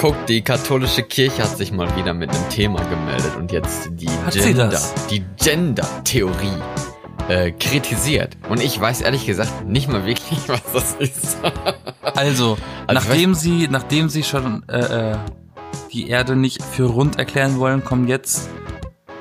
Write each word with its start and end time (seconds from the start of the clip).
Guck, 0.00 0.24
die 0.24 0.40
katholische 0.40 1.02
Kirche 1.02 1.42
hat 1.42 1.58
sich 1.58 1.72
mal 1.72 1.94
wieder 1.94 2.14
mit 2.14 2.30
einem 2.30 2.48
Thema 2.48 2.82
gemeldet 2.84 3.36
und 3.36 3.52
jetzt 3.52 3.90
die 3.92 4.08
Hat 4.08 4.32
Gender, 4.32 4.80
die 5.10 5.22
Gender-Theorie 5.36 6.56
äh, 7.28 7.50
kritisiert. 7.50 8.38
Und 8.48 8.62
ich 8.62 8.80
weiß 8.80 9.02
ehrlich 9.02 9.26
gesagt 9.26 9.66
nicht 9.66 9.90
mal 9.90 10.06
wirklich, 10.06 10.38
was 10.48 10.62
das 10.72 10.94
ist. 10.94 11.36
Also, 12.14 12.56
Also 12.86 13.00
nachdem 13.10 13.34
sie, 13.34 13.68
nachdem 13.70 14.08
sie 14.08 14.22
schon 14.22 14.66
äh, 14.70 15.10
äh, 15.12 15.16
die 15.92 16.08
Erde 16.08 16.34
nicht 16.34 16.62
für 16.62 16.84
rund 16.86 17.18
erklären 17.18 17.58
wollen, 17.58 17.84
kommen 17.84 18.08
jetzt 18.08 18.48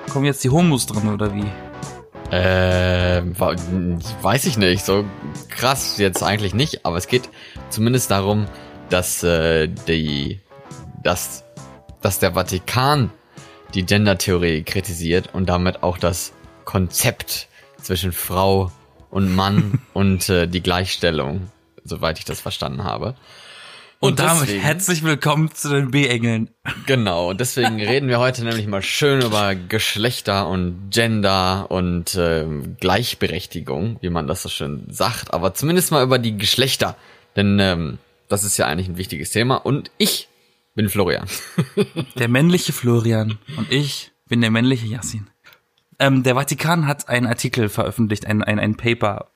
kommen 0.09 0.23
jetzt 0.23 0.45
die 0.45 0.49
Homos 0.49 0.85
dran 0.85 1.13
oder 1.13 1.35
wie? 1.35 1.45
Äh, 2.33 3.21
weiß 4.21 4.45
ich 4.45 4.57
nicht. 4.57 4.85
So 4.85 5.03
krass 5.49 5.97
jetzt 5.97 6.23
eigentlich 6.23 6.53
nicht, 6.53 6.85
aber 6.85 6.95
es 6.95 7.07
geht 7.07 7.29
zumindest 7.69 8.11
darum, 8.11 8.45
dass 8.89 9.23
äh, 9.23 9.67
die, 9.67 10.39
dass, 11.03 11.43
dass 12.01 12.19
der 12.19 12.33
Vatikan 12.33 13.11
die 13.73 13.85
Gender-Theorie 13.85 14.63
kritisiert 14.63 15.29
und 15.33 15.47
damit 15.47 15.83
auch 15.83 15.97
das 15.97 16.33
Konzept 16.65 17.47
zwischen 17.81 18.11
Frau 18.11 18.71
und 19.09 19.35
Mann 19.35 19.81
und 19.93 20.29
äh, 20.29 20.47
die 20.47 20.61
Gleichstellung, 20.61 21.51
soweit 21.83 22.19
ich 22.19 22.25
das 22.25 22.41
verstanden 22.41 22.83
habe. 22.83 23.15
Und, 24.01 24.19
damit 24.19 24.43
deswegen- 24.43 24.61
herzlich 24.61 25.03
willkommen 25.03 25.53
zu 25.53 25.67
den 25.69 25.91
B-Engeln. 25.91 26.49
Genau, 26.85 27.31
und 27.31 27.41
deswegen 27.41 27.75
reden 27.81 28.07
wir 28.07 28.19
heute 28.19 28.45
nämlich 28.45 28.65
mal 28.65 28.81
schön 28.81 29.21
über 29.21 29.55
Geschlechter 29.55 30.47
und 30.47 30.89
Gender 30.89 31.69
und 31.69 32.15
ähm, 32.17 32.77
Gleichberechtigung, 32.79 33.97
wie 33.99 34.09
man 34.09 34.25
das 34.27 34.41
so 34.43 34.47
schön 34.49 34.85
sagt, 34.89 35.33
aber 35.33 35.53
zumindest 35.53 35.91
mal 35.91 36.01
über 36.03 36.17
die 36.17 36.37
Geschlechter, 36.37 36.95
denn 37.35 37.59
ähm, 37.59 37.97
das 38.29 38.45
ist 38.45 38.55
ja 38.57 38.67
eigentlich 38.67 38.87
ein 38.87 38.97
wichtiges 38.97 39.31
Thema 39.31 39.55
und 39.55 39.91
ich 39.97 40.28
bin 40.79 40.87
Florian. 40.87 41.27
Der 42.15 42.29
männliche 42.29 42.71
Florian 42.71 43.37
und 43.57 43.69
ich 43.69 44.13
bin 44.29 44.39
der 44.39 44.49
männliche 44.49 44.87
Yassin. 44.87 45.27
Ähm, 45.99 46.23
der 46.23 46.35
Vatikan 46.35 46.87
hat 46.87 47.09
einen 47.09 47.27
Artikel 47.27 47.67
veröffentlicht, 47.67 48.25
ein, 48.25 48.41
ein, 48.41 48.59
ein 48.59 48.77
Paper, 48.77 49.29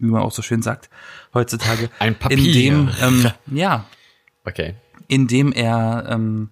wie 0.00 0.06
man 0.06 0.22
auch 0.22 0.32
so 0.32 0.42
schön 0.42 0.60
sagt, 0.60 0.90
heutzutage. 1.34 1.88
Ein 2.00 2.16
Papier. 2.16 2.38
In 2.38 2.52
dem, 2.52 2.90
ähm, 3.00 3.30
ja, 3.56 3.84
Okay. 4.44 4.74
in 5.06 5.28
dem 5.28 5.52
er 5.52 6.06
ähm, 6.08 6.50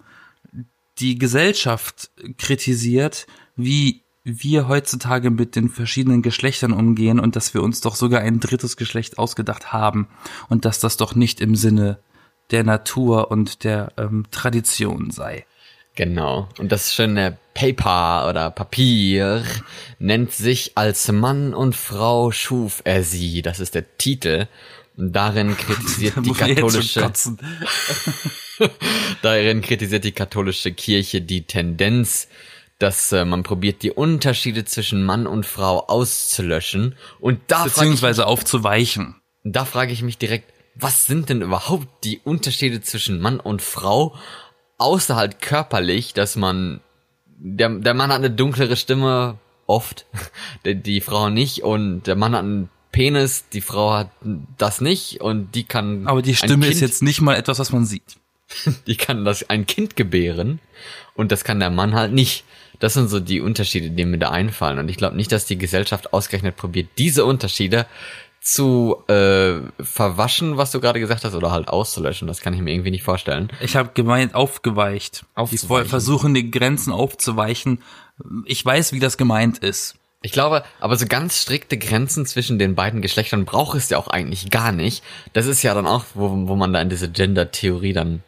die 1.01 1.19
Gesellschaft 1.19 2.13
kritisiert, 2.39 3.27
wie 3.57 4.05
wir 4.23 4.69
heutzutage 4.69 5.31
mit 5.31 5.57
den 5.57 5.69
verschiedenen 5.71 6.23
Geschlechtern 6.23 6.73
umgehen 6.73 7.19
und 7.19 7.35
dass 7.35 7.53
wir 7.53 7.65
uns 7.65 7.81
doch 7.81 7.97
sogar 7.97 8.21
ein 8.21 8.39
drittes 8.39 8.77
Geschlecht 8.77 9.19
ausgedacht 9.19 9.73
haben 9.73 10.07
und 10.49 10.65
dass 10.65 10.79
das 10.79 10.97
doch 10.97 11.17
nicht 11.17 11.41
im 11.41 11.57
Sinne 11.57 11.99
der 12.51 12.65
Natur 12.65 13.31
und 13.31 13.65
der 13.65 13.93
ähm, 13.97 14.27
Tradition 14.31 15.11
sei. 15.11 15.47
Genau. 15.97 16.49
Und 16.59 16.71
das 16.73 16.95
schöne 16.95 17.39
Paper 17.55 18.29
oder 18.29 18.51
Papier 18.51 19.43
nennt 19.99 20.31
sich 20.33 20.73
als 20.75 21.11
Mann 21.11 21.55
und 21.55 21.75
Frau 21.75 22.31
schuf 22.31 22.83
er 22.85 23.03
sie. 23.03 23.41
Das 23.41 23.61
ist 23.61 23.75
der 23.75 23.97
Titel. 23.97 24.47
Und 24.97 25.13
darin 25.13 25.57
kritisiert 25.59 26.15
die 26.23 26.33
katholische. 26.33 27.13
Darin 29.23 29.61
kritisiert 29.61 30.05
die 30.05 30.13
katholische 30.13 30.73
Kirche 30.73 31.21
die 31.21 31.43
Tendenz, 31.43 32.29
dass 32.79 33.13
äh, 33.13 33.25
man 33.25 33.43
probiert, 33.43 33.83
die 33.83 33.91
Unterschiede 33.91 34.65
zwischen 34.65 35.03
Mann 35.03 35.27
und 35.27 35.45
Frau 35.45 35.81
auszulöschen. 35.87 36.95
Und 37.21 37.41
da 37.49 37.65
Beziehungsweise 37.65 38.27
aufzuweichen. 38.27 39.17
da 39.45 39.65
frage 39.65 39.93
ich 39.93 40.03
mich 40.03 40.17
direkt, 40.19 40.53
was 40.79 41.07
sind 41.07 41.29
denn 41.29 41.43
überhaupt 41.43 41.89
die 42.05 42.21
Unterschiede 42.23 42.81
zwischen 42.81 43.21
Mann 43.21 43.41
und 43.41 43.63
Frau, 43.63 44.15
außer 44.79 45.17
halt 45.17 45.41
körperlich, 45.41 46.13
dass 46.13 46.37
man, 46.37 46.81
der, 47.39 47.71
der 47.71 47.95
Mann 47.95 48.11
hat 48.11 48.19
eine 48.19 48.31
dunklere 48.31 48.77
Stimme, 48.77 49.39
oft, 49.67 50.07
die, 50.65 50.75
die 50.75 51.01
Frau 51.01 51.31
nicht, 51.31 51.63
und 51.63 52.03
der 52.07 52.17
Mann 52.17 52.35
hat 52.35 52.45
einen 52.45 52.69
Penis, 52.93 53.49
die 53.53 53.61
Frau 53.61 53.93
hat 53.95 54.11
das 54.59 54.81
nicht, 54.81 55.21
und 55.21 55.55
die 55.55 55.65
kann 55.65 56.07
Aber 56.07 56.23
die 56.23 56.37
Stimme 56.37 56.67
ist 56.67 56.79
Kind- 56.79 56.81
jetzt 56.83 57.03
nicht 57.03 57.21
mal 57.21 57.35
etwas, 57.37 57.59
was 57.59 57.73
man 57.73 57.85
sieht. 57.85 58.17
die 58.87 58.97
kann 58.97 59.25
das 59.25 59.51
ein 59.51 59.67
Kind 59.67 59.97
gebären 59.97 60.61
und 61.15 61.33
das 61.33 61.43
kann 61.43 61.59
der 61.59 61.71
Mann 61.71 61.95
halt 61.95 62.13
nicht. 62.13 62.45
Das 62.79 62.95
sind 62.95 63.09
so 63.09 63.21
die 63.21 63.41
Unterschiede, 63.41 63.91
die 63.91 64.05
mir 64.05 64.19
da 64.19 64.31
einfallen. 64.31 64.79
Und 64.79 64.91
ich 64.91 64.99
glaube 64.99 65.17
nicht, 65.17 65.33
dass 65.33 65.47
die 65.47 65.57
Gesellschaft 65.57 66.13
ausgerechnet 66.13 66.57
probiert, 66.57 66.91
diese 66.99 67.25
Unterschiede 67.25 67.87
zu 68.47 69.03
äh, 69.09 69.55
verwaschen, 69.83 70.57
was 70.57 70.71
du 70.71 70.81
gerade 70.81 71.01
gesagt 71.01 71.25
hast, 71.25 71.35
oder 71.35 71.51
halt 71.51 71.67
auszulöschen. 71.67 72.29
Das 72.29 72.41
kann 72.41 72.55
ich 72.55 72.61
mir 72.61 72.71
irgendwie 72.73 72.93
nicht 72.93 73.03
vorstellen. 73.03 73.51
Ich 73.61 73.75
habe 73.75 73.91
gemeint 73.93 74.37
aufgeweicht. 74.37 75.23
Die 75.23 75.37
Aufzuweichen. 75.37 75.69
wollen 75.69 75.87
versuchen, 75.87 76.33
die 76.35 76.51
Grenzen 76.53 76.93
aufzuweichen. 76.93 77.83
Ich 78.45 78.65
weiß, 78.65 78.93
wie 78.93 79.01
das 79.01 79.17
gemeint 79.17 79.59
ist. 79.59 79.97
Ich 80.23 80.31
glaube, 80.31 80.63
aber 80.79 80.97
so 80.97 81.07
ganz 81.07 81.43
strikte 81.43 81.77
Grenzen 81.77 82.25
zwischen 82.25 82.59
den 82.61 82.77
beiden 82.77 83.03
Geschlechtern 83.03 83.47
braucht 83.47 83.77
es 83.77 83.91
ja 83.91 83.99
auch 83.99 84.07
eigentlich 84.09 84.49
gar 84.51 84.71
nicht. 84.71 85.03
Das 85.33 85.47
ist 85.47 85.63
ja 85.65 85.75
dann 85.75 85.87
auch, 85.89 86.05
wo, 86.15 86.31
wo 86.49 86.55
man 86.55 86.73
da 86.73 86.81
in 86.81 86.89
diese 86.89 87.11
Gender-Theorie 87.11 87.93
dann 87.93 88.23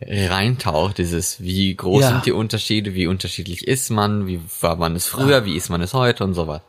reintaucht, 0.00 0.96
dieses, 0.96 1.42
wie 1.42 1.74
groß 1.74 2.02
Ja. 2.02 2.08
sind 2.08 2.24
die 2.26 2.32
Unterschiede, 2.32 2.94
wie 2.94 3.06
unterschiedlich 3.06 3.66
ist 3.68 3.90
man, 3.90 4.26
wie 4.26 4.40
war 4.60 4.76
man 4.76 4.96
es 4.96 5.06
früher, 5.06 5.44
wie 5.44 5.56
ist 5.56 5.68
man 5.68 5.82
es 5.82 5.92
heute 5.92 6.24
und 6.24 6.32
so 6.34 6.46
weiter. 6.46 6.64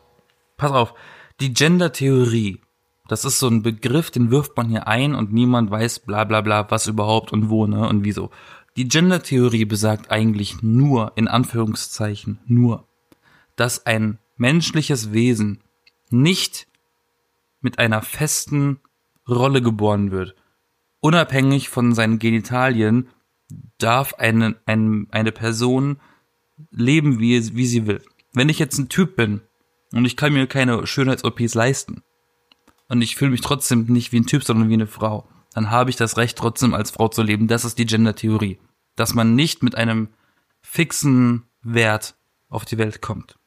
Pass 0.58 0.72
auf, 0.72 0.94
die 1.40 1.54
Gender-Theorie, 1.54 2.60
das 3.10 3.26
ist 3.26 3.40
so 3.40 3.48
ein 3.48 3.64
Begriff, 3.64 4.12
den 4.12 4.30
wirft 4.30 4.56
man 4.56 4.70
hier 4.70 4.88
ein 4.88 5.16
und 5.16 5.34
niemand 5.34 5.72
weiß 5.72 6.00
bla 6.02 6.26
bla 6.26 6.42
bla, 6.42 6.70
was 6.70 6.86
überhaupt 6.88 7.34
und 7.34 7.50
wo, 7.50 7.66
ne, 7.66 7.90
und 7.90 8.04
wieso. 8.04 8.30
Die 8.78 8.88
Gender-Theorie 8.88 9.66
besagt 9.66 10.12
eigentlich 10.12 10.62
nur, 10.62 11.12
in 11.16 11.28
Anführungszeichen, 11.28 12.40
nur, 12.46 12.88
dass 13.56 13.88
ein 13.88 14.20
menschliches 14.38 15.12
Wesen 15.12 15.64
nicht 16.12 16.68
mit 17.62 17.80
einer 17.80 18.04
festen 18.04 18.80
Rolle 19.28 19.64
geboren 19.64 20.12
wird. 20.12 20.36
Unabhängig 21.00 21.70
von 21.70 21.96
seinen 21.96 22.20
Genitalien 22.20 23.10
darf 23.80 24.14
eine, 24.14 24.56
ein, 24.68 25.08
eine 25.10 25.32
Person 25.32 26.00
leben, 26.70 27.20
wie, 27.20 27.56
wie 27.56 27.66
sie 27.66 27.88
will. 27.88 28.04
Wenn 28.34 28.50
ich 28.50 28.60
jetzt 28.60 28.78
ein 28.78 28.88
Typ 28.88 29.16
bin 29.16 29.42
und 29.94 30.06
ich 30.06 30.16
kann 30.16 30.32
mir 30.32 30.46
keine 30.46 30.86
Schönheits-OPs 30.86 31.56
leisten 31.56 32.04
und 32.90 33.02
ich 33.02 33.16
fühle 33.16 33.32
mich 33.32 33.42
trotzdem 33.42 33.86
nicht 33.86 34.12
wie 34.12 34.20
ein 34.20 34.26
Typ, 34.26 34.44
sondern 34.44 34.70
wie 34.70 34.74
eine 34.74 34.88
Frau, 34.88 35.28
dann 35.54 35.72
habe 35.72 35.90
ich 35.90 35.96
das 35.96 36.18
Recht, 36.18 36.38
trotzdem 36.38 36.74
als 36.74 36.92
Frau 36.92 37.08
zu 37.08 37.24
leben. 37.24 37.48
Das 37.48 37.66
ist 37.66 37.78
die 37.78 37.86
Gender-Theorie. 37.86 38.60
Dass 38.96 39.14
man 39.14 39.36
nicht 39.36 39.64
mit 39.64 39.76
einem 39.76 40.10
fixen 40.62 41.44
Wert 41.62 42.16
auf 42.50 42.66
die 42.66 42.78
Welt 42.78 43.02
kommt. 43.02 43.38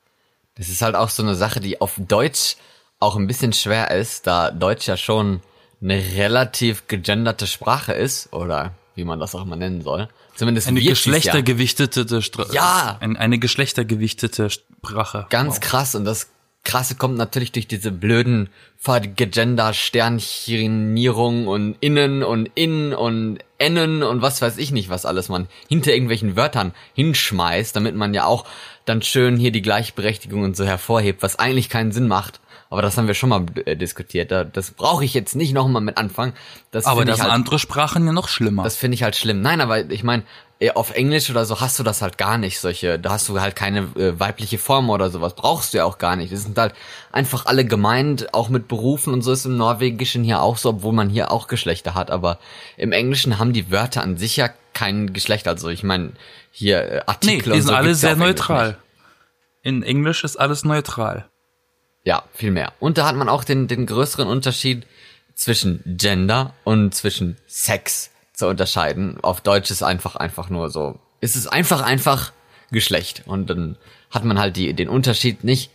Das 0.55 0.69
ist 0.69 0.83
halt 0.83 0.95
auch 0.97 1.09
so 1.09 1.23
eine 1.23 1.35
Sache, 1.35 1.61
die 1.61 1.81
auf 1.81 1.95
Deutsch 1.99 2.57
auch 2.99 3.17
ein 3.17 3.27
bisschen 3.27 3.53
schwer 3.53 3.91
ist, 3.91 4.27
da 4.27 4.51
Deutsch 4.51 4.87
ja 4.87 4.97
schon 4.97 5.41
eine 5.81 5.97
relativ 6.15 6.87
gegenderte 6.87 7.47
Sprache 7.47 7.93
ist, 7.93 8.33
oder 8.33 8.75
wie 8.95 9.05
man 9.05 9.19
das 9.19 9.35
auch 9.35 9.43
immer 9.43 9.57
nennen 9.57 9.83
soll. 9.83 10.09
Zumindest 10.37 10.69
Eine 10.69 10.81
ja. 10.81 10.91
geschlechtergewichtete 10.91 12.23
Stra 12.23 12.47
Ja! 12.53 12.99
Ein, 13.01 13.17
eine 13.17 13.39
geschlechtergewichtete 13.39 14.51
Sprache. 14.51 15.27
Ganz 15.31 15.55
Wow. 15.55 15.61
krass 15.61 15.95
und 15.95 16.05
das 16.05 16.31
Krasse 16.65 16.95
kommt 16.95 17.17
natürlich 17.17 17.51
durch 17.53 17.67
diese 17.67 17.91
blöden 17.91 18.49
vergender 18.79 19.73
Sternchenierung 19.73 21.47
und 21.47 21.77
innen 21.81 22.23
und 22.23 22.51
in 22.55 22.93
und 22.95 23.39
ennen 23.59 24.03
und 24.03 24.23
was 24.23 24.43
weiß 24.43 24.59
ich 24.59 24.71
nicht, 24.73 24.89
was 24.89 25.07
alles 25.07 25.29
man 25.29 25.49
hinter 25.69 25.93
irgendwelchen 25.93 26.37
Wörtern 26.37 26.73
hinschmeißt, 26.95 27.75
damit 27.77 27.95
man 27.95 28.15
ja 28.15 28.25
auch 28.27 28.45
dann 28.85 29.03
schön 29.03 29.37
hier 29.37 29.53
die 29.53 29.63
Gleichberechtigung 29.63 30.43
und 30.43 30.57
so 30.57 30.65
hervorhebt, 30.65 31.23
was 31.23 31.39
eigentlich 31.39 31.69
keinen 31.69 31.93
Sinn 31.93 32.09
macht. 32.09 32.41
Aber 32.71 32.81
das 32.81 32.97
haben 32.97 33.07
wir 33.07 33.15
schon 33.15 33.29
mal 33.29 33.45
äh, 33.67 33.77
diskutiert. 33.77 34.31
Da- 34.31 34.45
Das 34.45 34.71
brauche 34.71 35.05
ich 35.05 35.13
jetzt 35.13 35.37
nicht 35.37 35.53
nochmal 35.53 35.83
mit 35.83 35.99
anfangen. 35.99 36.33
Das 36.71 36.87
Aber 36.87 37.05
das 37.05 37.21
halt 37.21 37.31
andere 37.31 37.59
Sprachen 37.59 38.07
ja 38.07 38.13
noch 38.13 38.29
schlimmer. 38.29 38.63
das 38.65 38.77
finde 38.77 38.95
ich 38.95 39.03
halt 39.03 39.15
schlimm. 39.15 39.43
Nein, 39.43 39.61
aber 39.61 39.91
ich 39.91 40.03
meine, 40.05 40.23
auf 40.71 40.95
Englisch 40.95 41.29
oder 41.31 41.45
so 41.45 41.61
hast 41.61 41.79
du 41.79 41.83
das 41.83 42.03
halt 42.03 42.19
gar 42.19 42.39
nicht. 42.39 42.61
Solche, 42.61 42.99
da 42.99 43.11
hast 43.11 43.29
du 43.29 43.41
halt 43.41 43.57
keine 43.57 43.81
äh, 43.97 44.19
weibliche 44.19 44.59
Form 44.59 44.91
oder 44.91 45.11
sowas. 45.11 45.35
Brauchst 45.35 45.75
du 45.75 45.79
ja 45.79 45.85
auch 45.85 45.99
gar 45.99 46.17
nicht. 46.17 46.33
Das 46.33 46.43
sind 46.43 46.57
halt 46.57 46.75
einfach 47.11 47.47
alle 47.47 47.65
gemeint, 47.65 48.33
auch 48.33 48.49
mit 48.49 48.69
Berufen 48.69 49.13
und 49.13 49.23
so 49.23 49.33
ist 49.33 49.45
im 49.45 49.57
Norwegischen 49.57 50.23
hier 50.23 50.41
auch 50.41 50.57
so, 50.57 50.71
obwohl 50.71 50.93
man 50.93 51.09
hier 51.09 51.33
auch 51.33 51.49
Geschlechter 51.49 51.95
hat. 51.95 52.11
Aber 52.11 52.39
im 52.77 52.93
Englischen 52.93 53.39
haben 53.39 53.53
die 53.53 53.71
Wörter 53.71 54.03
an 54.03 54.17
sich 54.17 54.37
ja 54.37 54.51
kein 54.73 55.13
Geschlecht. 55.13 55.49
Also 55.49 55.69
ich 55.69 55.83
meine, 55.83 56.13
hier 56.51 56.83
äh, 56.83 56.95
nee, 56.95 57.03
Artikel 57.07 57.43
die 57.45 57.51
und 57.51 57.57
sind 57.57 57.69
so 57.69 57.75
alle 57.75 57.95
sehr 57.95 58.17
neutral. 58.17 58.79
In 59.63 59.83
Englisch 59.83 60.23
ist 60.25 60.37
alles 60.37 60.65
neutral. 60.65 61.29
Ja, 62.05 62.25
viel 62.35 62.51
mehr. 62.51 62.73
Und 62.81 62.99
da 62.99 63.07
hat 63.07 63.17
man 63.17 63.29
auch 63.29 63.45
den, 63.45 63.69
den 63.69 63.87
größeren 63.87 64.27
Unterschied 64.27 64.87
zwischen 65.35 65.83
Gender 65.85 66.55
und 66.65 66.95
zwischen 66.95 67.37
Sex 67.47 68.12
zu 68.33 68.49
unterscheiden. 68.49 69.19
Auf 69.23 69.41
Deutsch 69.41 69.71
ist 69.71 69.83
einfach 69.83 70.17
einfach 70.17 70.49
nur 70.49 70.71
so. 70.71 70.99
Es 71.21 71.37
ist 71.37 71.47
einfach 71.47 71.83
einfach 71.83 72.33
Geschlecht. 72.71 73.23
Und 73.27 73.51
dann 73.51 73.77
hat 74.11 74.25
man 74.25 74.39
halt 74.39 74.57
die, 74.57 74.73
den 74.75 74.89
Unterschied 74.89 75.45
nicht. 75.45 75.71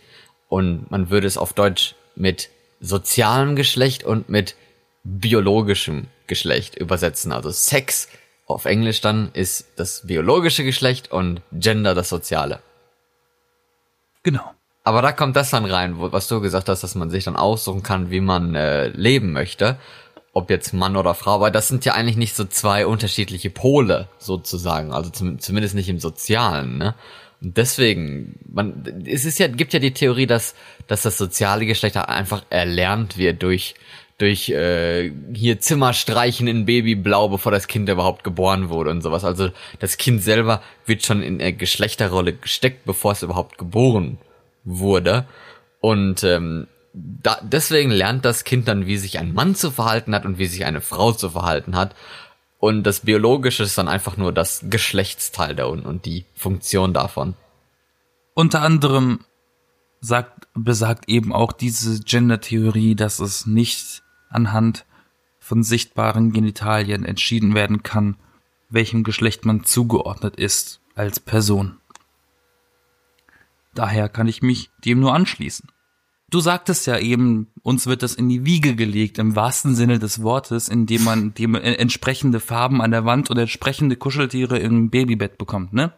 Und 0.50 0.90
man 0.92 1.10
würde 1.10 1.28
es 1.28 1.38
auf 1.38 1.54
Deutsch 1.54 1.96
mit 2.16 2.50
sozialem 2.80 3.56
Geschlecht 3.56 4.04
und 4.04 4.30
mit 4.30 4.56
biologischem 5.04 6.08
Geschlecht 6.28 6.76
übersetzen. 6.76 7.32
Also 7.32 7.52
Sex 7.52 8.10
auf 8.46 8.66
Englisch 8.66 9.02
dann 9.02 9.32
ist 9.34 9.68
das 9.76 10.08
biologische 10.08 10.64
Geschlecht 10.64 11.12
und 11.12 11.42
Gender 11.52 11.94
das 11.94 12.10
soziale. 12.10 12.60
Genau. 14.24 14.54
Aber 14.84 15.02
da 15.02 15.12
kommt 15.12 15.36
das 15.36 15.50
dann 15.50 15.66
rein, 15.66 16.00
wo, 16.00 16.14
was 16.14 16.30
du 16.30 16.40
gesagt 16.40 16.70
hast, 16.70 16.82
dass 16.82 16.96
man 16.96 17.10
sich 17.10 17.26
dann 17.26 17.36
aussuchen 17.36 17.84
kann, 17.84 18.10
wie 18.10 18.22
man 18.22 18.56
äh, 18.56 18.88
leben 18.88 19.34
möchte. 19.34 19.78
Ob 20.38 20.52
jetzt 20.52 20.72
Mann 20.72 20.96
oder 20.96 21.16
Frau, 21.16 21.42
weil 21.42 21.52
das 21.52 21.68
sind 21.68 21.84
ja 21.84 21.94
eigentlich 21.94 22.16
nicht 22.16 22.36
so 22.36 22.46
zwei 22.46 22.86
unterschiedliche 22.86 23.50
Pole 23.50 24.08
sozusagen, 24.20 24.94
also 24.94 25.10
zum, 25.10 25.40
zumindest 25.40 25.74
nicht 25.74 25.90
im 25.90 25.98
Sozialen, 25.98 26.78
ne? 26.78 26.94
Und 27.42 27.58
deswegen, 27.58 28.38
man, 28.48 29.04
es 29.08 29.26
ist 29.26 29.40
ja, 29.40 29.48
gibt 29.48 29.74
ja 29.74 29.80
die 29.80 29.96
Theorie, 29.96 30.28
dass, 30.28 30.54
dass 30.86 31.02
das 31.02 31.18
soziale 31.18 31.66
Geschlecht 31.66 31.98
einfach 31.98 32.44
erlernt 32.52 33.18
wird 33.18 33.42
durch, 33.42 33.74
durch 34.20 34.50
äh, 34.50 35.12
hier 35.34 35.60
Zimmer 35.60 35.94
streichen 35.94 36.48
in 36.48 36.66
Babyblau, 36.66 37.30
bevor 37.30 37.52
das 37.52 37.68
Kind 37.68 37.90
überhaupt 37.90 38.24
geboren 38.24 38.70
wurde 38.70 38.92
und 38.92 39.02
sowas. 39.02 39.24
Also 39.24 39.50
das 39.80 39.98
Kind 39.98 40.22
selber 40.22 40.62
wird 40.86 41.04
schon 41.04 41.24
in 41.24 41.42
eine 41.42 41.54
Geschlechterrolle 41.54 42.34
gesteckt, 42.34 42.86
bevor 42.86 43.14
es 43.14 43.24
überhaupt 43.24 43.58
geboren 43.58 44.20
wurde. 44.64 45.26
Und 45.82 46.24
ähm, 46.24 46.68
da, 46.94 47.40
deswegen 47.42 47.92
lernt 47.92 48.26
das 48.26 48.44
Kind 48.44 48.68
dann, 48.68 48.86
wie 48.86 48.98
sich 48.98 49.20
ein 49.20 49.34
Mann 49.34 49.56
zu 49.56 49.72
verhalten 49.72 50.14
hat 50.16 50.26
und 50.26 50.38
wie 50.38 50.48
sich 50.48 50.66
eine 50.66 50.82
Frau 50.82 51.12
zu 51.12 51.30
verhalten 51.30 51.76
hat. 51.76 51.96
Und 52.60 52.84
das 52.84 53.02
Biologische 53.02 53.64
ist 53.64 53.78
dann 53.78 53.88
einfach 53.88 54.18
nur 54.18 54.32
das 54.32 54.66
Geschlechtsteil 54.70 55.56
da 55.56 55.66
unten 55.66 55.86
und 55.86 56.06
die 56.06 56.26
Funktion 56.34 56.94
davon. 56.94 57.36
Unter 58.34 58.62
anderem 58.62 59.20
sagt, 60.00 60.48
besagt 60.54 61.10
eben 61.10 61.34
auch 61.34 61.52
diese 61.52 62.00
Gender-Theorie, 62.00 62.96
dass 62.96 63.20
es 63.20 63.46
nicht 63.46 64.04
anhand 64.30 64.86
von 65.40 65.64
sichtbaren 65.64 66.34
Genitalien 66.34 67.06
entschieden 67.06 67.56
werden 67.56 67.84
kann, 67.84 68.18
welchem 68.70 69.04
Geschlecht 69.04 69.46
man 69.46 69.64
zugeordnet 69.64 70.36
ist 70.36 70.82
als 70.96 71.20
Person. 71.20 71.78
Daher 73.74 74.10
kann 74.10 74.28
ich 74.28 74.42
mich 74.42 74.72
dem 74.84 75.00
nur 75.00 75.14
anschließen. 75.14 75.70
Du 76.30 76.42
sagtest 76.42 76.88
ja 76.88 76.98
eben, 76.98 77.48
uns 77.64 77.88
wird 77.88 78.04
das 78.04 78.14
in 78.14 78.28
die 78.28 78.44
Wiege 78.44 78.76
gelegt, 78.76 79.18
im 79.18 79.38
wahrsten 79.38 79.76
Sinne 79.76 79.98
des 79.98 80.22
Wortes, 80.22 80.68
indem 80.68 81.06
man 81.06 81.34
dem 81.34 81.56
entsprechende 81.56 82.42
Farben 82.42 82.82
an 82.82 82.92
der 82.92 83.06
Wand 83.06 83.30
und 83.30 83.38
entsprechende 83.38 83.96
Kuscheltiere 83.96 84.60
im 84.60 84.90
Babybett 84.90 85.38
bekommt, 85.38 85.72
ne? 85.72 85.94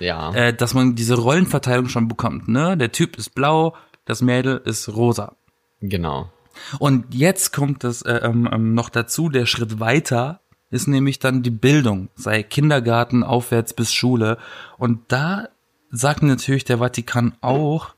Ja. 0.00 0.34
Äh, 0.34 0.52
dass 0.52 0.74
man 0.74 0.96
diese 0.96 1.14
Rollenverteilung 1.14 1.88
schon 1.88 2.08
bekommt, 2.08 2.48
ne? 2.48 2.76
Der 2.76 2.90
Typ 2.90 3.16
ist 3.16 3.36
blau, 3.36 3.76
das 4.04 4.20
Mädel 4.20 4.60
ist 4.64 4.88
rosa. 4.88 5.36
Genau. 5.80 6.32
Und 6.80 7.14
jetzt 7.14 7.52
kommt 7.52 7.84
das 7.84 8.02
äh, 8.02 8.20
ähm, 8.24 8.48
ähm, 8.52 8.74
noch 8.74 8.88
dazu, 8.88 9.28
der 9.28 9.46
Schritt 9.46 9.78
weiter 9.78 10.40
ist 10.70 10.88
nämlich 10.88 11.18
dann 11.18 11.42
die 11.42 11.50
Bildung, 11.50 12.08
sei 12.14 12.42
Kindergarten 12.42 13.22
aufwärts 13.22 13.74
bis 13.74 13.92
Schule. 13.92 14.38
Und 14.78 15.00
da 15.08 15.48
sagt 15.90 16.22
natürlich 16.22 16.64
der 16.64 16.78
Vatikan 16.78 17.34
auch, 17.42 17.94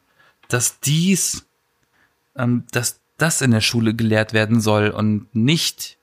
dass 0.48 0.80
dies, 0.80 1.46
ähm, 2.36 2.64
dass 2.70 3.00
das 3.16 3.40
in 3.40 3.50
der 3.50 3.60
Schule 3.60 3.94
gelehrt 3.94 4.32
werden 4.32 4.60
soll 4.60 4.88
und 4.88 5.34
nicht 5.34 5.98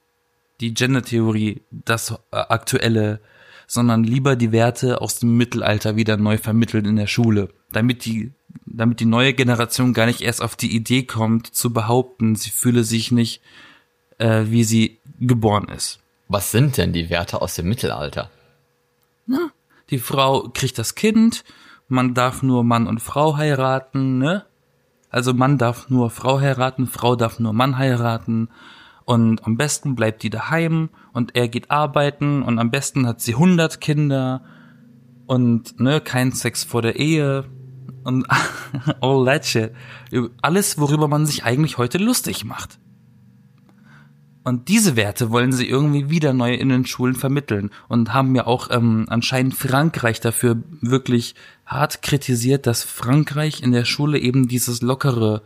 die 0.60 0.74
Gender-Theorie, 0.74 1.62
das 1.72 2.12
äh, 2.12 2.16
aktuelle, 2.32 3.20
sondern 3.68 4.04
lieber 4.04 4.36
die 4.36 4.52
Werte 4.52 5.02
aus 5.02 5.20
dem 5.20 5.38
Mittelalter 5.38 5.96
wieder 5.96 6.18
neu 6.18 6.38
vermittelt 6.38 6.86
in 6.86 6.96
der 6.96 7.08
Schule, 7.08 7.50
damit 7.72 8.06
die 8.06 8.32
damit 8.66 9.00
die 9.00 9.06
neue 9.06 9.34
Generation 9.34 9.94
gar 9.94 10.06
nicht 10.06 10.22
erst 10.22 10.42
auf 10.42 10.56
die 10.56 10.76
Idee 10.76 11.04
kommt, 11.04 11.48
zu 11.48 11.74
behaupten, 11.74 12.36
sie 12.36 12.50
fühle 12.50 12.84
sich 12.84 13.12
nicht, 13.12 13.42
äh, 14.18 14.46
wie 14.48 14.64
sie 14.64 15.00
geboren 15.20 15.68
ist. 15.70 16.00
Was 16.28 16.52
sind 16.52 16.78
denn 16.78 16.94
die 16.94 17.10
Werte 17.10 17.42
aus 17.42 17.56
dem 17.56 17.68
Mittelalter? 17.68 18.30
Na, 19.26 19.52
die 19.90 20.00
Frau 20.00 20.50
kriegt 20.54 20.78
das 20.78 20.96
Kind, 20.96 21.44
man 21.88 22.14
darf 22.14 22.42
nur 22.42 22.64
Mann 22.64 22.88
und 22.88 23.02
Frau 23.02 23.38
heiraten, 23.38 24.18
ne? 24.18 24.46
Also 25.12 25.34
Mann 25.34 25.58
darf 25.58 25.90
nur 25.90 26.10
Frau 26.10 26.40
heiraten, 26.40 26.88
Frau 26.88 27.16
darf 27.16 27.40
nur 27.40 27.54
Mann 27.54 27.78
heiraten 27.78 28.50
und 29.04 29.46
am 29.46 29.58
besten 29.58 29.96
bleibt 29.96 30.24
die 30.24 30.30
daheim 30.30 30.90
und 31.12 31.36
er 31.36 31.50
geht 31.50 31.70
arbeiten 31.70 32.42
und 32.44 32.60
am 32.60 32.72
besten 32.72 33.06
hat 33.06 33.20
sie 33.20 33.34
100 33.34 33.82
Kinder 33.82 34.44
und 35.28 35.80
ne, 35.80 36.00
kein 36.00 36.32
Sex 36.32 36.64
vor 36.64 36.82
der 36.82 36.96
Ehe 36.98 37.46
und 38.04 38.26
all 39.02 39.26
that 39.26 39.46
shit. 39.46 39.74
Alles, 40.42 40.80
worüber 40.80 41.08
man 41.08 41.26
sich 41.26 41.44
eigentlich 41.44 41.78
heute 41.78 41.98
lustig 41.98 42.46
macht. 42.46 42.80
Und 44.44 44.70
diese 44.70 44.96
Werte 44.96 45.30
wollen 45.30 45.52
sie 45.52 45.68
irgendwie 45.68 46.10
wieder 46.10 46.34
neu 46.34 46.56
in 46.56 46.70
den 46.70 46.86
Schulen 46.86 47.14
vermitteln 47.14 47.70
und 47.88 48.14
haben 48.14 48.34
ja 48.36 48.48
auch 48.48 48.70
ähm, 48.72 49.06
anscheinend 49.08 49.54
Frankreich 49.54 50.20
dafür 50.20 50.64
wirklich 50.82 51.36
hart 51.66 52.02
kritisiert, 52.02 52.66
dass 52.66 52.84
Frankreich 52.84 53.62
in 53.62 53.72
der 53.72 53.86
Schule 53.86 54.18
eben 54.18 54.48
dieses 54.48 54.82
Lockere 54.82 55.44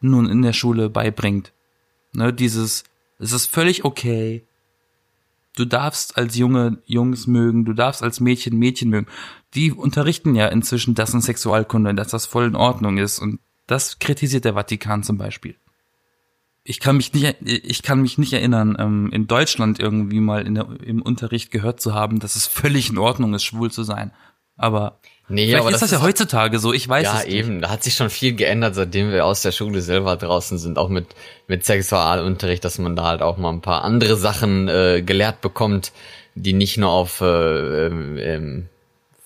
nun 0.00 0.28
in 0.28 0.42
der 0.42 0.52
Schule 0.52 0.90
beibringt. 0.90 1.52
Ne, 2.12 2.34
dieses, 2.34 2.84
es 3.18 3.32
ist 3.32 3.46
völlig 3.46 3.84
okay. 3.84 4.44
Du 5.56 5.64
darfst 5.64 6.18
als 6.18 6.36
Junge 6.36 6.78
Jungs 6.84 7.26
mögen, 7.26 7.64
du 7.64 7.72
darfst 7.72 8.02
als 8.02 8.20
Mädchen 8.20 8.58
Mädchen 8.58 8.90
mögen. 8.90 9.06
Die 9.54 9.72
unterrichten 9.72 10.34
ja 10.34 10.48
inzwischen 10.48 10.94
das 10.94 11.14
in 11.14 11.22
Sexualkunde, 11.22 11.94
dass 11.94 12.08
das 12.08 12.26
voll 12.26 12.46
in 12.46 12.56
Ordnung 12.56 12.98
ist 12.98 13.20
und 13.20 13.40
das 13.66 13.98
kritisiert 13.98 14.44
der 14.44 14.54
Vatikan 14.54 15.02
zum 15.02 15.16
Beispiel 15.16 15.56
ich 16.64 16.80
kann 16.80 16.96
mich 16.96 17.12
nicht, 17.12 17.36
ich 17.42 17.82
kann 17.82 18.00
mich 18.00 18.16
nicht 18.16 18.32
erinnern, 18.32 18.76
ähm, 18.78 19.10
in 19.12 19.26
Deutschland 19.26 19.78
irgendwie 19.78 20.20
mal 20.20 20.46
in 20.46 20.54
der, 20.54 20.66
im 20.82 21.02
Unterricht 21.02 21.50
gehört 21.50 21.80
zu 21.80 21.94
haben, 21.94 22.20
dass 22.20 22.36
es 22.36 22.46
völlig 22.46 22.88
in 22.88 22.98
Ordnung 22.98 23.34
ist, 23.34 23.44
schwul 23.44 23.70
zu 23.70 23.82
sein. 23.82 24.12
Aber 24.56 24.98
nee, 25.28 25.46
vielleicht 25.46 25.60
aber 25.60 25.70
ist 25.70 25.82
das, 25.82 25.90
das 25.90 26.00
ja 26.00 26.02
heutzutage 26.02 26.58
so. 26.58 26.72
Ich 26.72 26.88
weiß 26.88 27.04
ja, 27.04 27.18
es 27.18 27.24
nicht. 27.26 27.34
Ja, 27.34 27.40
eben. 27.40 27.60
Da 27.60 27.68
hat 27.68 27.82
sich 27.82 27.94
schon 27.94 28.08
viel 28.08 28.34
geändert, 28.34 28.74
seitdem 28.76 29.10
wir 29.10 29.26
aus 29.26 29.42
der 29.42 29.52
Schule 29.52 29.82
selber 29.82 30.16
draußen 30.16 30.58
sind, 30.58 30.78
auch 30.78 30.88
mit 30.88 31.08
mit 31.48 31.66
Sexualunterricht, 31.66 32.64
dass 32.64 32.78
man 32.78 32.96
da 32.96 33.04
halt 33.04 33.20
auch 33.20 33.36
mal 33.36 33.50
ein 33.50 33.60
paar 33.60 33.84
andere 33.84 34.16
Sachen 34.16 34.68
äh, 34.68 35.02
gelehrt 35.04 35.42
bekommt, 35.42 35.92
die 36.34 36.54
nicht 36.54 36.78
nur 36.78 36.90
auf 36.90 37.20
äh, 37.20 37.86
ähm, 37.86 38.68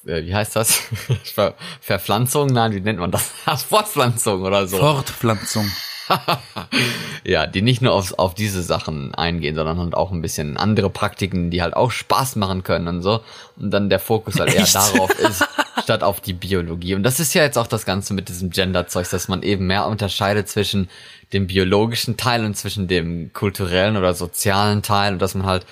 äh, 0.06 0.24
wie 0.24 0.34
heißt 0.34 0.56
das? 0.56 0.82
Ver 1.24 1.54
Verpflanzung? 1.80 2.48
Nein, 2.48 2.72
wie 2.72 2.80
nennt 2.80 2.98
man 2.98 3.12
das? 3.12 3.30
Fortpflanzung 3.68 4.42
oder 4.42 4.66
so. 4.66 4.78
Fortpflanzung. 4.78 5.70
ja, 7.24 7.46
die 7.46 7.62
nicht 7.62 7.82
nur 7.82 7.92
auf, 7.92 8.18
auf 8.18 8.34
diese 8.34 8.62
Sachen 8.62 9.14
eingehen, 9.14 9.54
sondern 9.54 9.78
halt 9.78 9.94
auch 9.94 10.10
ein 10.10 10.22
bisschen 10.22 10.56
andere 10.56 10.90
Praktiken, 10.90 11.50
die 11.50 11.62
halt 11.62 11.74
auch 11.74 11.90
Spaß 11.90 12.36
machen 12.36 12.62
können 12.62 12.88
und 12.88 13.02
so. 13.02 13.20
Und 13.56 13.70
dann 13.70 13.90
der 13.90 13.98
Fokus 13.98 14.38
halt 14.38 14.54
eher 14.54 14.62
Echt? 14.62 14.74
darauf 14.74 15.10
ist, 15.18 15.44
statt 15.82 16.02
auf 16.02 16.20
die 16.20 16.32
Biologie. 16.32 16.94
Und 16.94 17.02
das 17.02 17.20
ist 17.20 17.34
ja 17.34 17.42
jetzt 17.42 17.58
auch 17.58 17.66
das 17.66 17.84
Ganze 17.84 18.14
mit 18.14 18.28
diesem 18.28 18.50
Gender-Zeugs, 18.50 19.10
dass 19.10 19.28
man 19.28 19.42
eben 19.42 19.66
mehr 19.66 19.86
unterscheidet 19.86 20.48
zwischen 20.48 20.88
dem 21.32 21.46
biologischen 21.46 22.16
Teil 22.16 22.44
und 22.44 22.56
zwischen 22.56 22.88
dem 22.88 23.32
kulturellen 23.32 23.96
oder 23.96 24.14
sozialen 24.14 24.82
Teil 24.82 25.12
und 25.12 25.18
dass 25.20 25.34
man 25.34 25.46
halt 25.46 25.66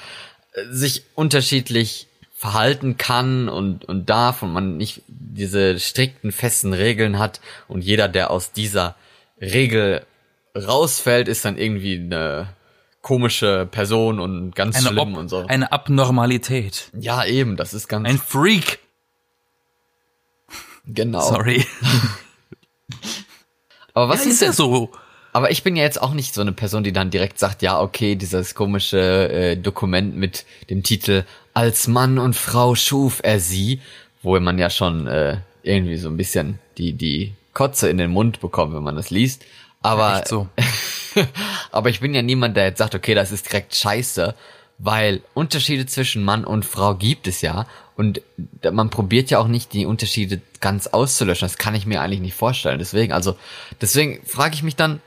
äh, 0.53 0.63
sich 0.71 1.05
unterschiedlich 1.15 2.09
verhalten 2.35 2.99
kann 2.99 3.49
und, 3.49 3.87
und 3.87 4.11
darf 4.11 4.43
und 4.43 4.53
man 4.53 4.77
nicht 4.77 5.01
diese 5.09 5.81
strikten, 5.81 6.33
festen 6.33 6.75
Regeln 6.75 7.19
hat 7.19 7.41
und 7.67 7.83
jeder, 7.83 8.09
der 8.09 8.31
aus 8.31 8.53
dieser 8.53 8.95
Regel 9.41 10.05
rausfällt, 10.57 11.29
ist 11.29 11.45
dann 11.45 11.59
irgendwie 11.59 11.97
eine 11.97 12.49
komische 13.03 13.69
Person 13.71 14.19
und 14.19 14.57
ganz 14.57 14.77
eine 14.77 14.89
schlimm 14.89 15.13
Ob 15.15 15.19
und 15.19 15.29
so. 15.29 15.47
Eine 15.47 15.71
Abnormalität. 15.71 16.91
Ja, 16.99 17.25
eben, 17.25 17.57
das 17.57 17.75
ist 17.75 17.89
ganz. 17.89 18.09
Ein 18.09 18.19
Freak. 18.19 18.81
Genau. 20.87 21.21
Sorry. 21.21 21.65
Aber 23.95 24.09
was 24.09 24.25
ja, 24.25 24.31
ist 24.31 24.43
denn 24.43 24.53
so? 24.53 24.91
Aber 25.33 25.51
ich 25.51 25.63
bin 25.63 25.77
ja 25.77 25.83
jetzt 25.83 26.01
auch 26.01 26.15
nicht 26.15 26.35
so 26.35 26.41
eine 26.41 26.53
Person, 26.53 26.83
die 26.83 26.93
dann 26.93 27.11
direkt 27.11 27.39
sagt, 27.39 27.63
ja, 27.63 27.81
okay, 27.81 28.15
dieses 28.15 28.55
komische 28.55 29.29
äh, 29.29 29.57
Dokument 29.57 30.17
mit 30.17 30.47
dem 30.71 30.83
Titel 30.83 31.25
Als 31.55 31.89
Mann 31.89 32.19
und 32.19 32.35
Frau 32.35 32.75
schuf 32.75 33.21
er 33.23 33.39
sie, 33.39 33.81
wo 34.23 34.39
man 34.41 34.59
ja 34.59 34.71
schon 34.71 35.07
äh, 35.07 35.39
irgendwie 35.63 35.97
so 35.97 36.09
ein 36.09 36.17
bisschen 36.17 36.59
die, 36.79 36.93
die 36.93 37.35
Kotze 37.53 37.89
in 37.89 37.99
den 37.99 38.11
Mund 38.11 38.41
bekommt, 38.41 38.75
wenn 38.75 38.83
man 38.83 38.97
das 38.97 39.11
liest. 39.11 39.45
Aber, 39.87 40.19
Echt 40.19 40.29
so. 40.29 40.49
aber 41.71 41.91
ich 41.91 42.01
bin 42.01 42.13
ja 42.13 42.23
niemand, 42.23 42.57
der 42.57 42.65
jetzt 42.65 42.79
sagt, 42.79 42.95
okay, 42.95 43.15
das 43.15 43.31
ist 43.31 43.47
direkt 43.47 43.75
scheiße, 43.75 44.35
weil 44.79 45.23
Unterschiede 45.33 45.87
zwischen 45.87 46.25
Mann 46.25 46.45
und 46.45 46.65
Frau 46.65 46.95
gibt 46.95 47.29
es 47.29 47.41
ja 47.41 47.67
und 47.97 48.21
man 48.71 48.91
probiert 48.91 49.31
ja 49.31 49.39
auch 49.39 49.47
nicht 49.47 49.73
die 49.73 49.87
Unterschiede 49.87 50.41
ganz 50.61 50.89
auszulöschen. 50.89 51.47
Das 51.47 51.57
kann 51.57 51.75
ich 51.75 51.87
mir 51.87 52.03
eigentlich 52.03 52.21
nicht 52.21 52.35
vorstellen. 52.35 52.79
Deswegen, 52.79 53.13
also 53.13 53.37
deswegen 53.81 54.25
frage 54.27 54.55
ich 54.55 54.63
mich 54.63 54.77
dann, 54.77 55.01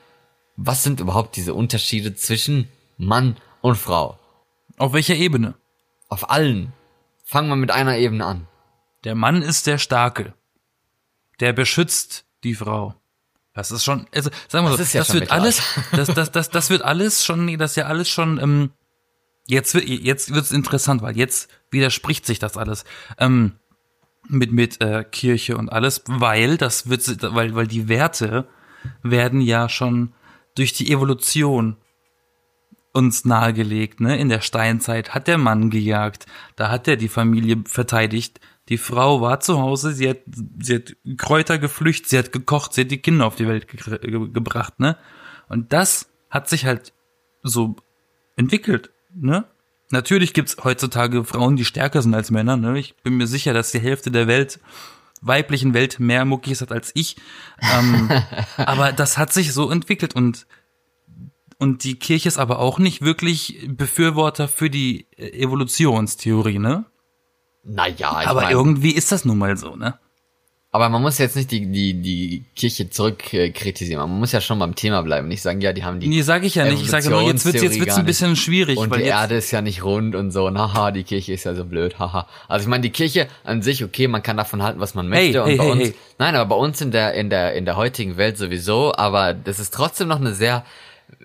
was 0.56 0.84
sind 0.84 1.00
überhaupt 1.00 1.36
diese 1.36 1.54
Unterschiede 1.54 2.16
zwischen 2.16 2.68
Mann 2.98 3.38
und 3.62 3.76
Frau? 3.76 4.18
Auf 4.78 4.94
welcher 4.94 5.16
Ebene? 5.16 5.56
Auf 6.08 6.30
allen. 6.30 6.74
Fangen 7.26 7.50
wir 7.50 7.56
mit 7.56 7.72
einer 7.72 7.98
Ebene 7.98 8.26
an. 8.26 8.48
Der 9.04 9.14
Mann 9.14 9.42
ist 9.42 9.68
der 9.68 9.78
Starke. 9.78 10.34
Der 11.40 11.54
beschützt 11.54 12.26
die 12.44 12.56
Frau. 12.56 12.96
Das 13.60 13.72
ist 13.72 13.84
schon, 13.84 14.08
also 14.14 14.30
sagen 14.48 14.66
wir 14.66 14.72
so, 14.72 14.78
das, 14.78 14.94
ja 14.94 15.02
das 15.02 15.14
wird 15.14 15.32
alles, 15.32 15.62
das, 15.92 16.08
das, 16.14 16.32
das, 16.32 16.50
das 16.50 16.70
wird 16.70 16.82
alles 16.82 17.24
schon, 17.26 17.58
das 17.58 17.72
ist 17.72 17.76
ja 17.78 17.86
alles 17.86 18.10
schon 18.10 18.40
ähm, 18.42 18.72
Jetzt, 19.48 19.74
wird- 19.74 19.88
jetzt 19.88 20.32
wird's 20.34 20.52
interessant, 20.52 21.02
weil 21.02 21.18
jetzt 21.18 21.50
widerspricht 21.72 22.24
sich 22.26 22.38
das 22.38 22.56
alles. 22.56 22.84
Ähm, 23.18 23.54
mit 24.28 24.52
mit 24.52 24.80
äh, 24.80 25.04
Kirche 25.04 25.58
und 25.58 25.70
alles, 25.70 26.04
weil 26.08 26.58
das 26.58 26.88
wird 26.88 27.24
weil 27.34 27.56
weil 27.56 27.66
die 27.66 27.88
Werte 27.90 28.48
werden 29.02 29.42
ja 29.42 29.68
schon 29.68 30.14
durch 30.56 30.74
die 30.74 30.92
Evolution 30.92 31.78
uns 32.94 33.26
nahegelegt, 33.26 34.02
ne? 34.02 34.18
In 34.18 34.30
der 34.30 34.42
Steinzeit 34.42 35.14
hat 35.16 35.28
der 35.28 35.38
Mann 35.40 35.70
gejagt, 35.72 36.26
da 36.56 36.70
hat 36.70 36.88
er 36.88 36.96
die 36.98 37.08
Familie 37.10 37.64
verteidigt. 37.66 38.40
Die 38.70 38.78
Frau 38.78 39.20
war 39.20 39.40
zu 39.40 39.60
Hause, 39.60 39.94
sie 39.94 40.10
hat, 40.10 40.20
sie 40.60 40.76
hat 40.76 40.96
Kräuter 41.18 41.58
geflücht, 41.58 42.08
sie 42.08 42.18
hat 42.18 42.32
gekocht, 42.32 42.74
sie 42.74 42.82
hat 42.82 42.92
die 42.92 43.00
Kinder 43.00 43.26
auf 43.26 43.36
die 43.36 43.48
Welt 43.48 43.68
ge 43.68 44.00
ge 44.00 44.30
gebracht, 44.32 44.80
ne? 44.80 44.96
Und 45.48 45.74
das 45.74 46.12
hat 46.30 46.48
sich 46.48 46.66
halt 46.66 46.94
so 47.42 47.76
entwickelt, 48.36 48.92
ne? 49.14 49.46
Natürlich 49.90 50.34
gibt's 50.34 50.58
heutzutage 50.64 51.24
Frauen, 51.24 51.56
die 51.56 51.66
stärker 51.66 52.04
sind 52.04 52.14
als 52.14 52.30
Männer, 52.30 52.58
ne? 52.58 52.78
Ich 52.78 52.96
bin 52.98 53.18
mir 53.18 53.26
sicher, 53.26 53.54
dass 53.54 53.72
die 53.72 53.80
Hälfte 53.80 54.12
der 54.12 54.28
Welt, 54.28 54.60
weiblichen 55.22 55.74
Welt 55.74 56.00
mehr 56.00 56.24
Muckis 56.26 56.62
hat 56.62 56.72
als 56.72 56.92
ich. 56.94 57.18
Ähm, 57.74 58.10
aber 58.58 58.92
das 58.92 59.18
hat 59.18 59.34
sich 59.34 59.52
so 59.52 59.72
entwickelt 59.72 60.16
und 60.16 60.46
und 61.62 61.84
die 61.84 62.00
Kirche 62.00 62.30
ist 62.30 62.38
aber 62.38 62.60
auch 62.60 62.80
nicht 62.80 63.02
wirklich 63.02 63.68
Befürworter 63.68 64.48
für 64.48 64.70
die 64.70 65.08
äh, 65.18 65.44
Evolutionstheorie, 65.44 66.60
ne? 66.60 66.86
Naja, 67.64 68.22
ich 68.22 68.28
aber 68.28 68.42
mein, 68.42 68.52
irgendwie 68.52 68.92
ist 68.92 69.12
das 69.12 69.26
nun 69.26 69.38
mal 69.38 69.58
so, 69.58 69.76
ne? 69.76 70.00
aber 70.72 70.90
man 70.90 71.02
muss 71.02 71.18
jetzt 71.18 71.36
nicht 71.36 71.50
die, 71.50 71.66
die, 71.66 72.00
die 72.00 72.46
Kirche 72.56 72.92
zurück 72.92 73.34
äh. 73.34 73.52
Man 73.96 74.20
muss 74.20 74.32
ja 74.32 74.40
schon 74.40 74.60
beim 74.60 74.76
Thema 74.76 75.02
bleiben. 75.02 75.28
Nicht 75.28 75.42
sagen, 75.42 75.62
ja, 75.62 75.74
die 75.74 75.84
haben 75.84 76.00
die 76.00 76.08
Nee, 76.08 76.22
sag 76.22 76.44
ich 76.44 76.56
ja 76.56 76.66
nicht. 76.66 76.84
Ich 76.84 76.92
sage 76.92 77.10
nur, 77.10 77.24
jetzt 77.24 77.44
wird's 77.44 77.64
jetzt 77.64 77.80
wird's 77.80 77.98
ein 77.98 78.06
bisschen 78.06 78.36
schwierig, 78.36 78.78
Und 78.78 78.92
weil 78.92 79.00
die 79.00 79.06
jetzt, 79.06 79.16
Erde 79.16 79.36
ist 79.36 79.50
ja 79.50 79.62
nicht 79.62 79.84
rund 79.84 80.14
und 80.14 80.30
so. 80.30 80.46
Und 80.46 80.60
haha, 80.60 80.92
die 80.92 81.04
Kirche 81.04 81.34
ist 81.34 81.46
ja 81.46 81.56
so 81.56 81.66
blöd. 81.66 81.98
Haha. 81.98 82.28
Also 82.48 82.66
ich 82.66 82.70
meine, 82.70 82.84
die 82.84 82.92
Kirche 82.92 83.28
an 83.44 83.64
sich, 83.64 83.84
okay, 83.84 84.08
man 84.08 84.22
kann 84.22 84.38
davon 84.38 84.62
halten, 84.62 84.80
was 84.80 84.94
man 84.94 85.12
Hey, 85.12 85.34
möchte. 85.34 85.44
hey, 85.44 85.54
und 85.54 85.58
bei 85.58 85.64
hey, 85.64 85.72
uns, 85.72 85.82
hey. 85.82 85.96
nein, 86.20 86.36
aber 86.36 86.56
bei 86.56 86.62
uns 86.62 86.80
in 86.82 86.92
der, 86.92 87.16
in 87.16 87.32
der, 87.32 87.54
in 87.56 87.66
der 87.66 87.76
heutigen 87.76 88.18
Welt 88.18 88.38
sowieso. 88.38 88.94
Aber 88.94 89.34
das 89.34 89.58
ist 89.58 89.74
trotzdem 89.74 90.08
noch 90.08 90.20
eine 90.20 90.36
sehr 90.36 90.66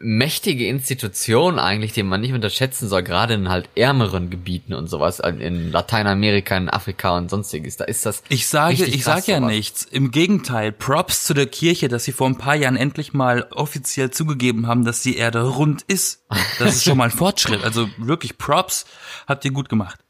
mächtige 0.01 0.67
Institution 0.67 1.59
eigentlich, 1.59 1.93
die 1.93 2.03
man 2.03 2.21
nicht 2.21 2.33
unterschätzen 2.33 2.89
soll, 2.89 3.03
gerade 3.03 3.35
in 3.35 3.49
halt 3.49 3.69
ärmeren 3.75 4.31
Gebieten 4.31 4.75
und 4.75 4.89
sowas, 4.89 5.21
in 5.21 5.71
Lateinamerika, 5.73 6.57
in 6.57 6.69
Afrika 6.69 7.17
und 7.17 7.31
sonstiges. 7.31 7.77
Da 7.77 7.85
ist 7.85 8.07
das. 8.07 8.23
ich 8.29 8.47
sage, 8.47 8.85
ich 8.85 9.03
krass, 9.03 9.25
sag 9.25 9.29
ja 9.29 9.39
sowas. 9.39 9.51
nichts. 9.51 9.85
Im 9.85 10.11
Gegenteil, 10.11 10.73
Props 10.73 11.25
zu 11.25 11.35
der 11.35 11.47
Kirche, 11.47 11.89
dass 11.89 12.05
sie 12.05 12.13
vor 12.13 12.27
ein 12.27 12.39
paar 12.39 12.55
Jahren 12.55 12.77
endlich 12.77 13.13
mal 13.13 13.47
offiziell 13.51 14.11
zugegeben 14.11 14.67
haben, 14.67 14.85
dass 14.85 15.03
die 15.03 15.17
Erde 15.17 15.43
rund 15.43 15.83
ist. 15.83 16.25
Das 16.59 16.77
ist 16.77 16.85
schon 16.85 16.99
mal 16.99 17.05
ein 17.05 17.11
Fortschritt. 17.11 17.63
Also 17.65 17.89
wirklich 17.99 18.39
Props 18.39 18.87
habt 19.27 19.45
ihr 19.45 19.53
gut 19.53 19.69
gemacht. 19.69 20.01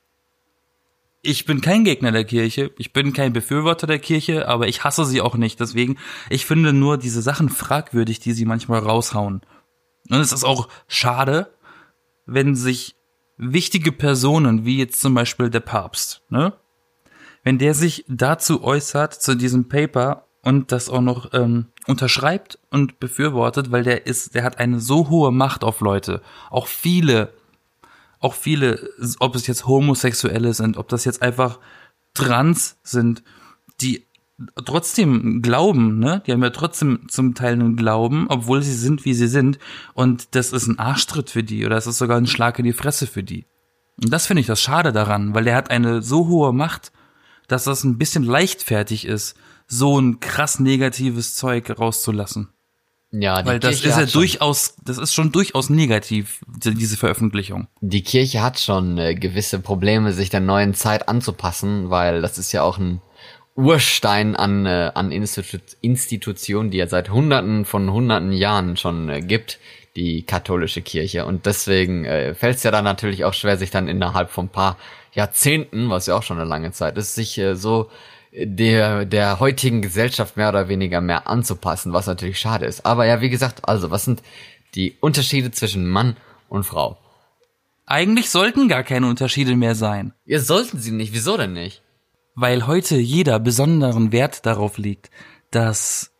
Ich 1.26 1.46
bin 1.46 1.62
kein 1.62 1.84
Gegner 1.84 2.12
der 2.12 2.24
Kirche, 2.24 2.70
ich 2.76 2.92
bin 2.92 3.14
kein 3.14 3.32
Befürworter 3.32 3.86
der 3.86 3.98
Kirche, 3.98 4.46
aber 4.46 4.68
ich 4.68 4.84
hasse 4.84 5.06
sie 5.06 5.22
auch 5.22 5.36
nicht. 5.36 5.58
Deswegen, 5.58 5.96
ich 6.28 6.44
finde 6.44 6.74
nur 6.74 6.98
diese 6.98 7.22
Sachen 7.22 7.48
fragwürdig, 7.48 8.20
die 8.20 8.32
sie 8.32 8.44
manchmal 8.44 8.80
raushauen. 8.80 9.40
Und 10.10 10.20
es 10.20 10.32
ist 10.32 10.44
auch 10.44 10.68
schade, 10.86 11.52
wenn 12.26 12.54
sich 12.54 12.96
wichtige 13.36 13.92
Personen, 13.92 14.64
wie 14.64 14.78
jetzt 14.78 15.00
zum 15.00 15.14
Beispiel 15.14 15.50
der 15.50 15.60
Papst, 15.60 16.22
ne? 16.28 16.54
Wenn 17.42 17.58
der 17.58 17.74
sich 17.74 18.04
dazu 18.08 18.64
äußert, 18.64 19.12
zu 19.12 19.34
diesem 19.36 19.68
Paper 19.68 20.26
und 20.40 20.72
das 20.72 20.88
auch 20.88 21.02
noch 21.02 21.34
ähm, 21.34 21.66
unterschreibt 21.86 22.58
und 22.70 23.00
befürwortet, 23.00 23.70
weil 23.70 23.82
der 23.82 24.06
ist, 24.06 24.34
der 24.34 24.44
hat 24.44 24.58
eine 24.58 24.80
so 24.80 25.10
hohe 25.10 25.30
Macht 25.30 25.62
auf 25.62 25.80
Leute. 25.80 26.22
Auch 26.50 26.66
viele, 26.66 27.34
auch 28.20 28.32
viele, 28.32 28.88
ob 29.18 29.34
es 29.34 29.46
jetzt 29.46 29.66
Homosexuelle 29.66 30.54
sind, 30.54 30.78
ob 30.78 30.88
das 30.88 31.04
jetzt 31.04 31.20
einfach 31.20 31.58
Trans 32.14 32.78
sind, 32.82 33.22
die 33.80 34.06
trotzdem 34.64 35.42
glauben, 35.42 35.98
ne? 35.98 36.22
Die 36.26 36.32
haben 36.32 36.42
ja 36.42 36.50
trotzdem 36.50 37.00
zum 37.08 37.34
Teil 37.34 37.54
einen 37.54 37.76
Glauben, 37.76 38.26
obwohl 38.28 38.62
sie 38.62 38.74
sind, 38.74 39.04
wie 39.04 39.14
sie 39.14 39.28
sind. 39.28 39.58
Und 39.94 40.34
das 40.34 40.52
ist 40.52 40.66
ein 40.66 40.78
Arschtritt 40.78 41.30
für 41.30 41.42
die 41.42 41.64
oder 41.66 41.76
es 41.76 41.86
ist 41.86 41.98
sogar 41.98 42.16
ein 42.16 42.26
Schlag 42.26 42.58
in 42.58 42.64
die 42.64 42.72
Fresse 42.72 43.06
für 43.06 43.22
die. 43.22 43.46
Und 44.02 44.12
das 44.12 44.26
finde 44.26 44.40
ich 44.40 44.46
das 44.46 44.60
Schade 44.60 44.92
daran, 44.92 45.34
weil 45.34 45.44
der 45.44 45.56
hat 45.56 45.70
eine 45.70 46.02
so 46.02 46.26
hohe 46.28 46.52
Macht, 46.52 46.92
dass 47.48 47.64
das 47.64 47.84
ein 47.84 47.98
bisschen 47.98 48.24
leichtfertig 48.24 49.04
ist, 49.06 49.36
so 49.66 49.98
ein 50.00 50.20
krass 50.20 50.58
negatives 50.58 51.36
Zeug 51.36 51.70
rauszulassen. 51.78 52.48
Ja, 53.16 53.40
die 53.42 53.48
Weil 53.48 53.60
das 53.60 53.80
Kirche 53.80 53.88
ist 53.90 53.96
ja 53.96 54.06
durchaus, 54.18 54.74
das 54.84 54.98
ist 54.98 55.14
schon 55.14 55.30
durchaus 55.30 55.70
negativ, 55.70 56.40
die- 56.48 56.74
diese 56.74 56.96
Veröffentlichung. 56.96 57.68
die 57.80 58.02
Kirche 58.02 58.42
hat 58.42 58.58
schon 58.58 58.98
äh, 58.98 59.14
gewisse 59.14 59.60
Probleme, 59.60 60.12
sich 60.12 60.30
der 60.30 60.40
neuen 60.40 60.74
Zeit 60.74 61.08
anzupassen, 61.08 61.90
weil 61.90 62.22
das 62.22 62.38
ist 62.38 62.50
ja 62.50 62.62
auch 62.62 62.76
ein 62.78 63.00
Urstein 63.56 64.34
an, 64.34 64.66
äh, 64.66 64.90
an 64.94 65.12
Institu 65.12 65.58
Institutionen, 65.80 66.70
die 66.70 66.78
ja 66.78 66.86
seit 66.86 67.10
Hunderten 67.10 67.64
von 67.64 67.92
Hunderten 67.92 68.32
Jahren 68.32 68.76
schon 68.76 69.08
äh, 69.08 69.20
gibt, 69.20 69.58
die 69.96 70.22
katholische 70.22 70.82
Kirche. 70.82 71.24
Und 71.24 71.46
deswegen 71.46 72.04
äh, 72.04 72.34
fällt 72.34 72.56
es 72.56 72.62
ja 72.64 72.70
dann 72.70 72.84
natürlich 72.84 73.24
auch 73.24 73.34
schwer, 73.34 73.56
sich 73.56 73.70
dann 73.70 73.86
innerhalb 73.86 74.30
von 74.30 74.46
ein 74.46 74.50
paar 74.50 74.76
Jahrzehnten, 75.12 75.88
was 75.90 76.06
ja 76.06 76.16
auch 76.16 76.24
schon 76.24 76.38
eine 76.38 76.48
lange 76.48 76.72
Zeit 76.72 76.98
ist, 76.98 77.14
sich 77.14 77.38
äh, 77.38 77.54
so 77.54 77.90
der, 78.36 79.04
der 79.04 79.38
heutigen 79.38 79.80
Gesellschaft 79.80 80.36
mehr 80.36 80.48
oder 80.48 80.68
weniger 80.68 81.00
mehr 81.00 81.28
anzupassen, 81.28 81.92
was 81.92 82.06
natürlich 82.06 82.40
schade 82.40 82.66
ist. 82.66 82.84
Aber 82.84 83.06
ja, 83.06 83.20
wie 83.20 83.30
gesagt, 83.30 83.68
also, 83.68 83.92
was 83.92 84.04
sind 84.04 84.22
die 84.74 84.96
Unterschiede 85.00 85.52
zwischen 85.52 85.88
Mann 85.88 86.16
und 86.48 86.64
Frau? 86.64 86.98
Eigentlich 87.86 88.30
sollten 88.30 88.66
gar 88.66 88.82
keine 88.82 89.06
Unterschiede 89.06 89.54
mehr 89.54 89.74
sein. 89.74 90.12
Ja, 90.24 90.40
sollten 90.40 90.80
sie 90.80 90.90
nicht. 90.90 91.12
Wieso 91.12 91.36
denn 91.36 91.52
nicht? 91.52 91.82
Weil 92.34 92.66
heute 92.66 92.96
jeder 92.96 93.38
besonderen 93.38 94.12
Wert 94.12 94.46
darauf 94.46 94.78
legt, 94.78 95.10
dass 95.50 96.10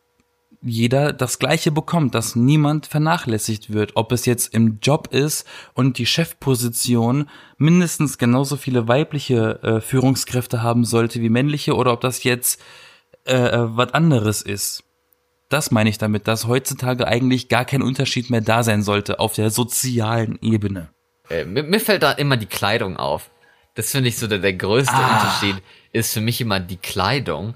jeder 0.61 1.13
das 1.13 1.37
Gleiche 1.37 1.71
bekommt, 1.71 2.15
dass 2.15 2.35
niemand 2.35 2.87
vernachlässigt 2.87 3.71
wird, 3.71 3.91
ob 3.95 4.11
es 4.11 4.25
jetzt 4.25 4.53
im 4.53 4.79
Job 4.81 5.09
ist 5.11 5.45
und 5.73 5.99
die 5.99 6.07
Chefposition 6.07 7.29
mindestens 7.57 8.17
genauso 8.17 8.57
viele 8.57 8.87
weibliche 8.87 9.61
äh, 9.61 9.81
Führungskräfte 9.81 10.63
haben 10.63 10.83
sollte 10.83 11.21
wie 11.21 11.29
männliche 11.29 11.75
oder 11.75 11.93
ob 11.93 12.01
das 12.01 12.23
jetzt 12.23 12.59
äh, 13.25 13.35
äh, 13.35 13.77
was 13.77 13.93
anderes 13.93 14.41
ist. 14.41 14.83
Das 15.49 15.69
meine 15.69 15.89
ich 15.89 15.99
damit, 15.99 16.27
dass 16.27 16.47
heutzutage 16.47 17.07
eigentlich 17.07 17.47
gar 17.47 17.65
kein 17.65 17.83
Unterschied 17.83 18.31
mehr 18.31 18.41
da 18.41 18.63
sein 18.63 18.81
sollte 18.81 19.19
auf 19.19 19.33
der 19.33 19.51
sozialen 19.51 20.39
Ebene. 20.41 20.89
Äh, 21.29 21.45
mir, 21.45 21.61
mir 21.61 21.79
fällt 21.79 22.01
da 22.01 22.11
immer 22.11 22.37
die 22.37 22.47
Kleidung 22.47 22.97
auf. 22.97 23.29
Das 23.75 23.91
finde 23.91 24.09
ich 24.09 24.17
so 24.17 24.25
der, 24.25 24.39
der 24.39 24.53
größte 24.53 24.95
Unterschied 24.95 25.61
ist 25.95 26.13
für 26.13 26.21
mich 26.21 26.41
immer 26.41 26.59
die 26.59 26.77
Kleidung. 26.77 27.55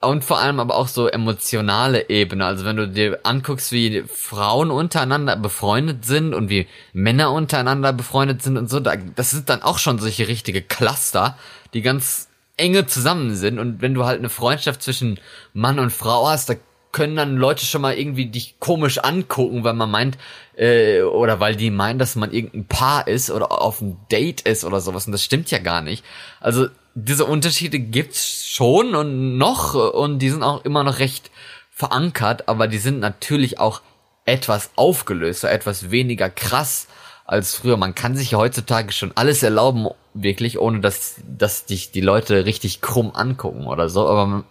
Und 0.00 0.22
vor 0.22 0.38
allem 0.38 0.60
aber 0.60 0.76
auch 0.76 0.88
so 0.88 1.08
emotionale 1.08 2.10
Ebene. 2.10 2.44
Also 2.44 2.64
wenn 2.66 2.76
du 2.76 2.86
dir 2.86 3.20
anguckst, 3.22 3.72
wie 3.72 4.04
Frauen 4.06 4.70
untereinander 4.70 5.34
befreundet 5.36 6.04
sind 6.04 6.34
und 6.34 6.50
wie 6.50 6.66
Männer 6.92 7.32
untereinander 7.32 7.92
befreundet 7.94 8.42
sind 8.42 8.58
und 8.58 8.68
so, 8.68 8.80
da, 8.80 8.96
das 8.96 9.30
sind 9.30 9.48
dann 9.48 9.62
auch 9.62 9.78
schon 9.78 9.98
solche 9.98 10.28
richtige 10.28 10.60
Cluster, 10.60 11.38
die 11.72 11.80
ganz 11.80 12.28
enge 12.58 12.86
zusammen 12.86 13.34
sind. 13.34 13.58
Und 13.58 13.80
wenn 13.80 13.94
du 13.94 14.04
halt 14.04 14.18
eine 14.18 14.28
Freundschaft 14.28 14.82
zwischen 14.82 15.18
Mann 15.54 15.78
und 15.78 15.90
Frau 15.90 16.28
hast, 16.28 16.50
da 16.50 16.54
können 16.92 17.16
dann 17.16 17.36
Leute 17.36 17.64
schon 17.64 17.80
mal 17.80 17.96
irgendwie 17.98 18.26
dich 18.26 18.60
komisch 18.60 18.98
angucken, 18.98 19.64
weil 19.64 19.74
man 19.74 19.90
meint, 19.90 20.18
äh, 20.56 21.02
oder 21.02 21.40
weil 21.40 21.56
die 21.56 21.70
meinen, 21.70 21.98
dass 21.98 22.14
man 22.14 22.30
irgendein 22.30 22.66
Paar 22.66 23.08
ist 23.08 23.30
oder 23.30 23.50
auf 23.50 23.80
ein 23.80 23.96
Date 24.12 24.42
ist 24.42 24.64
oder 24.64 24.80
sowas. 24.80 25.06
Und 25.06 25.12
das 25.12 25.24
stimmt 25.24 25.50
ja 25.50 25.58
gar 25.58 25.80
nicht. 25.80 26.04
Also 26.40 26.68
diese 26.94 27.24
Unterschiede 27.24 27.78
gibt's 27.78 28.46
schon 28.46 28.94
und 28.94 29.36
noch 29.36 29.74
und 29.74 30.20
die 30.20 30.30
sind 30.30 30.42
auch 30.42 30.64
immer 30.64 30.84
noch 30.84 30.98
recht 30.98 31.30
verankert, 31.70 32.48
aber 32.48 32.68
die 32.68 32.78
sind 32.78 33.00
natürlich 33.00 33.58
auch 33.58 33.82
etwas 34.24 34.70
aufgelöster, 34.76 35.50
etwas 35.50 35.90
weniger 35.90 36.30
krass 36.30 36.86
als 37.24 37.56
früher. 37.56 37.76
Man 37.76 37.94
kann 37.94 38.16
sich 38.16 38.32
ja 38.32 38.38
heutzutage 38.38 38.92
schon 38.92 39.12
alles 39.16 39.42
erlauben, 39.42 39.88
wirklich, 40.14 40.58
ohne 40.58 40.80
dass, 40.80 41.16
dass 41.26 41.66
dich 41.66 41.90
die 41.90 42.00
Leute 42.00 42.44
richtig 42.44 42.80
krumm 42.80 43.10
angucken 43.12 43.66
oder 43.66 43.88
so. 43.88 44.06
Aber 44.06 44.44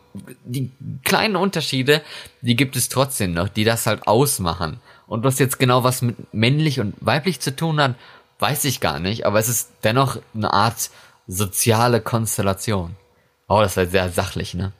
die 0.43 0.71
kleinen 1.03 1.35
Unterschiede, 1.35 2.01
die 2.41 2.55
gibt 2.55 2.75
es 2.75 2.89
trotzdem 2.89 3.33
noch, 3.33 3.47
die 3.47 3.63
das 3.63 3.87
halt 3.87 4.05
ausmachen. 4.05 4.79
Und 5.07 5.23
was 5.23 5.39
jetzt 5.39 5.59
genau 5.59 5.83
was 5.83 6.01
mit 6.01 6.33
männlich 6.33 6.79
und 6.79 6.95
weiblich 6.99 7.39
zu 7.39 7.55
tun 7.55 7.79
hat, 7.79 7.95
weiß 8.39 8.65
ich 8.65 8.81
gar 8.81 8.99
nicht, 8.99 9.25
aber 9.25 9.39
es 9.39 9.47
ist 9.47 9.69
dennoch 9.83 10.17
eine 10.35 10.51
Art 10.51 10.89
soziale 11.27 12.01
Konstellation. 12.01 12.95
Oh, 13.47 13.59
das 13.61 13.77
war 13.77 13.85
sehr 13.85 14.09
sachlich, 14.09 14.53
ne? 14.53 14.73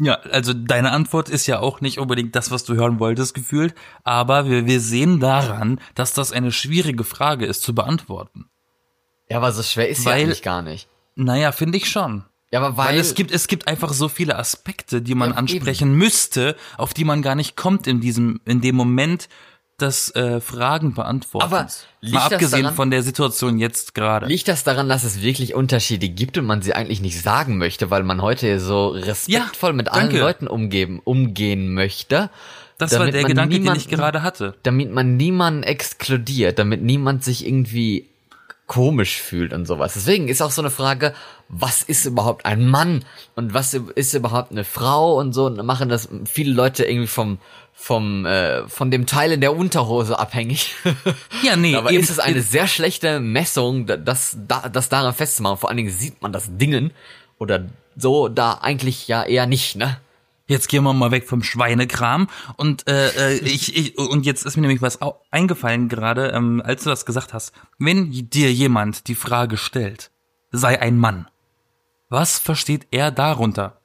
Ja, 0.00 0.14
also 0.32 0.52
deine 0.52 0.90
Antwort 0.90 1.28
ist 1.28 1.46
ja 1.46 1.60
auch 1.60 1.80
nicht 1.80 1.98
unbedingt 1.98 2.34
das, 2.34 2.50
was 2.50 2.64
du 2.64 2.74
hören 2.74 2.98
wolltest, 2.98 3.34
gefühlt, 3.34 3.74
aber 4.02 4.48
wir, 4.50 4.66
wir 4.66 4.80
sehen 4.80 5.20
daran, 5.20 5.80
dass 5.94 6.12
das 6.12 6.32
eine 6.32 6.50
schwierige 6.50 7.04
Frage 7.04 7.46
ist 7.46 7.62
zu 7.62 7.72
beantworten. 7.74 8.46
Ja, 9.28 9.36
aber 9.38 9.52
so 9.52 9.62
schwer 9.62 9.88
ist 9.88 10.04
Weil- 10.04 10.18
ja 10.18 10.24
eigentlich 10.24 10.42
gar 10.42 10.62
nicht. 10.62 10.88
Naja, 11.14 11.52
finde 11.52 11.78
ich 11.78 11.88
schon. 11.88 12.24
Ja, 12.52 12.60
aber 12.60 12.76
weil, 12.76 12.88
Weil 12.94 12.98
es 13.00 13.14
gibt, 13.14 13.30
es 13.30 13.48
gibt 13.48 13.66
einfach 13.68 13.92
so 13.92 14.08
viele 14.08 14.36
Aspekte, 14.38 15.02
die 15.02 15.14
man 15.14 15.30
Ja, 15.30 15.36
ansprechen 15.36 15.94
müsste, 15.94 16.56
auf 16.78 16.92
die 16.94 17.04
man 17.04 17.22
gar 17.22 17.34
nicht 17.34 17.56
kommt 17.56 17.86
in 17.86 18.00
diesem, 18.00 18.40
in 18.44 18.60
dem 18.60 18.76
Moment, 18.76 19.28
des 19.80 20.14
äh, 20.14 20.40
Fragen 20.40 20.94
beantworten. 20.94 21.44
Aber 21.44 21.66
liegt 22.00 22.14
Mal 22.14 22.24
das 22.24 22.32
abgesehen 22.32 22.62
daran- 22.62 22.74
von 22.76 22.90
der 22.90 23.02
Situation 23.02 23.58
jetzt 23.58 23.94
gerade. 23.94 24.26
Liegt 24.26 24.48
das 24.48 24.64
daran, 24.64 24.88
dass 24.88 25.04
es 25.04 25.20
wirklich 25.20 25.54
Unterschiede 25.54 26.08
gibt 26.08 26.38
und 26.38 26.46
man 26.46 26.62
sie 26.62 26.72
eigentlich 26.74 27.00
nicht 27.00 27.20
sagen 27.20 27.58
möchte, 27.58 27.90
weil 27.90 28.02
man 28.02 28.22
heute 28.22 28.58
so 28.60 28.88
respektvoll 28.88 29.72
mit 29.74 29.88
allen 29.90 30.06
danke. 30.08 30.20
Leuten 30.20 30.46
umgeben, 30.46 31.00
umgehen 31.04 31.74
möchte? 31.74 32.30
Das 32.78 32.98
war 32.98 33.10
der 33.10 33.24
Gedanke, 33.24 33.54
den 33.54 33.62
ich 33.62 33.64
niemanden- 33.64 33.90
gerade 33.90 34.22
hatte. 34.22 34.54
Damit 34.62 34.92
man 34.92 35.16
niemanden 35.16 35.62
exkludiert, 35.62 36.58
damit 36.58 36.82
niemand 36.82 37.24
sich 37.24 37.46
irgendwie 37.46 38.06
komisch 38.66 39.20
fühlt 39.20 39.52
und 39.52 39.66
sowas. 39.66 39.94
Deswegen 39.94 40.28
ist 40.28 40.42
auch 40.42 40.50
so 40.50 40.60
eine 40.62 40.70
Frage, 40.70 41.14
was 41.48 41.82
ist 41.82 42.04
überhaupt 42.04 42.44
ein 42.46 42.66
Mann 42.68 43.04
und 43.36 43.54
was 43.54 43.74
ist 43.74 44.14
überhaupt 44.14 44.50
eine 44.50 44.64
Frau 44.64 45.14
und 45.18 45.32
so 45.32 45.46
und 45.46 45.64
machen 45.64 45.88
das 45.88 46.08
viele 46.24 46.52
Leute 46.52 46.84
irgendwie 46.84 47.06
vom 47.06 47.38
vom 47.78 48.24
äh, 48.26 48.66
von 48.68 48.90
dem 48.90 49.06
Teil 49.06 49.32
in 49.32 49.40
der 49.42 49.54
Unterhose 49.54 50.18
abhängig. 50.18 50.74
Ja, 51.42 51.54
nee, 51.56 51.76
Aber 51.76 51.90
eben- 51.92 52.02
ist 52.02 52.10
es 52.10 52.18
eine 52.18 52.40
sehr 52.42 52.66
schlechte 52.66 53.20
Messung, 53.20 53.86
da- 53.86 53.96
das, 53.98 54.36
da, 54.48 54.68
das 54.68 54.88
daran 54.88 55.14
festzumachen. 55.14 55.58
Vor 55.58 55.68
allen 55.68 55.76
Dingen 55.76 55.90
sieht 55.92 56.20
man 56.22 56.32
das 56.32 56.48
Dingen 56.56 56.90
oder 57.38 57.66
so 57.96 58.28
da 58.28 58.54
eigentlich 58.62 59.06
ja 59.08 59.22
eher 59.24 59.46
nicht, 59.46 59.76
ne? 59.76 59.98
Jetzt 60.48 60.68
gehen 60.68 60.84
wir 60.84 60.92
mal 60.92 61.10
weg 61.10 61.28
vom 61.28 61.42
Schweinekram 61.42 62.28
und 62.56 62.86
äh, 62.88 63.08
äh, 63.34 63.38
ich, 63.38 63.76
ich 63.76 63.98
und 63.98 64.24
jetzt 64.24 64.46
ist 64.46 64.56
mir 64.56 64.62
nämlich 64.62 64.80
was 64.82 64.98
eingefallen 65.32 65.88
gerade, 65.88 66.28
ähm, 66.28 66.62
als 66.64 66.84
du 66.84 66.90
das 66.90 67.04
gesagt 67.04 67.34
hast. 67.34 67.52
Wenn 67.78 68.12
dir 68.30 68.52
jemand 68.52 69.08
die 69.08 69.16
Frage 69.16 69.56
stellt, 69.56 70.10
sei 70.52 70.80
ein 70.80 70.98
Mann, 70.98 71.26
was 72.08 72.38
versteht 72.38 72.86
er 72.92 73.10
darunter? 73.10 73.80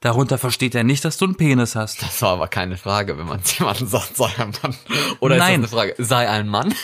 Darunter 0.00 0.36
versteht 0.36 0.74
er 0.74 0.82
nicht, 0.84 1.04
dass 1.04 1.16
du 1.16 1.24
einen 1.26 1.36
Penis 1.36 1.76
hast. 1.76 2.02
Das 2.02 2.20
war 2.22 2.30
aber 2.32 2.48
keine 2.48 2.76
Frage, 2.76 3.16
wenn 3.16 3.26
man 3.26 3.40
jemandem 3.58 3.86
sagt, 3.86 4.16
sei 4.16 4.30
ein 4.38 4.52
Mann. 4.62 4.74
Oder 5.20 5.36
Nein. 5.36 5.62
ist 5.62 5.72
das 5.72 5.78
eine 5.78 5.88
Frage, 5.92 6.04
sei 6.04 6.28
ein 6.28 6.48
Mann? 6.48 6.74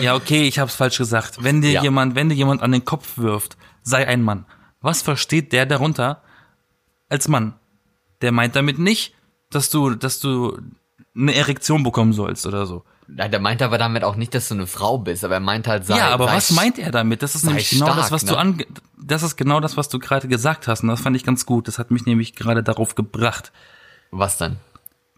Ja, 0.00 0.14
okay, 0.14 0.48
ich 0.48 0.58
hab's 0.58 0.74
falsch 0.74 0.96
gesagt. 0.98 1.44
Wenn 1.44 1.60
dir 1.60 1.72
Ja. 1.72 1.82
jemand, 1.82 2.14
wenn 2.14 2.30
dir 2.30 2.34
jemand 2.34 2.62
an 2.62 2.72
den 2.72 2.84
Kopf 2.86 3.18
wirft, 3.18 3.56
sei 3.82 4.06
ein 4.08 4.22
Mann. 4.22 4.46
Was 4.80 5.02
versteht 5.02 5.52
der 5.52 5.66
darunter 5.66 6.22
als 7.12 7.28
Mann? 7.28 7.54
Der 8.22 8.32
meint 8.32 8.56
damit 8.56 8.78
nicht, 8.78 9.14
dass 9.50 9.70
du, 9.70 9.90
dass 9.94 10.20
du 10.20 10.58
eine 11.14 11.34
Erektion 11.34 11.82
bekommen 11.82 12.12
sollst 12.12 12.46
oder 12.46 12.66
so. 12.66 12.84
Nein, 13.08 13.30
der 13.30 13.40
meint 13.40 13.60
aber 13.60 13.78
damit 13.78 14.04
auch 14.04 14.16
nicht, 14.16 14.34
dass 14.34 14.48
du 14.48 14.54
eine 14.54 14.66
Frau 14.66 14.98
bist, 14.98 15.24
aber 15.24 15.34
er 15.34 15.40
meint 15.40 15.66
halt, 15.66 15.84
sei 15.84 15.98
ja, 15.98 16.08
aber 16.08 16.28
sei 16.28 16.36
was 16.36 16.50
meint 16.52 16.78
er 16.78 16.90
damit? 16.90 17.22
Das 17.22 17.34
ist 17.34 17.44
nämlich 17.44 17.68
genau 17.68 17.86
das, 17.86 17.94
stark, 17.94 18.12
was 18.12 18.24
du 18.24 18.32
ne? 18.32 18.38
ange 18.38 18.66
das 18.96 19.22
ist 19.22 19.36
genau 19.36 19.60
das, 19.60 19.76
was 19.76 19.88
du 19.88 19.98
gerade 19.98 20.28
gesagt 20.28 20.68
hast. 20.68 20.82
Und 20.82 20.88
das 20.88 21.00
fand 21.00 21.16
ich 21.16 21.24
ganz 21.24 21.44
gut. 21.44 21.68
Das 21.68 21.78
hat 21.78 21.90
mich 21.90 22.06
nämlich 22.06 22.34
gerade 22.34 22.62
darauf 22.62 22.94
gebracht. 22.94 23.52
Was 24.10 24.38
denn? 24.38 24.56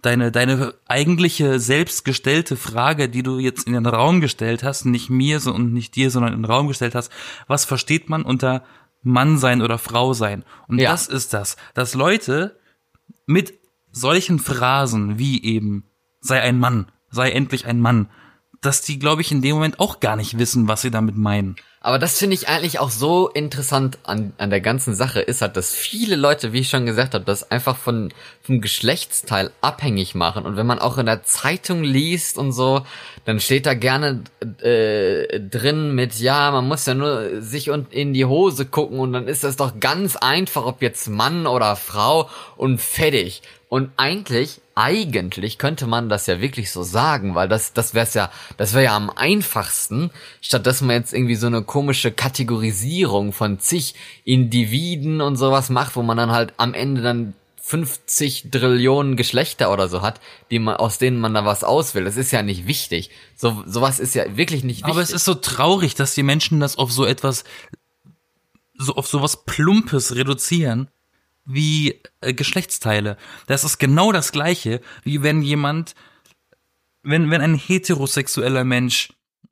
Deine, 0.01 0.33
deine 0.33 0.75
eigentliche 0.87 1.61
selbstgestellte 1.61 2.57
Frage, 2.57 3.09
die 3.09 3.23
du 3.23 3.39
jetzt 3.39 3.67
in 3.67 3.75
den 3.75 3.87
Raum 3.87 4.21
gestellt 4.21 4.63
hast, 4.63 4.85
nicht 4.87 5.11
mir 5.11 5.39
so 5.41 5.53
und 5.53 5.73
nicht 5.73 5.95
dir, 5.97 6.11
sondern 6.11 6.33
in 6.33 6.41
den 6.41 6.51
Raum 6.51 6.69
gestellt 6.69 6.95
hast, 6.95 7.13
was 7.47 7.65
versteht 7.65 8.09
man 8.09 8.23
unter 8.23 8.65
Mann 9.05 9.39
sein 9.39 9.63
oder 9.63 9.79
Frau 9.79 10.13
sein? 10.15 10.45
Und 10.67 10.79
Ja. 10.79 10.91
das 10.91 11.07
ist 11.07 11.33
das, 11.33 11.57
dass 11.75 11.95
Leute 11.95 12.59
mit 13.27 13.55
solchen 13.93 14.39
Phrasen 14.39 15.19
wie 15.19 15.43
eben 15.45 15.85
sei 16.21 16.41
ein 16.41 16.59
Mann, 16.59 16.91
sei 17.11 17.31
endlich 17.31 17.67
ein 17.67 17.81
Mann, 17.81 18.11
dass 18.61 18.81
die, 18.83 18.99
glaube 18.99 19.21
ich, 19.21 19.31
in 19.31 19.43
dem 19.43 19.55
Moment 19.57 19.79
auch 19.79 20.01
gar 20.01 20.17
nicht 20.17 20.39
wissen, 20.39 20.69
was 20.69 20.83
sie 20.83 20.91
damit 20.91 21.17
meinen. 21.17 21.57
Aber 21.85 21.99
das 21.99 22.19
finde 22.19 22.33
ich 22.33 22.49
eigentlich 22.49 22.79
auch 22.79 22.89
so 22.89 23.29
interessant 23.29 23.99
an, 24.05 24.33
an 24.39 24.49
der 24.49 24.63
ganzen 24.63 24.95
Sache 24.95 25.21
ist 25.21 25.43
halt, 25.43 25.55
dass 25.59 25.75
viele 25.75 26.17
Leute, 26.17 26.55
wie 26.55 26.61
ich 26.61 26.71
schon 26.71 26.87
gesagt 26.87 27.13
habe, 27.13 27.27
das 27.27 27.51
einfach 27.51 27.77
von 27.77 28.11
vom 28.41 28.63
Geschlechtsteil 28.63 29.51
abhängig 29.61 30.15
machen. 30.15 30.47
Und 30.47 30.57
wenn 30.57 30.67
man 30.67 30.79
auch 30.79 30.97
in 30.97 31.05
der 31.05 31.25
Zeitung 31.25 31.83
liest 31.85 32.39
und 32.39 32.53
so, 32.53 32.87
dann 33.27 33.39
steht 33.39 33.67
da 33.67 33.75
gerne 33.75 34.25
äh, 34.63 35.41
drin 35.41 35.95
mit, 35.95 36.19
ja, 36.21 36.51
man 36.53 36.67
muss 36.67 36.87
ja 36.87 36.95
nur 36.95 37.43
sich 37.43 37.69
und 37.69 37.93
in 37.93 38.15
die 38.15 38.25
Hose 38.25 38.65
gucken 38.65 38.99
und 38.99 39.13
dann 39.13 39.29
ist 39.29 39.45
das 39.45 39.57
doch 39.57 39.79
ganz 39.79 40.17
einfach, 40.17 40.65
ob 40.65 40.81
jetzt 40.81 41.09
Mann 41.09 41.47
oder 41.47 41.77
Frau 41.77 42.31
und 42.57 42.81
fertig. 42.81 43.43
Und 43.75 43.91
eigentlich, 43.97 44.61
eigentlich 44.77 45.59
könnte 45.59 45.89
man 45.89 46.09
das 46.09 46.29
ja 46.29 46.41
wirklich 46.41 46.71
so 46.71 46.85
sagen, 46.85 47.35
weil 47.35 47.49
das, 47.49 47.73
das 47.73 47.93
wäre 47.93 48.07
ja, 48.13 48.31
das 48.57 48.73
wäre 48.73 48.85
ja 48.85 48.95
am 48.97 49.11
einfachsten, 49.11 50.11
statt 50.41 50.65
dass 50.67 50.81
man 50.81 50.95
jetzt 50.95 51.13
irgendwie 51.13 51.35
so 51.35 51.49
eine 51.49 51.63
komische 51.75 52.13
Kategorisierung 52.13 53.33
von 53.33 53.59
zig 53.59 53.97
Individen 54.23 55.21
und 55.21 55.35
sowas 55.35 55.71
macht, 55.71 55.97
wo 55.97 56.03
man 56.03 56.17
dann 56.17 56.31
halt 56.31 56.55
am 56.57 56.73
Ende 56.73 57.03
dann 57.03 57.35
50 57.57 58.53
Trillionen 58.53 59.17
Geschlechter 59.17 59.73
oder 59.73 59.89
so 59.89 60.01
hat, 60.01 60.21
die 60.53 60.61
man, 60.61 60.77
aus 60.77 60.99
denen 60.99 61.19
man 61.19 61.35
da 61.35 61.45
was 61.45 61.65
auswählt. 61.65 62.07
Das 62.07 62.17
ist 62.17 62.31
ja 62.31 62.43
nicht 62.43 62.69
wichtig. 62.69 63.11
So, 63.35 63.65
sowas 63.67 63.99
ist 63.99 64.15
ja 64.15 64.37
wirklich 64.37 64.63
nicht 64.63 64.83
wichtig. 64.83 64.93
Aber 64.93 65.03
es 65.03 65.11
ist 65.11 65.25
so 65.25 65.35
traurig, 65.35 65.97
dass 65.97 66.15
die 66.15 66.23
Menschen 66.23 66.61
das 66.61 66.79
auf 66.79 66.93
so 66.93 67.05
etwas, 67.05 67.43
so 68.79 68.95
auf 68.95 69.09
sowas 69.09 69.45
Plumpes 69.45 70.15
reduzieren 70.15 70.87
wie 71.45 72.01
äh, 72.21 72.35
Geschlechtsteile. 72.35 73.17
Das 73.49 73.65
ist 73.65 73.79
genau 73.79 74.13
das 74.13 74.31
Gleiche, 74.31 74.81
wie 75.03 75.25
wenn 75.25 75.43
jemand, 75.43 75.97
wenn, 77.03 77.33
wenn 77.33 77.41
ein 77.41 77.57
heterosexueller 77.57 78.63
Mensch 78.63 79.09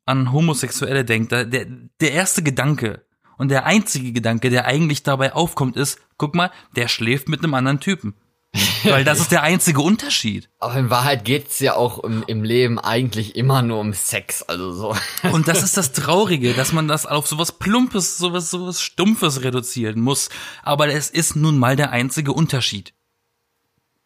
an 0.06 0.32
Homosexuelle 0.32 1.04
denkt, 1.04 1.32
der, 1.32 1.44
der 1.44 2.12
erste 2.12 2.42
Gedanke 2.42 3.04
und 3.38 3.50
der 3.50 3.64
einzige 3.66 4.12
Gedanke, 4.12 4.50
der 4.50 4.66
eigentlich 4.66 5.02
dabei 5.02 5.32
aufkommt, 5.32 5.76
ist, 5.76 5.98
guck 6.16 6.34
mal, 6.34 6.50
der 6.76 6.88
schläft 6.88 7.28
mit 7.28 7.42
einem 7.42 7.54
anderen 7.54 7.80
Typen. 7.80 8.14
Weil 8.84 9.04
das 9.04 9.18
ist 9.18 9.32
der 9.32 9.42
einzige 9.42 9.80
Unterschied. 9.80 10.50
Aber 10.58 10.76
in 10.76 10.90
Wahrheit 10.90 11.24
geht's 11.24 11.58
ja 11.60 11.74
auch 11.74 12.04
im, 12.04 12.22
im 12.26 12.44
Leben 12.44 12.78
eigentlich 12.78 13.34
immer 13.34 13.62
nur 13.62 13.80
um 13.80 13.94
Sex, 13.94 14.42
also 14.42 14.72
so. 14.72 14.96
Und 15.32 15.48
das 15.48 15.62
ist 15.62 15.76
das 15.76 15.92
Traurige, 15.92 16.52
dass 16.52 16.72
man 16.72 16.86
das 16.86 17.06
auf 17.06 17.26
sowas 17.26 17.52
Plumpes, 17.52 18.18
sowas, 18.18 18.50
sowas 18.50 18.82
Stumpfes 18.82 19.42
reduzieren 19.42 20.00
muss. 20.00 20.28
Aber 20.62 20.88
es 20.88 21.08
ist 21.08 21.34
nun 21.34 21.58
mal 21.58 21.76
der 21.76 21.92
einzige 21.92 22.32
Unterschied. 22.32 22.92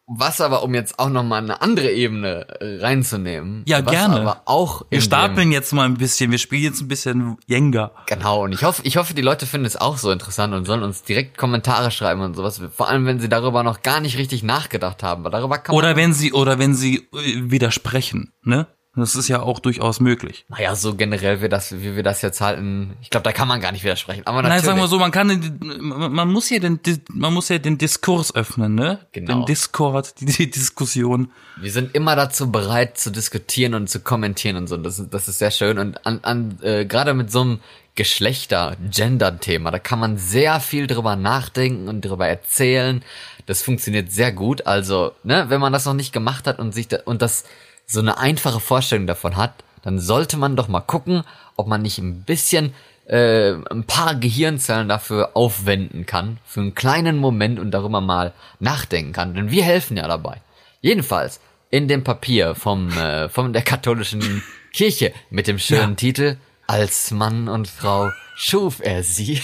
Was 0.09 0.39
aber, 0.39 0.63
um 0.63 0.73
jetzt 0.73 0.99
auch 0.99 1.09
nochmal 1.09 1.43
eine 1.43 1.61
andere 1.61 1.91
Ebene 1.91 2.47
äh, 2.61 2.79
reinzunehmen. 2.79 3.63
Ja, 3.67 3.85
was 3.85 3.91
gerne. 3.91 4.21
aber 4.21 4.41
auch 4.45 4.83
Wir 4.89 5.01
stapeln 5.01 5.51
jetzt 5.51 5.73
mal 5.73 5.83
ein 5.83 5.97
bisschen, 5.97 6.31
wir 6.31 6.37
spielen 6.37 6.63
jetzt 6.63 6.79
ein 6.79 6.87
bisschen 6.87 7.37
Jenga. 7.45 7.91
Genau, 8.05 8.45
und 8.45 8.53
ich 8.53 8.63
hoffe, 8.63 8.81
ich 8.85 8.95
hoffe, 8.95 9.13
die 9.13 9.21
Leute 9.21 9.45
finden 9.45 9.65
es 9.65 9.75
auch 9.75 9.97
so 9.97 10.09
interessant 10.09 10.53
und 10.53 10.63
sollen 10.63 10.83
uns 10.83 11.03
direkt 11.03 11.37
Kommentare 11.37 11.91
schreiben 11.91 12.21
und 12.21 12.35
sowas. 12.35 12.61
Vor 12.73 12.87
allem, 12.87 13.05
wenn 13.05 13.19
sie 13.19 13.27
darüber 13.27 13.63
noch 13.63 13.81
gar 13.81 13.99
nicht 13.99 14.17
richtig 14.17 14.43
nachgedacht 14.43 15.03
haben. 15.03 15.25
Weil 15.25 15.31
darüber 15.31 15.57
kann 15.57 15.75
man 15.75 15.83
Oder 15.83 15.97
wenn 15.97 16.13
sie, 16.13 16.31
oder 16.31 16.57
wenn 16.57 16.73
sie 16.73 17.09
äh, 17.13 17.51
widersprechen, 17.51 18.31
ne? 18.43 18.67
Das 18.97 19.15
ist 19.15 19.27
ja 19.27 19.41
auch 19.41 19.59
durchaus 19.59 19.99
möglich. 19.99 20.45
Naja, 20.49 20.75
so 20.75 20.95
generell, 20.95 21.41
wie, 21.41 21.49
das, 21.49 21.71
wie 21.81 21.95
wir 21.95 22.03
das 22.03 22.21
jetzt 22.21 22.41
halten, 22.41 22.97
ich 23.01 23.09
glaube, 23.09 23.23
da 23.23 23.31
kann 23.31 23.47
man 23.47 23.61
gar 23.61 23.71
nicht 23.71 23.83
widersprechen. 23.83 24.23
Aber 24.25 24.41
Nein, 24.41 24.49
natürlich. 24.49 24.65
sagen 24.65 24.79
wir 24.79 24.87
so, 24.87 24.99
man 24.99 25.11
kann, 25.11 25.59
man 25.81 26.27
muss 26.29 26.49
ja 26.49 26.59
den, 26.59 26.79
man 27.11 27.33
muss 27.33 27.49
ja 27.49 27.57
den 27.59 27.77
Diskurs 27.77 28.33
öffnen, 28.35 28.75
ne? 28.75 28.99
Genau. 29.11 29.39
Den 29.39 29.45
Discord, 29.45 30.19
die, 30.19 30.25
die 30.25 30.49
Diskussion. 30.49 31.31
Wir 31.61 31.71
sind 31.71 31.95
immer 31.95 32.15
dazu 32.15 32.51
bereit 32.51 32.97
zu 32.97 33.11
diskutieren 33.11 33.73
und 33.73 33.89
zu 33.89 33.99
kommentieren 34.01 34.57
und 34.57 34.67
so. 34.67 34.77
Das, 34.77 34.99
ist- 34.99 35.13
das 35.13 35.27
ist 35.27 35.39
sehr 35.39 35.51
schön. 35.51 35.77
Und 35.79 36.05
an, 36.05 36.19
an 36.23 36.59
äh, 36.61 36.85
gerade 36.85 37.13
mit 37.13 37.31
so 37.31 37.41
einem 37.41 37.59
Geschlechter-Gender-Thema, 37.95 39.71
da 39.71 39.79
kann 39.79 39.99
man 39.99 40.17
sehr 40.17 40.59
viel 40.59 40.87
drüber 40.87 41.15
nachdenken 41.15 41.87
und 41.87 42.01
drüber 42.01 42.27
erzählen. 42.27 43.03
Das 43.45 43.61
funktioniert 43.61 44.11
sehr 44.11 44.31
gut. 44.31 44.67
Also, 44.67 45.13
ne, 45.23 45.45
wenn 45.49 45.61
man 45.61 45.73
das 45.73 45.85
noch 45.85 45.93
nicht 45.93 46.13
gemacht 46.13 46.47
hat 46.47 46.59
und 46.59 46.73
sich 46.73 46.87
da, 46.87 46.97
und 47.05 47.21
das 47.21 47.45
so 47.87 48.01
eine 48.01 48.17
einfache 48.17 48.59
Vorstellung 48.59 49.07
davon 49.07 49.37
hat, 49.37 49.63
dann 49.81 49.99
sollte 49.99 50.37
man 50.37 50.55
doch 50.55 50.67
mal 50.67 50.81
gucken, 50.81 51.23
ob 51.55 51.67
man 51.67 51.81
nicht 51.81 51.97
ein 51.97 52.23
bisschen 52.23 52.73
äh, 53.05 53.53
ein 53.53 53.85
paar 53.85 54.15
Gehirnzellen 54.15 54.89
dafür 54.89 55.31
aufwenden 55.35 56.05
kann, 56.05 56.39
für 56.45 56.59
einen 56.59 56.75
kleinen 56.75 57.17
Moment 57.17 57.57
und 57.57 57.71
darüber 57.71 58.01
mal 58.01 58.33
nachdenken 58.59 59.13
kann. 59.13 59.33
Denn 59.33 59.49
wir 59.49 59.63
helfen 59.63 59.95
ja 59.95 60.07
dabei. 60.07 60.41
Jedenfalls 60.81 61.39
in 61.69 61.87
dem 61.87 62.03
Papier 62.03 62.53
vom, 62.55 62.91
äh, 62.91 63.29
von 63.29 63.53
der 63.53 63.61
katholischen 63.61 64.43
Kirche 64.73 65.13
mit 65.29 65.47
dem 65.47 65.57
schönen 65.57 65.91
Ja. 65.91 65.95
Titel 65.95 66.37
Als 66.67 67.11
Mann 67.11 67.47
und 67.47 67.67
Frau 67.67 68.11
schuf 68.35 68.81
er 68.81 69.01
sie. 69.01 69.41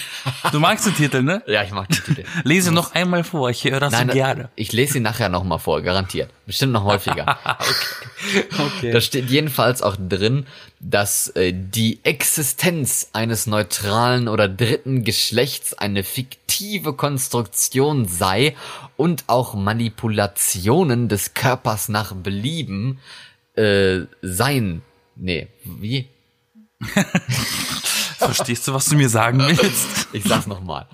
Du 0.52 0.60
magst 0.60 0.86
den 0.86 0.96
Titel, 0.96 1.24
ne? 1.24 1.42
ja, 1.48 1.64
ich 1.64 1.72
mag 1.72 1.90
den 1.90 2.04
Titel. 2.04 2.24
Lese 2.44 2.72
noch 2.72 2.94
einmal 2.94 3.24
vor, 3.24 3.50
ich 3.50 3.64
höre 3.64 3.80
das 3.80 3.92
Nein, 3.92 4.10
so 4.10 4.14
gerne. 4.14 4.50
ich 4.56 4.72
lese 4.72 4.98
ihn 4.98 5.04
nachher 5.04 5.30
noch 5.30 5.44
mal 5.44 5.58
vor, 5.58 5.82
garantiert. 5.82 6.30
Bestimmt 6.46 6.74
noch 6.74 6.84
häufiger. 6.84 7.38
Okay. 8.58 8.92
Da 8.92 9.02
steht 9.02 9.30
jedenfalls 9.30 9.82
auch 9.82 9.98
drin, 9.98 10.46
dass 10.80 11.28
äh, 11.30 11.52
die 11.54 12.00
Existenz 12.04 13.10
eines 13.12 13.48
neutralen 13.48 14.30
oder 14.30 14.48
dritten 14.48 15.04
Geschlechts 15.04 15.74
eine 15.74 16.04
fiktive 16.06 16.94
Konstruktion 16.94 18.08
sei 18.08 18.56
und 18.96 19.26
auch 19.28 19.56
Manipulationen 19.56 21.10
des 21.10 21.34
Körpers 21.34 21.90
nach 21.90 22.14
Belieben 22.14 23.00
äh, 23.56 24.02
sein. 24.22 24.84
Nee, 25.18 25.48
wie? 25.66 26.08
Verstehst 28.17 28.67
du, 28.67 28.74
was 28.74 28.86
du 28.86 28.96
mir 28.96 29.10
sagen 29.10 29.39
willst? 29.39 30.08
Ich 30.13 30.24
sag's 30.24 30.48
nochmal. 30.48 30.88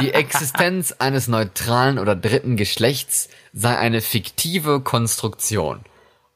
Die 0.00 0.12
Existenz 0.12 0.92
eines 0.92 1.26
neutralen 1.26 1.98
oder 1.98 2.14
dritten 2.14 2.56
Geschlechts 2.56 3.28
sei 3.52 3.76
eine 3.76 4.00
fiktive 4.00 4.80
Konstruktion. 4.80 5.80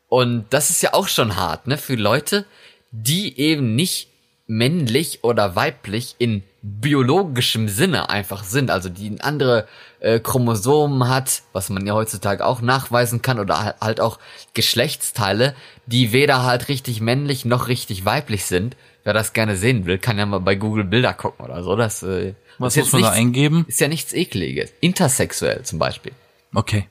Und 0.08 0.46
das 0.50 0.70
ist 0.70 0.82
ja 0.82 0.94
auch 0.94 1.08
schon 1.08 1.36
hart, 1.36 1.66
ne, 1.66 1.78
für 1.78 1.94
Leute, 1.94 2.46
die 2.90 3.38
eben 3.38 3.74
nicht 3.74 4.08
männlich 4.46 5.22
oder 5.22 5.54
weiblich 5.54 6.16
in 6.18 6.42
biologischem 6.62 7.68
Sinne 7.68 8.10
einfach 8.10 8.42
sind, 8.42 8.70
also 8.70 8.88
die 8.88 9.08
ein 9.08 9.20
andere 9.20 9.68
äh, 10.00 10.18
Chromosomen 10.18 11.08
hat, 11.08 11.42
was 11.52 11.68
man 11.70 11.86
ja 11.86 11.94
heutzutage 11.94 12.44
auch 12.44 12.60
nachweisen 12.60 13.22
kann, 13.22 13.38
oder 13.38 13.76
halt 13.80 14.00
auch 14.00 14.18
Geschlechtsteile, 14.54 15.54
die 15.88 16.12
weder 16.12 16.44
halt 16.44 16.68
richtig 16.68 17.01
männlich 17.01 17.44
noch 17.46 17.68
richtig 17.68 18.05
weiblich 18.05 18.44
sind. 18.44 18.77
Wer 19.05 19.14
das 19.14 19.33
gerne 19.33 19.57
sehen 19.57 19.87
will, 19.87 19.96
kann 19.98 20.18
ja 20.18 20.27
mal 20.27 20.40
bei 20.40 20.55
Google 20.55 20.85
Bilder 20.85 21.14
gucken 21.14 21.44
oder 21.46 21.62
so. 21.62 21.77
Das, 21.77 22.03
äh, 22.03 22.35
Was 22.59 22.77
muss 22.77 22.92
man 22.92 23.01
nichts, 23.01 23.14
da 23.14 23.18
eingeben? 23.18 23.64
Ist 23.68 23.81
ja 23.81 23.88
nichts 23.88 24.12
Ekliges. 24.12 24.70
Intersexuell 24.81 25.62
zum 25.62 25.79
Beispiel. 25.79 26.12
Okay. 26.55 26.88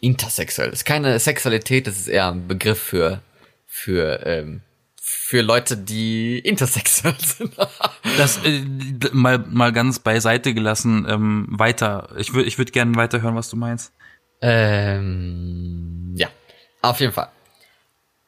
Intersexuell. 0.00 0.70
Das 0.70 0.80
ist 0.80 0.84
keine 0.84 1.16
Sexualität, 1.20 1.86
das 1.86 1.96
ist 1.96 2.08
eher 2.08 2.28
ein 2.32 2.48
Begriff 2.48 2.80
für, 2.80 3.20
für, 3.66 4.26
ähm, 4.26 4.62
für 5.00 5.40
Leute, 5.42 5.76
die 5.76 6.40
intersexuell 6.40 7.14
sind. 7.20 7.54
Das 8.18 8.38
äh, 8.44 8.64
mal 9.12 9.38
mal 9.38 9.72
ganz 9.72 10.00
beiseite 10.00 10.54
gelassen. 10.54 11.06
Ähm, 11.08 11.46
weiter. 11.50 12.08
Ich 12.18 12.34
würde 12.34 12.48
ich 12.48 12.58
würde 12.58 12.72
gerne 12.72 12.96
weiterhören, 12.96 13.36
was 13.36 13.48
du 13.48 13.56
meinst. 13.56 13.92
ähm, 14.40 16.14
ja, 16.16 16.28
auf 16.82 16.98
jeden 16.98 17.12
Fall. 17.12 17.28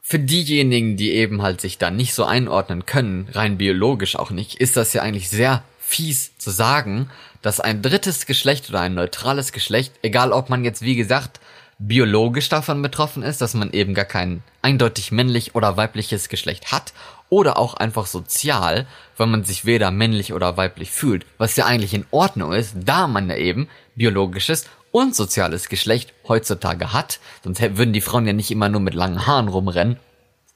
Für 0.08 0.20
diejenigen, 0.20 0.96
die 0.96 1.10
eben 1.10 1.42
halt 1.42 1.60
sich 1.60 1.78
da 1.78 1.90
nicht 1.90 2.14
so 2.14 2.24
einordnen 2.24 2.86
können, 2.86 3.28
rein 3.32 3.58
biologisch 3.58 4.14
auch 4.14 4.30
nicht, 4.30 4.54
ist 4.54 4.76
das 4.76 4.92
ja 4.92 5.02
eigentlich 5.02 5.28
sehr 5.28 5.64
fies 5.80 6.38
zu 6.38 6.50
sagen, 6.50 7.10
dass 7.42 7.58
ein 7.58 7.82
drittes 7.82 8.24
Geschlecht 8.24 8.68
oder 8.68 8.78
ein 8.82 8.94
neutrales 8.94 9.50
Geschlecht, 9.50 9.92
egal 10.02 10.30
ob 10.30 10.48
man 10.48 10.62
jetzt 10.62 10.82
wie 10.82 10.94
gesagt 10.94 11.40
biologisch 11.80 12.48
davon 12.48 12.82
betroffen 12.82 13.24
ist, 13.24 13.40
dass 13.40 13.54
man 13.54 13.72
eben 13.72 13.94
gar 13.94 14.04
kein 14.04 14.44
eindeutig 14.62 15.10
männlich 15.10 15.56
oder 15.56 15.76
weibliches 15.76 16.28
Geschlecht 16.28 16.70
hat, 16.70 16.92
oder 17.28 17.58
auch 17.58 17.74
einfach 17.74 18.06
sozial, 18.06 18.86
weil 19.16 19.26
man 19.26 19.42
sich 19.42 19.64
weder 19.64 19.90
männlich 19.90 20.32
oder 20.32 20.56
weiblich 20.56 20.92
fühlt, 20.92 21.26
was 21.36 21.56
ja 21.56 21.66
eigentlich 21.66 21.94
in 21.94 22.06
Ordnung 22.12 22.52
ist, 22.52 22.76
da 22.76 23.08
man 23.08 23.28
ja 23.28 23.34
eben 23.34 23.68
biologisches 23.96 24.66
und 24.96 25.14
soziales 25.14 25.68
Geschlecht 25.68 26.12
heutzutage 26.26 26.92
hat, 26.92 27.20
sonst 27.44 27.60
würden 27.60 27.92
die 27.92 28.00
Frauen 28.00 28.26
ja 28.26 28.32
nicht 28.32 28.50
immer 28.50 28.68
nur 28.68 28.80
mit 28.80 28.94
langen 28.94 29.26
Haaren 29.26 29.48
rumrennen, 29.48 29.98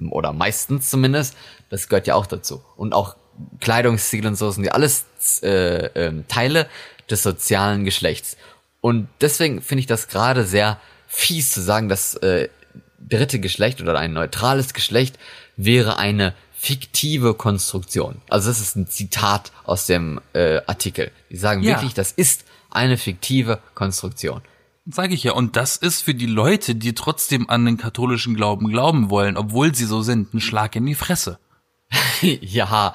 oder 0.09 0.33
meistens 0.33 0.88
zumindest, 0.88 1.37
das 1.68 1.88
gehört 1.88 2.07
ja 2.07 2.14
auch 2.14 2.24
dazu. 2.26 2.62
Und 2.76 2.94
auch 2.94 3.16
Kleidungsstil 3.61 4.26
und 4.26 4.37
so 4.37 4.50
sind 4.50 4.64
ja 4.64 4.72
alles 4.72 5.05
äh, 5.42 5.87
ähm, 5.94 6.24
Teile 6.26 6.68
des 7.11 7.22
sozialen 7.22 7.85
Geschlechts. 7.85 8.38
Und 8.81 9.09
deswegen 9.20 9.61
finde 9.61 9.81
ich 9.81 9.87
das 9.87 10.09
gerade 10.09 10.44
sehr 10.44 10.81
fies 11.07 11.50
zu 11.50 11.61
sagen, 11.61 11.90
das 11.90 12.14
äh, 12.14 12.48
dritte 12.98 13.40
Geschlecht 13.40 13.83
oder 13.83 13.98
ein 13.98 14.14
neutrales 14.14 14.72
Geschlecht 14.72 15.18
wäre 15.57 15.98
eine 15.98 16.33
fiktive 16.53 17.35
Konstruktion. 17.35 18.22
Also 18.31 18.48
das 18.48 18.61
ist 18.61 18.76
ein 18.76 18.88
Zitat 18.88 19.53
aus 19.64 19.87
dem 19.87 20.20
äh, 20.33 20.61
Artikel. 20.66 21.11
Die 21.31 21.37
sagen 21.37 21.62
Ja. 21.62 21.74
wirklich, 21.76 21.92
das 21.92 22.12
ist 22.12 22.44
eine 22.71 22.97
fiktive 22.97 23.61
Konstruktion. 23.75 24.43
Sage 24.87 25.15
ich 25.15 25.25
ja. 25.25 25.33
Und 25.33 25.57
das 25.57 25.77
ist 25.77 26.03
für 26.03 26.15
die 26.15 26.27
Leute, 26.27 26.75
die 26.75 26.95
trotzdem 26.95 27.49
an 27.49 27.65
den 27.65 27.77
katholischen 27.77 28.35
Glauben 28.35 28.69
glauben 28.69 29.11
wollen, 29.11 29.37
obwohl 29.37 29.75
sie 29.75 29.85
so 29.85 30.03
sind, 30.03 30.35
ein 30.35 30.41
Schlag 30.41 30.75
in 30.77 30.87
die 30.87 30.95
Fresse. 30.95 31.39
ja, 32.21 32.95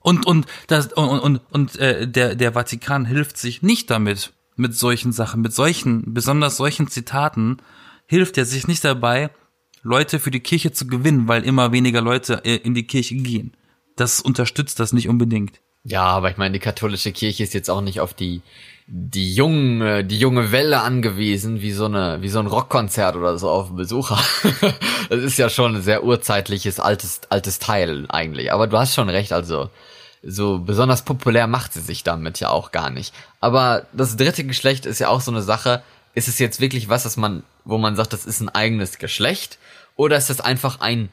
Und 0.00 0.26
und 0.26 0.46
das 0.66 0.92
und 0.92 1.20
und, 1.20 1.40
und 1.50 1.76
äh, 1.76 2.06
der 2.08 2.34
der 2.34 2.52
Vatikan 2.52 3.04
hilft 3.04 3.36
sich 3.36 3.62
nicht 3.62 3.90
damit 3.90 4.32
mit 4.56 4.74
solchen 4.74 5.12
Sachen, 5.12 5.40
mit 5.40 5.52
solchen 5.52 6.14
besonders 6.14 6.56
solchen 6.56 6.88
Zitaten 6.88 7.58
hilft 8.06 8.38
er 8.38 8.44
sich 8.44 8.66
nicht 8.66 8.84
dabei, 8.84 9.30
Leute 9.82 10.18
für 10.18 10.30
die 10.30 10.40
Kirche 10.40 10.72
zu 10.72 10.86
gewinnen, 10.86 11.28
weil 11.28 11.44
immer 11.44 11.72
weniger 11.72 12.00
Leute 12.00 12.44
äh, 12.44 12.56
in 12.56 12.74
die 12.74 12.86
Kirche 12.86 13.16
gehen. 13.16 13.56
Das 13.96 14.20
unterstützt 14.20 14.80
das 14.80 14.92
nicht 14.92 15.08
unbedingt. 15.08 15.60
Ja, 15.84 16.04
aber 16.04 16.30
ich 16.30 16.36
meine, 16.36 16.52
die 16.52 16.58
katholische 16.58 17.12
Kirche 17.12 17.44
ist 17.44 17.54
jetzt 17.54 17.70
auch 17.70 17.80
nicht 17.80 18.00
auf 18.00 18.14
die 18.14 18.42
die 18.90 19.34
jungen, 19.34 19.82
äh, 19.82 20.02
die 20.04 20.18
junge 20.18 20.50
Welle 20.50 20.80
angewiesen, 20.80 21.60
wie 21.60 21.72
so 21.72 21.84
eine, 21.84 22.22
wie 22.22 22.30
so 22.30 22.38
ein 22.38 22.46
Rockkonzert 22.46 23.16
oder 23.16 23.38
so 23.38 23.50
auf 23.50 23.70
Besucher. 23.76 24.18
das 25.10 25.20
ist 25.22 25.36
ja 25.36 25.50
schon 25.50 25.76
ein 25.76 25.82
sehr 25.82 26.04
urzeitliches 26.04 26.80
altes, 26.80 27.20
altes 27.28 27.58
Teil 27.58 28.06
eigentlich. 28.08 28.50
Aber 28.50 28.66
du 28.66 28.78
hast 28.78 28.94
schon 28.94 29.10
recht, 29.10 29.32
also 29.34 29.68
so 30.22 30.58
besonders 30.58 31.02
populär 31.02 31.46
macht 31.46 31.74
sie 31.74 31.80
sich 31.82 32.02
damit 32.02 32.40
ja 32.40 32.48
auch 32.48 32.72
gar 32.72 32.88
nicht. 32.88 33.14
Aber 33.40 33.86
das 33.92 34.16
dritte 34.16 34.44
Geschlecht 34.44 34.86
ist 34.86 35.00
ja 35.00 35.08
auch 35.08 35.20
so 35.20 35.30
eine 35.30 35.42
Sache. 35.42 35.82
Ist 36.14 36.28
es 36.28 36.38
jetzt 36.38 36.58
wirklich 36.58 36.88
was, 36.88 37.02
dass 37.02 37.18
man, 37.18 37.42
wo 37.66 37.76
man 37.76 37.94
sagt, 37.94 38.14
das 38.14 38.24
ist 38.24 38.40
ein 38.40 38.48
eigenes 38.48 38.96
Geschlecht? 38.98 39.58
Oder 39.96 40.16
ist 40.16 40.30
das 40.30 40.40
einfach 40.40 40.80
ein 40.80 41.10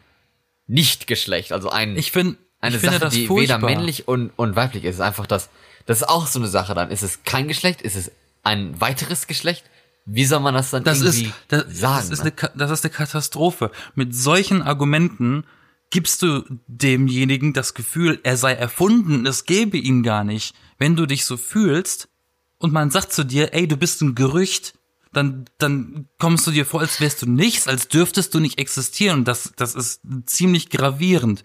Nicht-Geschlecht? 0.68 1.52
Also 1.52 1.70
ein 1.70 1.98
Ich 1.98 2.14
finde 2.14 2.38
eine 2.62 2.76
ich 2.76 2.82
finde 2.82 2.96
Sache, 2.96 3.06
das 3.06 3.14
die 3.14 3.28
furchtbar. 3.28 3.58
weder 3.62 3.68
männlich 3.68 4.08
und, 4.08 4.32
und 4.38 4.56
weiblich 4.56 4.86
ist. 4.86 4.92
Es 4.92 4.96
ist 4.96 5.02
einfach 5.02 5.28
das, 5.28 5.50
das 5.86 6.02
ist 6.02 6.10
auch 6.10 6.28
so 6.28 6.40
eine 6.40 6.48
Sache 6.48 6.74
dann. 6.74 6.92
Ist 6.92 7.04
es 7.04 7.24
kein 7.24 7.48
Geschlecht? 7.48 7.82
Ist 7.82 7.96
es 7.96 8.12
ein 8.44 8.80
weiteres 8.80 9.28
Geschlecht? 9.28 9.64
Wie 10.06 10.26
soll 10.26 10.40
man 10.40 10.54
das 10.54 10.70
dann 10.70 10.84
Das 10.84 11.02
irgendwie 11.02 11.26
ist, 11.26 11.34
das, 11.48 11.80
sagen? 11.80 12.10
das, 12.10 12.20
ist 12.20 12.26
ne? 12.26 12.34
eine, 12.40 12.52
das 12.56 12.72
ist 12.72 12.86
eine 12.86 12.94
Katastrophe. 12.94 13.72
Mit 13.96 14.16
solchen 14.16 14.62
Argumenten 14.62 15.46
gibst 15.90 16.22
du 16.22 16.44
demjenigen 16.68 17.54
das 17.54 17.74
Gefühl, 17.74 18.20
er 18.24 18.38
sei 18.38 18.54
erfunden, 18.54 19.26
es 19.26 19.46
gäbe 19.46 19.78
ihn 19.78 20.04
gar 20.04 20.24
nicht. 20.24 20.56
Wenn 20.78 20.96
du 20.96 21.06
dich 21.06 21.26
so 21.26 21.38
fühlst 21.38 22.10
und 22.58 22.74
man 22.74 22.92
sagt 22.92 23.14
zu 23.14 23.24
dir, 23.24 23.54
ey, 23.54 23.68
du 23.68 23.78
bist 23.78 24.02
ein 24.02 24.14
Gerücht, 24.16 24.78
dann, 25.14 25.46
dann 25.58 26.10
kommst 26.20 26.46
du 26.46 26.52
dir 26.52 26.66
vor, 26.66 26.82
als 26.82 27.00
wärst 27.00 27.22
du 27.22 27.30
nichts, 27.30 27.68
als 27.68 27.88
dürftest 27.88 28.34
du 28.34 28.40
nicht 28.40 28.60
existieren. 28.60 29.20
Und 29.20 29.28
das, 29.28 29.54
das 29.56 29.74
ist 29.74 30.02
ziemlich 30.26 30.70
gravierend. 30.70 31.44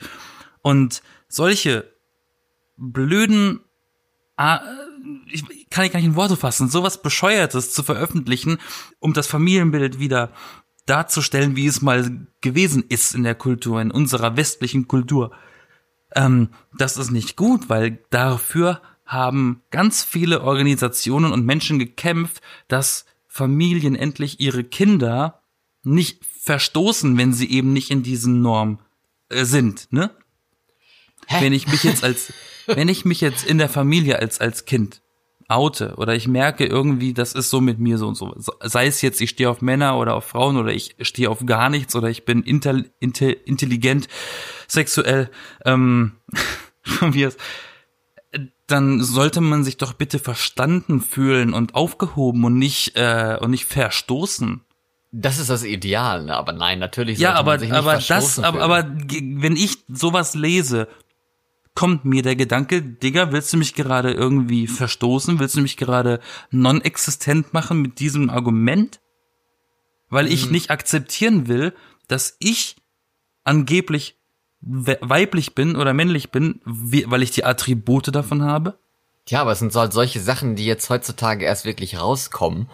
Und 0.63 1.03
solche 1.29 1.91
blöden 2.77 3.61
ah, 4.41 4.63
ich 5.31 5.45
kann 5.71 5.85
ich 5.85 5.93
gar 5.93 6.01
nicht 6.01 6.09
in 6.09 6.17
Worte 6.17 6.37
fassen, 6.37 6.69
sowas 6.69 7.03
Bescheuertes 7.03 7.73
zu 7.73 7.83
veröffentlichen, 7.83 8.59
um 8.99 9.13
das 9.13 9.27
Familienbild 9.27 9.99
wieder 9.99 10.33
darzustellen, 10.87 11.57
wie 11.57 11.67
es 11.67 11.83
mal 11.83 12.27
gewesen 12.41 12.85
ist 12.89 13.15
in 13.15 13.23
der 13.23 13.35
Kultur, 13.35 13.81
in 13.81 13.91
unserer 13.91 14.37
westlichen 14.37 14.89
Kultur. 14.89 15.31
Ähm, 16.15 16.49
das 16.77 16.97
ist 16.97 17.11
nicht 17.11 17.37
gut, 17.37 17.69
weil 17.69 17.99
dafür 18.11 18.81
haben 19.05 19.63
ganz 19.71 20.03
viele 20.03 20.41
Organisationen 20.43 21.33
und 21.33 21.45
Menschen 21.45 21.79
gekämpft, 21.79 22.41
dass 22.67 23.05
Familien 23.29 23.95
endlich 23.95 24.41
ihre 24.41 24.65
Kinder 24.65 25.43
nicht 25.83 26.25
verstoßen, 26.25 27.17
wenn 27.19 27.33
sie 27.33 27.51
eben 27.51 27.73
nicht 27.73 27.91
in 27.91 28.03
diesen 28.03 28.41
Normen 28.41 28.79
äh, 29.29 29.45
sind, 29.45 29.93
ne? 29.93 30.11
wenn 31.29 31.53
ich 31.53 31.69
mich 31.69 31.85
jetzt 31.85 32.03
als, 32.03 32.33
wenn 32.67 32.89
ich 32.89 33.05
mich 33.05 33.21
jetzt 33.21 33.45
in 33.47 33.59
der 33.59 33.69
Familie 33.69 34.19
als, 34.19 34.41
als 34.41 34.65
Kind 34.65 35.03
oute 35.49 35.95
oder 35.97 36.15
ich 36.15 36.29
merke 36.29 36.65
irgendwie, 36.65 37.13
das 37.13 37.33
ist 37.33 37.51
so 37.51 37.61
mit 37.61 37.81
mir 37.81 37.99
so 37.99 38.07
und 38.07 38.15
so, 38.15 38.35
sei 38.63 38.87
es 38.87 39.03
jetzt, 39.03 39.21
ich 39.21 39.31
stehe 39.31 39.51
auf 39.51 39.63
Männer 39.63 39.99
oder 39.99 40.15
auf 40.15 40.25
Frauen 40.25 40.57
oder 40.57 40.71
ich 40.73 40.95
stehe 41.01 41.29
auf 41.29 41.45
gar 41.45 41.71
nichts 41.71 41.97
oder 41.97 42.09
ich 42.09 42.25
bin 42.25 42.45
inter, 42.45 42.85
inter, 43.01 43.35
intelligent, 43.49 44.07
sexuell, 44.69 45.29
ähm, 45.65 46.13
dann 48.69 49.03
sollte 49.03 49.41
man 49.41 49.65
sich 49.65 49.77
doch 49.77 49.93
bitte 49.93 50.19
verstanden 50.21 51.01
fühlen 51.01 51.53
und 51.53 51.75
aufgehoben 51.75 52.45
und 52.45 52.57
nicht, 52.59 52.95
äh, 52.97 53.37
und 53.41 53.51
nicht 53.51 53.65
verstoßen. 53.65 54.61
das 55.11 55.39
ist 55.41 55.51
das 55.51 55.65
Ideal, 55.65 56.25
ne? 56.25 56.37
Aber 56.37 56.53
nein, 56.53 56.79
natürlich 56.79 57.19
Ja, 57.19 57.31
sollte 57.31 57.39
aber, 57.41 57.51
man 57.53 57.61
sich 57.61 57.69
nicht 57.71 57.79
aber 57.79 57.93
das, 57.95 58.07
verstoßen 58.07 58.45
aber, 58.45 58.59
fühlen. 58.61 58.71
aber 58.71 58.83
ge- 59.07 59.23
wenn 59.43 59.57
ich 59.57 59.79
sowas 59.89 60.35
lese, 60.37 60.87
kommt 61.75 62.05
mir 62.05 62.23
der 62.23 62.37
Gedanke, 62.37 62.83
Digga, 62.83 63.33
willst 63.33 63.53
du 63.53 63.57
mich 63.57 63.75
gerade 63.75 64.13
irgendwie 64.13 64.67
verstoßen? 64.67 65.39
Willst 65.39 65.57
du 65.57 65.61
mich 65.61 65.77
gerade 65.77 66.21
non-existent 66.51 67.53
machen 67.55 67.81
mit 67.81 68.01
diesem 68.01 68.29
Argument? 68.31 69.01
Weil 70.09 70.27
ich 70.27 70.45
Hm. 70.47 70.53
nicht 70.53 70.71
akzeptieren 70.71 71.47
will, 71.49 71.73
dass 72.09 72.37
ich 72.41 72.77
angeblich 73.45 74.17
we- 74.61 74.99
weiblich 75.01 75.55
bin 75.55 75.77
oder 75.77 75.95
männlich 75.95 76.31
bin, 76.31 76.61
weil 76.65 77.23
ich 77.23 77.31
die 77.31 77.45
Attribute 77.45 78.15
davon 78.15 78.43
habe. 78.43 78.79
Ja, 79.29 79.41
aber 79.43 79.53
es 79.53 79.61
sind 79.61 79.75
halt 79.75 79.93
solche 79.93 80.21
Sachen, 80.21 80.57
die 80.57 80.67
jetzt 80.67 80.91
heutzutage 80.91 81.45
erst 81.45 81.65
wirklich 81.65 81.99
rauskommen 82.01 82.69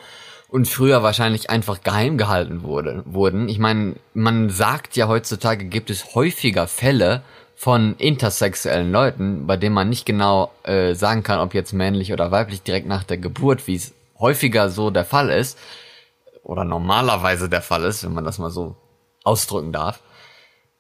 und 0.49 0.67
früher 0.67 1.03
wahrscheinlich 1.03 1.51
einfach 1.51 1.83
geheim 1.83 2.17
gehalten 2.19 2.63
wurde, 2.63 3.03
wurden. 3.07 3.49
Ich 3.49 3.59
meine, 3.59 3.97
man 4.15 4.49
sagt 4.49 4.97
ja 4.97 5.07
heutzutage 5.07 5.67
gibt 5.67 5.91
es 5.91 6.15
häufiger 6.15 6.67
Fälle 6.67 7.23
von 7.57 7.97
intersexuellen 7.97 8.93
Leuten, 8.93 9.47
bei 9.47 9.57
denen 9.57 9.75
man 9.75 9.89
nicht 9.89 10.05
genau 10.05 10.53
äh, 10.63 10.95
sagen 10.95 11.23
kann, 11.23 11.41
ob 11.41 11.55
jetzt 11.55 11.73
männlich 11.73 12.13
oder 12.13 12.31
weiblich 12.31 12.63
direkt 12.63 12.87
nach 12.87 13.03
der 13.03 13.17
Geburt, 13.17 13.67
wie 13.67 13.77
es 13.77 13.95
häufiger 14.19 14.69
so 14.69 14.91
der 14.91 15.07
Fall 15.07 15.31
ist 15.31 15.59
oder 16.43 16.65
normalerweise 16.65 17.49
der 17.49 17.63
Fall 17.63 17.85
ist, 17.85 18.05
wenn 18.05 18.13
man 18.13 18.25
das 18.25 18.39
mal 18.39 18.51
so 18.51 18.77
ausdrücken 19.25 19.73
darf. 19.73 20.01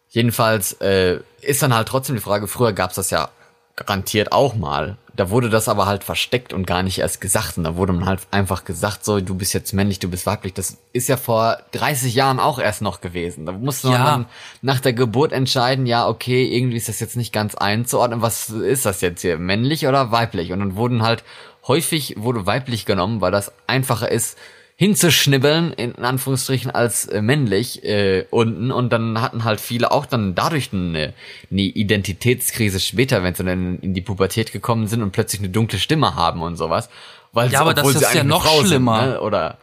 Jedenfalls 0.08 0.74
äh, 0.74 1.20
ist 1.40 1.62
dann 1.62 1.74
halt 1.74 1.88
trotzdem 1.88 2.14
die 2.14 2.22
Frage, 2.22 2.46
früher 2.46 2.74
gab's 2.74 2.94
das 2.94 3.10
ja 3.10 3.30
garantiert 3.76 4.32
auch 4.32 4.54
mal. 4.54 4.96
Da 5.14 5.30
wurde 5.30 5.48
das 5.48 5.68
aber 5.68 5.86
halt 5.86 6.04
versteckt 6.04 6.52
und 6.52 6.66
gar 6.66 6.82
nicht 6.82 6.98
erst 6.98 7.20
gesagt. 7.22 7.56
Und 7.56 7.64
da 7.64 7.76
wurde 7.76 7.92
man 7.94 8.04
halt 8.06 8.20
einfach 8.30 8.64
gesagt, 8.64 9.04
so, 9.04 9.20
du 9.20 9.34
bist 9.34 9.54
jetzt 9.54 9.72
männlich, 9.72 9.98
du 9.98 10.08
bist 10.10 10.26
weiblich. 10.26 10.52
Das 10.54 10.76
ist 10.92 11.08
ja 11.08 11.16
vor 11.16 11.58
30 11.72 12.14
Jahren 12.14 12.38
auch 12.38 12.58
erst 12.58 12.82
noch 12.82 13.00
gewesen. 13.00 13.46
Da 13.46 13.52
musste 13.52 13.88
man 13.88 13.96
Ja. 14.00 14.04
dann 14.04 14.26
nach 14.60 14.80
der 14.80 14.92
Geburt 14.92 15.32
entscheiden, 15.32 15.86
ja, 15.86 16.06
okay, 16.08 16.44
irgendwie 16.46 16.76
ist 16.76 16.88
das 16.88 17.00
jetzt 17.00 17.16
nicht 17.16 17.32
ganz 17.32 17.54
einzuordnen. 17.54 18.20
Was 18.22 18.50
ist 18.50 18.84
das 18.84 19.00
jetzt 19.00 19.22
hier, 19.22 19.38
männlich 19.38 19.86
oder 19.86 20.10
weiblich? 20.10 20.52
Und 20.52 20.60
dann 20.60 20.76
wurden 20.76 21.02
halt, 21.02 21.24
häufig 21.66 22.14
wurde 22.18 22.44
weiblich 22.46 22.84
genommen, 22.84 23.20
weil 23.22 23.32
das 23.32 23.52
einfacher 23.66 24.10
ist, 24.10 24.36
hinzuschnibbeln, 24.78 25.72
in 25.72 25.96
Anführungsstrichen, 25.96 26.70
als 26.70 27.06
äh, 27.06 27.22
männlich 27.22 27.82
äh, 27.82 28.26
unten. 28.30 28.70
Und 28.70 28.92
dann 28.92 29.20
hatten 29.20 29.44
halt 29.44 29.60
viele 29.60 29.90
auch 29.90 30.04
dann 30.06 30.34
dadurch 30.34 30.72
eine, 30.72 31.14
eine 31.50 31.62
Identitätskrise 31.62 32.78
später, 32.78 33.22
wenn 33.22 33.34
sie 33.34 33.44
dann 33.44 33.78
in 33.80 33.94
die 33.94 34.02
Pubertät 34.02 34.52
gekommen 34.52 34.86
sind 34.86 35.02
und 35.02 35.12
plötzlich 35.12 35.40
eine 35.40 35.48
dunkle 35.48 35.78
Stimme 35.78 36.14
haben 36.14 36.42
und 36.42 36.56
sowas. 36.56 36.90
Weil 37.32 37.50
Ja, 37.50 37.62
aber 37.62 37.74
das 37.74 37.84
obwohl 37.84 37.98
sie 37.98 38.04
ist 38.04 38.14
ja 38.14 38.24
noch 38.24 38.44
Frau 38.44 38.64
schlimmer. 38.64 39.00
Sind, 39.00 39.10
ne? 39.12 39.20
Oder 39.22 39.58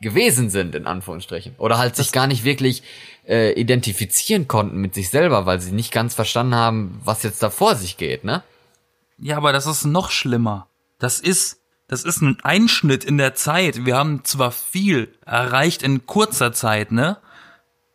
gewesen 0.00 0.50
sind, 0.50 0.74
in 0.74 0.86
Anführungsstrichen. 0.86 1.54
Oder 1.58 1.78
halt 1.78 1.96
sich 1.96 2.12
gar 2.12 2.26
nicht 2.26 2.44
wirklich 2.44 2.82
äh, 3.26 3.52
identifizieren 3.52 4.48
konnten 4.48 4.78
mit 4.78 4.94
sich 4.94 5.10
selber, 5.10 5.46
weil 5.46 5.60
sie 5.60 5.72
nicht 5.72 5.92
ganz 5.92 6.14
verstanden 6.14 6.54
haben, 6.54 7.00
was 7.04 7.22
jetzt 7.22 7.42
da 7.42 7.50
vor 7.50 7.76
sich 7.76 7.96
geht, 7.96 8.24
ne? 8.24 8.42
Ja, 9.18 9.36
aber 9.36 9.52
das 9.52 9.66
ist 9.66 9.84
noch 9.84 10.10
schlimmer. 10.10 10.68
Das 10.98 11.20
ist, 11.20 11.60
das 11.88 12.02
ist 12.02 12.20
ein 12.20 12.38
Einschnitt 12.42 13.04
in 13.04 13.18
der 13.18 13.34
Zeit. 13.34 13.84
Wir 13.84 13.96
haben 13.96 14.24
zwar 14.24 14.50
viel 14.50 15.12
erreicht 15.24 15.82
in 15.82 16.06
kurzer 16.06 16.52
Zeit, 16.52 16.92
ne? 16.92 17.18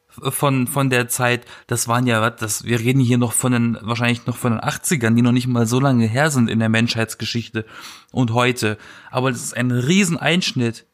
Von, 0.09 0.67
von 0.67 0.89
der 0.89 1.07
Zeit, 1.07 1.45
das 1.67 1.87
waren 1.87 2.05
ja, 2.05 2.21
was, 2.21 2.35
das, 2.35 2.63
wir 2.65 2.79
reden 2.79 2.99
hier 2.99 3.17
noch 3.17 3.31
von 3.31 3.53
den, 3.53 3.77
wahrscheinlich 3.79 4.25
noch 4.25 4.35
von 4.35 4.51
den 4.51 4.59
80ern, 4.59 5.15
die 5.15 5.21
noch 5.21 5.31
nicht 5.31 5.47
mal 5.47 5.65
so 5.65 5.79
lange 5.79 6.05
her 6.05 6.29
sind 6.29 6.49
in 6.49 6.59
der 6.59 6.67
Menschheitsgeschichte 6.67 7.65
und 8.11 8.33
heute. 8.33 8.77
Aber 9.09 9.31
das 9.31 9.41
ist 9.41 9.55
ein 9.55 9.71
Rieseneinschnitt 9.71 10.85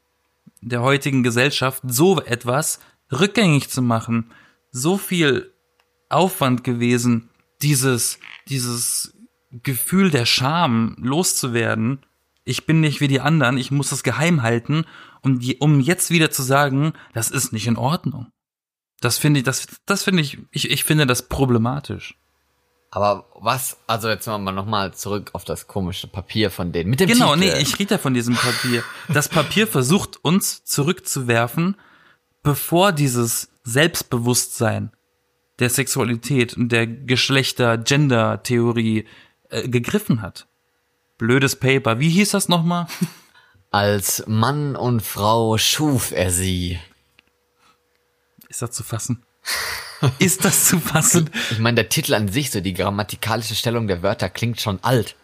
der 0.62 0.82
heutigen 0.82 1.24
Gesellschaft, 1.24 1.82
so 1.88 2.22
etwas 2.22 2.80
rückgängig 3.12 3.70
zu 3.70 3.82
machen. 3.82 4.32
So 4.72 4.98
viel 4.98 5.52
Aufwand 6.10 6.64
gewesen, 6.64 7.30
dieses, 7.62 8.20
dieses 8.48 9.14
Gefühl 9.52 10.12
der 10.12 10.26
Scham 10.26 10.96
loszuwerden. 11.00 12.00
Ich 12.48 12.66
bin 12.66 12.80
nicht 12.80 13.02
wie 13.02 13.08
die 13.08 13.22
anderen, 13.22 13.58
ich 13.58 13.72
muss 13.72 13.90
das 13.90 14.04
geheim 14.04 14.42
halten, 14.42 14.86
um, 15.22 15.40
die, 15.40 15.58
um 15.58 15.80
jetzt 15.80 16.12
wieder 16.12 16.32
zu 16.32 16.44
sagen, 16.44 16.94
das 17.14 17.30
ist 17.30 17.54
nicht 17.54 17.68
in 17.68 17.78
Ordnung. 17.78 18.28
Das 19.02 19.18
finde 19.18 19.40
ich, 19.40 19.44
das, 19.44 19.68
das 19.86 20.04
finde 20.04 20.24
ich, 20.24 20.40
ich, 20.52 20.72
ich 20.72 20.84
finde 20.84 21.06
das 21.06 21.28
problematisch. 21.28 22.16
Aber 22.90 23.28
was, 23.36 23.78
also 23.86 24.08
jetzt 24.08 24.26
mal 24.28 24.40
nochmal 24.40 24.94
zurück 24.94 25.32
auf 25.34 25.44
das 25.44 25.68
komische 25.68 26.08
Papier 26.08 26.50
von 26.50 26.72
denen 26.72 26.90
mit 26.90 27.02
dem 27.02 27.10
Genau, 27.10 27.36
Titel. 27.36 27.54
nee, 27.54 27.62
ich 27.62 27.78
rede 27.80 27.96
ja 27.96 27.98
von 27.98 28.14
diesem 28.14 28.36
Papier. 28.36 28.82
Das 29.10 29.28
Papier 29.28 29.68
versucht 29.68 30.24
uns 30.24 30.64
zurückzuwerfen, 30.64 31.76
bevor 32.44 32.94
dieses 32.94 33.50
Selbstbewusstsein 33.64 34.92
der 35.60 35.70
Sexualität 35.70 36.56
und 36.56 36.72
der 36.72 36.88
Geschlechter-Gender-Theorie 36.88 39.06
äh, 39.50 39.68
gegriffen 39.68 40.22
hat. 40.22 40.48
Blödes 41.18 41.56
Paper. 41.56 42.00
Wie 42.00 42.10
hieß 42.10 42.32
das 42.32 42.48
nochmal? 42.48 42.88
Als 43.72 44.24
Mann 44.28 44.76
und 44.76 45.02
Frau 45.02 45.58
schuf 45.58 46.12
er 46.12 46.32
sie. 46.32 46.80
Ist 48.50 48.62
das 48.62 48.72
zu 48.72 48.84
fassen? 48.84 49.24
Ist 50.20 50.46
das 50.46 50.66
zu 50.66 50.80
fassen? 50.80 51.30
Ich 51.52 51.60
meine, 51.60 51.76
der 51.76 51.90
Titel 51.90 52.14
an 52.14 52.30
sich, 52.30 52.52
so 52.52 52.62
die 52.62 52.74
grammatikalische 52.74 53.56
Stellung 53.56 53.88
der 53.88 54.04
Wörter 54.04 54.30
klingt 54.30 54.62
schon 54.62 54.80
alt. 54.84 55.16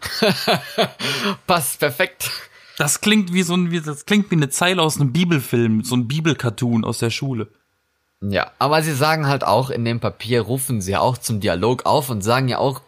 Passt 1.47 1.79
perfekt. 1.79 2.31
Das 2.77 3.01
klingt 3.01 3.31
wie 3.33 3.43
so 3.43 3.55
ein, 3.55 3.69
wie, 3.71 3.81
das 3.81 4.05
klingt 4.05 4.31
wie 4.31 4.35
eine 4.35 4.49
Zeile 4.49 4.81
aus 4.81 4.99
einem 4.99 5.13
Bibelfilm, 5.13 5.83
so 5.83 5.95
ein 5.95 6.07
Bibelcartoon 6.07 6.83
aus 6.85 6.97
der 6.97 7.11
Schule. 7.11 7.49
Ja, 8.21 8.51
aber 8.57 8.81
sie 8.81 8.93
sagen 8.93 9.27
halt 9.27 9.43
auch 9.43 9.69
in 9.69 9.85
dem 9.85 9.99
Papier, 9.99 10.41
rufen 10.41 10.81
sie 10.81 10.95
auch 10.95 11.17
zum 11.17 11.39
Dialog 11.39 11.85
auf 11.85 12.09
und 12.09 12.21
sagen 12.21 12.47
ja 12.47 12.57
auch, 12.57 12.81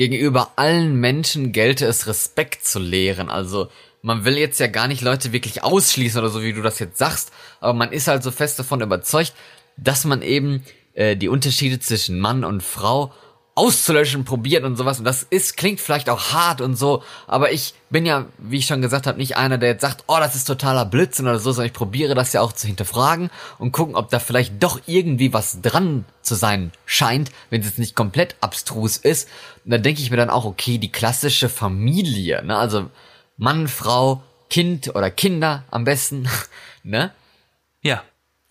gegenüber 0.00 0.52
allen 0.56 0.98
Menschen 0.98 1.52
gelte 1.52 1.84
es 1.84 2.06
Respekt 2.06 2.64
zu 2.64 2.78
lehren. 2.78 3.28
Also 3.28 3.68
man 4.00 4.24
will 4.24 4.38
jetzt 4.38 4.58
ja 4.58 4.66
gar 4.66 4.88
nicht 4.88 5.02
Leute 5.02 5.34
wirklich 5.34 5.62
ausschließen 5.62 6.18
oder 6.18 6.30
so, 6.30 6.42
wie 6.42 6.54
du 6.54 6.62
das 6.62 6.78
jetzt 6.78 6.96
sagst, 6.96 7.32
aber 7.60 7.74
man 7.74 7.92
ist 7.92 8.08
halt 8.08 8.22
so 8.22 8.30
fest 8.30 8.58
davon 8.58 8.80
überzeugt, 8.80 9.34
dass 9.76 10.06
man 10.06 10.22
eben 10.22 10.64
äh, 10.94 11.16
die 11.16 11.28
Unterschiede 11.28 11.80
zwischen 11.80 12.18
Mann 12.18 12.44
und 12.44 12.62
Frau 12.62 13.12
auszulöschen 13.60 14.24
probiert 14.24 14.64
und 14.64 14.76
sowas. 14.76 14.98
Und 14.98 15.04
das 15.04 15.22
ist, 15.22 15.58
klingt 15.58 15.80
vielleicht 15.80 16.08
auch 16.08 16.32
hart 16.32 16.62
und 16.62 16.76
so, 16.76 17.02
aber 17.26 17.52
ich 17.52 17.74
bin 17.90 18.06
ja, 18.06 18.24
wie 18.38 18.56
ich 18.56 18.66
schon 18.66 18.80
gesagt 18.80 19.06
habe, 19.06 19.18
nicht 19.18 19.36
einer, 19.36 19.58
der 19.58 19.68
jetzt 19.68 19.82
sagt, 19.82 20.04
oh, 20.06 20.16
das 20.18 20.34
ist 20.34 20.46
totaler 20.46 20.86
Blödsinn 20.86 21.26
oder 21.26 21.38
so, 21.38 21.52
sondern 21.52 21.66
ich 21.66 21.74
probiere 21.74 22.14
das 22.14 22.32
ja 22.32 22.40
auch 22.40 22.52
zu 22.52 22.66
hinterfragen 22.66 23.28
und 23.58 23.72
gucken, 23.72 23.96
ob 23.96 24.08
da 24.08 24.18
vielleicht 24.18 24.62
doch 24.62 24.80
irgendwie 24.86 25.34
was 25.34 25.60
dran 25.60 26.06
zu 26.22 26.36
sein 26.36 26.72
scheint, 26.86 27.30
wenn 27.50 27.60
es 27.60 27.66
jetzt 27.66 27.78
nicht 27.78 27.94
komplett 27.94 28.36
abstrus 28.40 28.96
ist. 28.96 29.28
Und 29.66 29.72
da 29.72 29.78
denke 29.78 30.00
ich 30.00 30.10
mir 30.10 30.16
dann 30.16 30.30
auch, 30.30 30.46
okay, 30.46 30.78
die 30.78 30.90
klassische 30.90 31.50
Familie, 31.50 32.42
ne, 32.42 32.56
also 32.56 32.88
Mann, 33.36 33.68
Frau, 33.68 34.22
Kind 34.48 34.94
oder 34.94 35.10
Kinder 35.10 35.64
am 35.70 35.84
besten, 35.84 36.28
ne? 36.82 37.12
Ja. 37.82 38.02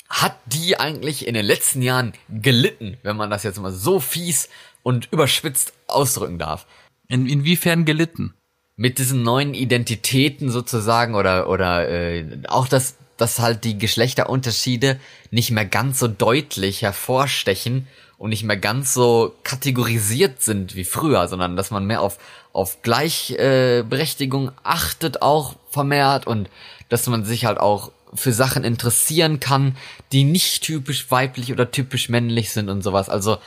hat 0.07 0.37
die 0.45 0.79
eigentlich 0.79 1.27
in 1.27 1.33
den 1.35 1.45
letzten 1.45 1.81
Jahren 1.81 2.13
gelitten, 2.29 2.97
wenn 3.03 3.15
man 3.15 3.29
das 3.29 3.43
jetzt 3.43 3.59
mal 3.59 3.71
so 3.71 3.99
fies 3.99 4.49
und 4.89 5.07
überspitzt 5.11 5.73
ausdrücken 5.85 6.39
darf. 6.39 6.65
In, 7.07 7.27
inwiefern 7.27 7.85
gelitten? 7.85 8.33
Mit 8.75 8.97
diesen 8.97 9.21
neuen 9.21 9.53
Identitäten 9.53 10.49
sozusagen 10.49 11.13
oder 11.13 11.47
oder 11.47 11.87
äh, 11.87 12.25
auch 12.47 12.67
dass 12.67 12.95
dass 13.17 13.39
halt 13.39 13.65
die 13.65 13.77
Geschlechterunterschiede 13.77 14.99
nicht 15.29 15.51
mehr 15.51 15.65
ganz 15.65 15.99
so 15.99 16.07
deutlich 16.07 16.81
hervorstechen 16.81 17.87
und 18.17 18.29
nicht 18.31 18.43
mehr 18.43 18.57
ganz 18.57 18.93
so 18.93 19.35
kategorisiert 19.43 20.41
sind 20.41 20.75
wie 20.75 20.85
früher, 20.85 21.27
sondern 21.27 21.55
dass 21.55 21.69
man 21.69 21.85
mehr 21.85 22.01
auf 22.01 22.17
auf 22.51 22.81
Gleichberechtigung 22.81 24.51
achtet 24.63 25.21
auch 25.21 25.55
vermehrt 25.69 26.25
und 26.25 26.49
dass 26.87 27.05
man 27.05 27.25
sich 27.25 27.45
halt 27.45 27.59
auch 27.59 27.91
für 28.13 28.33
Sachen 28.33 28.63
interessieren 28.63 29.39
kann, 29.39 29.77
die 30.11 30.23
nicht 30.23 30.63
typisch 30.63 31.11
weiblich 31.11 31.51
oder 31.51 31.69
typisch 31.69 32.09
männlich 32.09 32.49
sind 32.49 32.69
und 32.69 32.81
sowas. 32.81 33.09
Also 33.09 33.37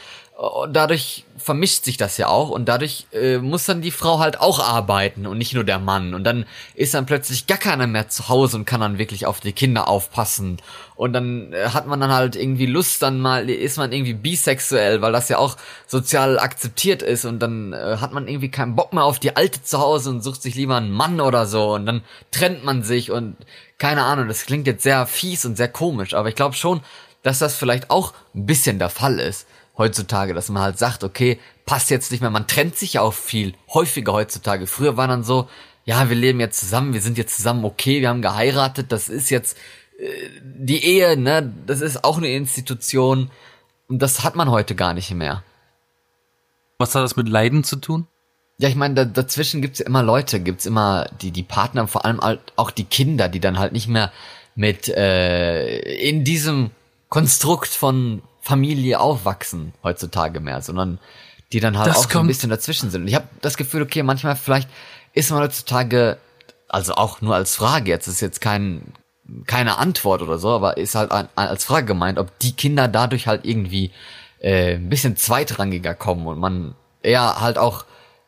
dadurch 0.70 1.24
vermischt 1.36 1.84
sich 1.84 1.96
das 1.98 2.16
ja 2.16 2.28
auch 2.28 2.48
und 2.48 2.66
dadurch 2.66 3.06
äh, 3.12 3.38
muss 3.38 3.66
dann 3.66 3.82
die 3.82 3.90
Frau 3.90 4.18
halt 4.18 4.40
auch 4.40 4.60
arbeiten 4.60 5.26
und 5.26 5.38
nicht 5.38 5.54
nur 5.54 5.64
der 5.64 5.78
Mann. 5.78 6.14
Und 6.14 6.24
dann 6.24 6.46
ist 6.74 6.94
dann 6.94 7.06
plötzlich 7.06 7.46
gar 7.46 7.58
keiner 7.58 7.86
mehr 7.86 8.08
zu 8.08 8.28
Hause 8.28 8.56
und 8.56 8.64
kann 8.64 8.80
dann 8.80 8.98
wirklich 8.98 9.26
auf 9.26 9.40
die 9.40 9.52
Kinder 9.52 9.88
aufpassen. 9.88 10.56
Und 10.96 11.12
dann 11.12 11.52
äh, 11.52 11.68
hat 11.68 11.86
man 11.86 12.00
dann 12.00 12.12
halt 12.12 12.34
irgendwie 12.34 12.66
Lust 12.66 13.02
dann 13.02 13.20
mal 13.20 13.50
ist 13.50 13.76
man 13.76 13.92
irgendwie 13.92 14.14
bisexuell, 14.14 15.02
weil 15.02 15.12
das 15.12 15.28
ja 15.28 15.38
auch 15.38 15.56
sozial 15.86 16.38
akzeptiert 16.38 17.02
ist. 17.02 17.24
Und 17.24 17.38
dann 17.40 17.72
äh, 17.72 17.98
hat 18.00 18.12
man 18.12 18.26
irgendwie 18.26 18.50
keinen 18.50 18.74
Bock 18.74 18.94
mehr 18.94 19.04
auf 19.04 19.18
die 19.18 19.36
alte 19.36 19.62
zu 19.62 19.80
Hause 19.80 20.10
und 20.10 20.22
sucht 20.22 20.42
sich 20.42 20.54
lieber 20.54 20.76
einen 20.76 20.92
Mann 20.92 21.20
oder 21.20 21.46
so. 21.46 21.74
Und 21.74 21.86
dann 21.86 22.02
trennt 22.30 22.64
man 22.64 22.82
sich 22.82 23.10
und 23.10 23.36
keine 23.78 24.02
Ahnung, 24.02 24.28
das 24.28 24.46
klingt 24.46 24.66
jetzt 24.66 24.82
sehr 24.82 25.06
fies 25.06 25.44
und 25.44 25.56
sehr 25.56 25.68
komisch, 25.68 26.14
aber 26.14 26.28
ich 26.28 26.36
glaube 26.36 26.54
schon, 26.54 26.80
dass 27.22 27.38
das 27.38 27.56
vielleicht 27.56 27.90
auch 27.90 28.12
ein 28.34 28.46
bisschen 28.46 28.78
der 28.78 28.90
Fall 28.90 29.18
ist 29.18 29.46
heutzutage, 29.82 30.34
dass 30.34 30.48
man 30.48 30.62
halt 30.62 30.78
sagt, 30.78 31.04
okay, 31.04 31.38
passt 31.66 31.90
jetzt 31.90 32.10
nicht 32.10 32.20
mehr, 32.20 32.30
man 32.30 32.46
trennt 32.46 32.76
sich 32.76 32.94
ja 32.94 33.02
auch 33.02 33.12
viel 33.12 33.54
häufiger 33.72 34.12
heutzutage. 34.12 34.66
Früher 34.66 34.96
war 34.96 35.08
dann 35.08 35.24
so, 35.24 35.48
ja, 35.84 36.08
wir 36.08 36.16
leben 36.16 36.40
jetzt 36.40 36.60
zusammen, 36.60 36.94
wir 36.94 37.00
sind 37.00 37.18
jetzt 37.18 37.36
zusammen, 37.36 37.64
okay, 37.64 38.00
wir 38.00 38.08
haben 38.08 38.22
geheiratet, 38.22 38.92
das 38.92 39.08
ist 39.08 39.30
jetzt 39.30 39.56
äh, 39.98 40.08
die 40.42 40.84
Ehe, 40.84 41.16
ne, 41.16 41.52
das 41.66 41.80
ist 41.80 42.04
auch 42.04 42.18
eine 42.18 42.28
Institution 42.28 43.30
und 43.88 44.00
das 44.00 44.22
hat 44.22 44.36
man 44.36 44.50
heute 44.50 44.74
gar 44.74 44.94
nicht 44.94 45.12
mehr. 45.12 45.42
Was 46.78 46.94
hat 46.94 47.02
das 47.02 47.16
mit 47.16 47.28
Leiden 47.28 47.64
zu 47.64 47.76
tun? 47.76 48.06
Ja, 48.58 48.68
ich 48.68 48.76
meine, 48.76 48.94
da, 48.94 49.04
dazwischen 49.04 49.62
gibt's 49.62 49.80
ja 49.80 49.86
immer 49.86 50.02
Leute, 50.02 50.38
gibt's 50.40 50.66
immer 50.66 51.08
die 51.20 51.32
die 51.32 51.42
Partner, 51.42 51.88
vor 51.88 52.04
allem 52.04 52.20
halt 52.20 52.40
auch 52.56 52.70
die 52.70 52.84
Kinder, 52.84 53.28
die 53.28 53.40
dann 53.40 53.58
halt 53.58 53.72
nicht 53.72 53.88
mehr 53.88 54.12
mit 54.54 54.88
äh, 54.88 55.78
in 55.78 56.24
diesem 56.24 56.70
Konstrukt 57.08 57.68
von 57.68 58.22
Familie 58.42 59.00
aufwachsen 59.00 59.72
heutzutage 59.82 60.40
mehr, 60.40 60.60
sondern 60.60 60.98
die 61.52 61.60
dann 61.60 61.78
halt 61.78 61.88
Das 61.88 61.98
auch 61.98 62.10
so 62.10 62.18
ein 62.18 62.26
bisschen 62.26 62.50
dazwischen 62.50 62.90
sind. 62.90 63.02
Und 63.02 63.08
ich 63.08 63.14
habe 63.14 63.28
das 63.40 63.56
Gefühl, 63.56 63.82
okay, 63.82 64.02
manchmal 64.02 64.36
vielleicht 64.36 64.68
ist 65.14 65.30
man 65.30 65.40
heutzutage, 65.40 66.18
also 66.68 66.94
auch 66.94 67.20
nur 67.20 67.36
als 67.36 67.54
Frage, 67.54 67.90
jetzt 67.90 68.08
ist 68.08 68.20
jetzt 68.20 68.40
kein 68.40 68.82
keine 69.46 69.78
Antwort 69.78 70.20
oder 70.20 70.38
so, 70.38 70.50
aber 70.50 70.76
ist 70.76 70.96
halt 70.96 71.12
als 71.36 71.64
Frage 71.64 71.86
gemeint, 71.86 72.18
ob 72.18 72.36
die 72.40 72.52
Kinder 72.52 72.88
dadurch 72.88 73.28
halt 73.28 73.44
irgendwie 73.44 73.92
äh, 74.40 74.74
ein 74.74 74.88
bisschen 74.88 75.16
zweitrangiger 75.16 75.94
kommen 75.94 76.26
und 76.26 76.38
man 76.38 76.74
eher 77.02 77.40
halt 77.40 77.56
auch 77.56 77.84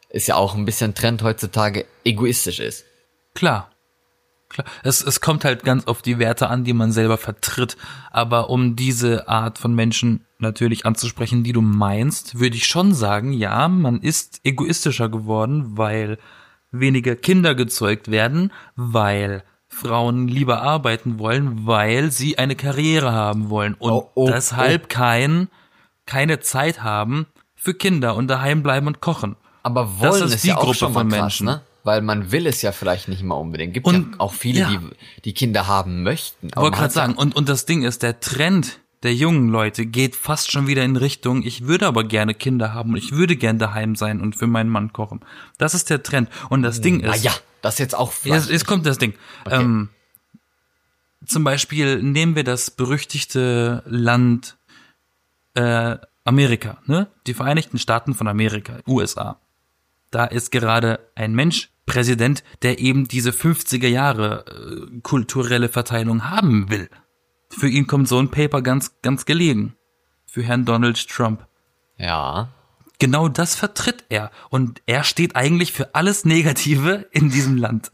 ist 0.09 0.29
ja 0.29 0.37
auch 0.37 0.55
ein 0.55 0.65
bisschen 0.65 0.95
Trend 0.95 1.23
heutzutage 1.25 1.87
egoistisch 2.05 2.61
ist. 2.61 2.85
Klar. 3.35 3.74
Klar, 4.55 4.67
es, 4.85 5.03
es 5.03 5.21
kommt 5.21 5.45
halt 5.45 5.65
ganz 5.65 5.87
auf 5.87 6.01
die 6.01 6.19
Werte 6.19 6.49
an, 6.49 6.65
die 6.65 6.73
man 6.73 6.93
selber 6.93 7.19
vertritt. 7.19 7.77
Aber 8.11 8.49
um 8.51 8.77
diese 8.77 9.29
Art 9.29 9.59
von 9.59 9.75
Menschen 9.75 10.25
natürlich 10.39 10.87
anzusprechen, 10.87 11.43
die 11.45 11.53
du 11.53 11.61
meinst, 11.61 12.39
würde 12.39 12.57
ich 12.57 12.67
schon 12.67 12.95
sagen, 12.95 13.33
ja, 13.33 13.69
man 13.69 14.01
ist 14.01 14.41
egoistischer 14.45 15.09
geworden, 15.09 15.77
weil 15.77 16.19
weniger 16.71 17.17
Kinder 17.17 17.55
gezeugt 17.55 18.11
werden, 18.11 18.53
weil 18.77 19.43
Frauen 19.69 20.29
lieber 20.29 20.63
arbeiten 20.63 21.19
wollen, 21.19 21.67
weil 21.67 22.13
sie 22.13 22.39
eine 22.39 22.55
Karriere 22.55 23.13
haben 23.13 23.51
wollen 23.51 23.75
und 23.75 23.91
Oh, 23.93 24.11
oh, 24.15 24.31
deshalb 24.31 24.89
kein, 24.89 25.49
keine 26.07 26.39
Zeit 26.41 26.83
haben 26.83 27.27
für 27.57 27.75
Kinder 27.75 28.15
und 28.15 28.29
daheim 28.29 28.63
bleiben 28.63 28.87
und 28.87 29.01
kochen. 29.01 29.35
Aber 29.65 29.83
Das 30.01 30.13
wollen 30.13 30.25
ist 30.27 30.35
ist, 30.35 30.45
die 30.45 30.49
ja 30.49 30.57
Gruppe 30.57 30.91
von 30.91 31.09
krass, 31.09 31.21
Menschen. 31.21 31.47
ne? 31.47 31.63
Weil 31.85 32.01
man 32.01 32.33
will 32.33 32.47
es 32.47 32.63
ja 32.63 32.73
vielleicht 32.73 33.09
nicht 33.09 33.23
mal 33.23 33.37
unbedingt. 33.37 33.75
Gibt 33.75 33.87
Und- 33.87 34.13
ja 34.13 34.21
auch 34.21 34.33
viele, 34.33 34.61
ja. 34.61 34.69
die 34.71 34.79
die 35.25 35.35
Kinder 35.35 35.67
haben 35.69 36.03
möchten. 36.03 36.49
aber 36.53 36.63
Wollte 36.63 36.79
gerade 36.79 36.93
sagen, 36.93 37.15
und, 37.15 37.37
und 37.37 37.49
das 37.49 37.67
Ding 37.67 37.83
ist, 37.83 38.03
der 38.03 38.19
Trend 38.21 38.81
der 39.05 39.15
jungen 39.15 39.51
Leute 39.51 39.85
geht 39.85 40.17
fast 40.17 40.51
schon 40.51 40.67
wieder 40.67 40.83
in 40.83 40.97
Richtung, 40.97 41.43
ich 41.43 41.67
würde 41.67 41.87
aber 41.87 42.05
gerne 42.05 42.33
Kinder 42.33 42.73
haben 42.73 42.93
und 42.93 42.97
ich 42.97 43.13
würde 43.13 43.37
gern 43.37 43.59
daheim 43.59 43.97
sein 43.97 44.23
und 44.23 44.35
für 44.35 44.47
meinen 44.47 44.71
Mann 44.71 44.95
kochen. 44.95 45.21
Das 45.59 45.75
ist 45.75 45.91
der 45.91 46.03
Trend. 46.03 46.31
Und 46.49 46.63
das 46.63 46.81
Ding 46.81 47.05
Ah 47.05 47.13
ist, 47.15 47.23
ja, 47.23 47.35
das 47.61 47.75
ist 47.75 47.81
jetzt 47.81 47.95
auch 47.95 48.13
Jetzt, 48.25 48.49
jetzt 48.51 48.67
kommt 48.67 48.87
das 48.87 48.97
Ding. 48.97 49.13
Ähm, 49.51 49.91
zum 51.27 51.45
Beispiel 51.45 52.03
nehmen 52.03 52.35
wir 52.35 52.45
das 52.45 52.71
berüchtigte 52.71 53.83
Land 53.87 54.57
äh, 55.53 55.99
Amerika, 56.25 56.79
ne? 56.87 57.09
Die 57.27 57.35
Vereinigten 57.35 57.79
Staaten 57.79 58.15
von 58.15 58.27
Amerika, 58.27 58.79
USA. 58.87 59.39
Da 60.11 60.25
ist 60.25 60.51
gerade 60.51 61.01
ein 61.15 61.35
Mensch 61.35 61.69
Präsident, 61.87 62.43
der 62.63 62.79
eben 62.79 63.07
diese 63.09 63.31
50er 63.31 63.89
Jahre 63.89 64.45
äh, 64.47 65.01
kulturelle 65.01 65.69
Verteilung 65.69 66.31
haben 66.31 66.71
will. 66.71 66.89
Für 67.51 67.69
ihn 67.69 67.87
kommt 67.87 68.09
so 68.09 68.19
ein 68.19 68.31
Paper 68.31 68.63
ganz, 68.63 68.97
ganz 69.03 69.27
gelegen. 69.27 69.77
Für 70.27 70.43
Herrn 70.43 70.65
Donald 70.65 71.09
Trump. 71.09 71.47
ja. 71.97 72.49
Genau 73.01 73.29
das 73.29 73.57
vertritt 73.57 74.05
er. 74.09 74.31
Und 74.51 74.81
er 74.87 75.03
steht 75.03 75.35
eigentlich 75.35 75.73
für 75.73 75.95
alles 75.97 76.25
Negative 76.25 77.09
in 77.11 77.29
diesem 77.29 77.57
Land. 77.57 77.91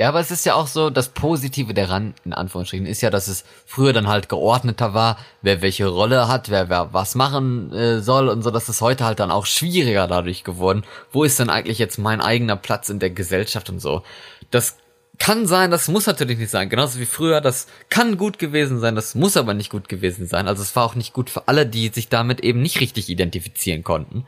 Ja, 0.00 0.08
aber 0.08 0.20
es 0.20 0.30
ist 0.30 0.46
ja 0.46 0.54
auch 0.54 0.66
so, 0.66 0.88
das 0.88 1.10
Positive 1.10 1.74
daran, 1.74 2.14
in 2.24 2.32
Anführungsstrichen, 2.32 2.86
ist 2.86 3.02
ja, 3.02 3.10
dass 3.10 3.28
es 3.28 3.44
früher 3.66 3.92
dann 3.92 4.08
halt 4.08 4.30
geordneter 4.30 4.94
war, 4.94 5.18
wer 5.42 5.60
welche 5.60 5.88
Rolle 5.88 6.26
hat, 6.26 6.48
wer 6.48 6.70
wer 6.70 6.94
was 6.94 7.14
machen 7.14 7.70
äh, 7.74 8.00
soll 8.00 8.30
und 8.30 8.40
so, 8.40 8.50
dass 8.50 8.70
es 8.70 8.80
heute 8.80 9.04
halt 9.04 9.20
dann 9.20 9.30
auch 9.30 9.44
schwieriger 9.44 10.08
dadurch 10.08 10.42
geworden. 10.42 10.84
Wo 11.12 11.22
ist 11.22 11.38
denn 11.38 11.50
eigentlich 11.50 11.78
jetzt 11.78 11.98
mein 11.98 12.22
eigener 12.22 12.56
Platz 12.56 12.88
in 12.88 12.98
der 12.98 13.10
Gesellschaft 13.10 13.68
und 13.68 13.78
so? 13.78 14.02
Das 14.50 14.78
kann 15.18 15.46
sein, 15.46 15.70
das 15.70 15.86
muss 15.88 16.06
natürlich 16.06 16.38
nicht 16.38 16.50
sein. 16.50 16.70
Genauso 16.70 16.98
wie 16.98 17.04
früher, 17.04 17.42
das 17.42 17.66
kann 17.90 18.16
gut 18.16 18.38
gewesen 18.38 18.80
sein, 18.80 18.94
das 18.94 19.14
muss 19.14 19.36
aber 19.36 19.52
nicht 19.52 19.68
gut 19.68 19.90
gewesen 19.90 20.26
sein. 20.26 20.48
Also 20.48 20.62
es 20.62 20.74
war 20.76 20.86
auch 20.86 20.94
nicht 20.94 21.12
gut 21.12 21.28
für 21.28 21.46
alle, 21.46 21.66
die 21.66 21.88
sich 21.88 22.08
damit 22.08 22.40
eben 22.40 22.62
nicht 22.62 22.80
richtig 22.80 23.10
identifizieren 23.10 23.84
konnten. 23.84 24.24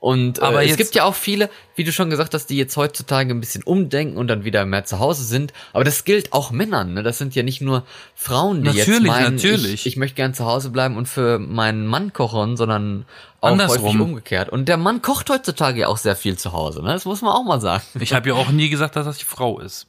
Und 0.00 0.40
Aber 0.40 0.60
äh, 0.62 0.64
es 0.64 0.68
jetzt- 0.70 0.78
gibt 0.78 0.94
ja 0.94 1.04
auch 1.04 1.14
viele, 1.16 1.50
wie 1.74 1.82
du 1.82 1.90
schon 1.92 2.08
gesagt 2.08 2.32
hast, 2.32 2.46
die 2.46 2.56
jetzt 2.56 2.76
heutzutage 2.76 3.34
ein 3.34 3.40
bisschen 3.40 3.64
umdenken 3.64 4.16
und 4.16 4.28
dann 4.28 4.44
wieder 4.44 4.64
mehr 4.64 4.84
zu 4.84 5.00
Hause 5.00 5.24
sind. 5.24 5.52
Aber 5.72 5.82
das 5.82 6.04
gilt 6.04 6.32
auch 6.32 6.52
Männern. 6.52 6.94
Ne? 6.94 7.02
Das 7.02 7.18
sind 7.18 7.34
ja 7.34 7.42
nicht 7.42 7.60
nur 7.60 7.84
Frauen, 8.14 8.62
die 8.62 8.70
jetzt 8.70 8.86
meinen, 9.00 9.34
natürlich. 9.34 9.72
Ich, 9.74 9.86
ich 9.86 9.96
möchte 9.96 10.14
gern 10.14 10.34
zu 10.34 10.46
Hause 10.46 10.70
bleiben 10.70 10.96
und 10.96 11.06
für 11.06 11.40
meinen 11.40 11.84
Mann 11.86 12.12
kochen, 12.12 12.56
sondern 12.56 13.06
auch 13.40 13.50
Andersrum. 13.50 13.84
häufig 13.86 14.00
umgekehrt. 14.00 14.48
Und 14.50 14.66
der 14.68 14.76
Mann 14.76 15.02
kocht 15.02 15.30
heutzutage 15.30 15.80
ja 15.80 15.88
auch 15.88 15.98
sehr 15.98 16.14
viel 16.14 16.38
zu 16.38 16.52
Hause. 16.52 16.80
Ne? 16.82 16.92
Das 16.92 17.04
muss 17.04 17.20
man 17.20 17.32
auch 17.32 17.44
mal 17.44 17.60
sagen. 17.60 17.82
Ich 17.98 18.12
habe 18.12 18.28
ja 18.28 18.34
auch 18.36 18.50
nie 18.50 18.68
gesagt, 18.68 18.94
dass 18.94 19.04
das 19.04 19.18
die 19.18 19.24
Frau 19.24 19.58
ist. 19.58 19.88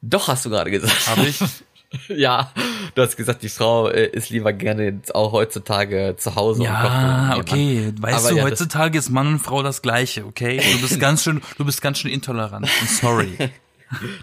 Doch, 0.00 0.28
hast 0.28 0.44
du 0.44 0.50
gerade 0.50 0.70
gesagt. 0.70 1.08
Habe 1.08 1.26
ich? 1.26 1.40
ja, 2.08 2.52
du 2.94 3.02
hast 3.02 3.16
gesagt, 3.16 3.42
die 3.42 3.48
Frau 3.48 3.88
äh, 3.88 4.06
ist 4.06 4.30
lieber 4.30 4.52
gerne 4.52 5.00
auch 5.12 5.32
heutzutage 5.32 6.14
zu 6.16 6.34
Hause 6.36 6.62
und 6.62 6.68
kocht. 6.68 6.84
Ja, 6.84 7.26
Mann. 7.28 7.40
okay. 7.40 7.92
Weißt 7.98 8.18
Aber 8.18 8.30
du, 8.30 8.36
ja, 8.36 8.44
heutzutage 8.44 8.98
ist 8.98 9.10
Mann 9.10 9.26
und 9.26 9.38
Frau 9.40 9.62
das 9.62 9.82
Gleiche, 9.82 10.24
okay? 10.24 10.60
Du 10.72 10.80
bist 10.82 11.00
ganz 11.00 11.24
schön, 11.24 11.40
du 11.58 11.64
bist 11.64 11.82
ganz 11.82 11.98
schön 11.98 12.10
intolerant. 12.10 12.66
I'm 12.66 13.00
sorry. 13.00 13.36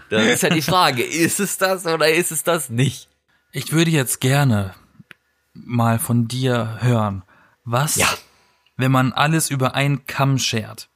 Das 0.08 0.24
ist 0.24 0.42
ja 0.42 0.48
die 0.48 0.62
Frage, 0.62 1.02
ist 1.02 1.40
es 1.40 1.58
das 1.58 1.84
oder 1.84 2.08
ist 2.10 2.32
es 2.32 2.42
das 2.42 2.70
nicht? 2.70 3.10
Ich 3.52 3.70
würde 3.70 3.90
jetzt 3.90 4.18
gerne 4.22 4.74
mal 5.52 5.98
von 5.98 6.26
dir 6.26 6.78
hören, 6.80 7.22
was, 7.64 7.96
Ja. 7.96 8.08
wenn 8.78 8.90
man 8.90 9.12
alles 9.12 9.50
über 9.50 9.74
einen 9.74 10.06
Kamm 10.06 10.38
schert, 10.38 10.88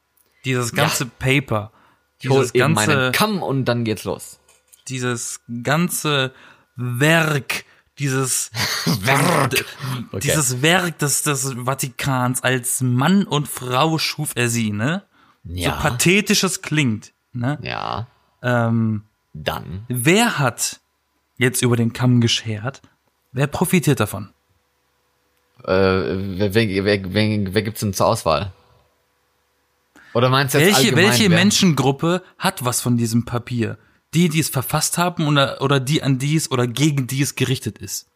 dieses 0.47 0.73
ganze 0.73 1.05
Paper, 1.05 1.71
Ich 2.19 2.31
hol 2.31 2.39
dieses 2.41 2.55
eben 2.55 2.73
meinen 2.73 2.89
ganze, 2.89 3.13
Kamm 3.13 3.43
und 3.43 3.67
dann 3.67 3.85
geht's 3.85 4.05
los. 4.05 4.41
dieses 4.89 5.41
ganze 5.63 6.33
Werk, 6.77 7.65
dieses 7.99 8.51
Werk. 9.03 9.65
dieses 10.23 10.63
Werk 10.63 10.99
des, 10.99 11.23
des 11.23 11.55
Vatikans 11.65 12.43
als 12.43 12.81
Mann 12.81 13.25
und 13.25 13.49
Frau 13.49 13.99
schuf 13.99 14.33
er 14.35 14.49
sie, 14.49 14.71
ne? 14.73 15.03
Ja. 15.45 15.75
So 15.77 15.83
pathetisch 15.83 16.45
es 16.45 16.63
klingt, 16.63 17.13
ne? 17.33 17.59
Ja, 17.63 18.07
Ähm, 18.43 19.03
dann. 19.33 19.85
wer 19.89 20.39
hat 20.39 20.81
jetzt 21.37 21.63
über 21.63 21.77
den 21.77 21.93
Kamm 21.93 22.21
geschert? 22.21 22.81
Wer 23.33 23.47
profitiert 23.49 23.99
davon? 24.01 24.31
Äh, 25.65 25.69
wer, 25.73 26.55
wer, 26.55 26.85
wer, 26.85 26.85
wer, 27.15 27.55
wer 27.55 27.63
gibt's 27.63 27.81
denn 27.81 27.93
zur 27.95 28.07
Auswahl? 28.07 28.53
Oder 30.15 30.29
meinst 30.29 30.55
du 30.55 30.59
jetzt 30.59 30.77
Welche, 30.77 30.89
allgemein, 30.91 31.05
welche 31.11 31.31
wer- 31.31 31.39
Menschengruppe 31.39 32.23
hat 32.39 32.65
was 32.65 32.81
von 32.81 32.97
diesem 32.97 33.25
Papier? 33.25 33.79
Die, 34.15 34.29
die 34.29 34.41
es 34.41 34.49
verfasst 34.51 34.99
haben 34.99 35.27
oder, 35.27 35.61
oder 35.63 35.81
die, 35.81 36.03
an 36.03 36.19
die 36.19 36.37
es 36.37 36.51
oder 36.51 36.67
gegen 36.67 37.07
die 37.07 37.23
es 37.23 37.35
gerichtet 37.35 37.79
ist? 37.79 38.09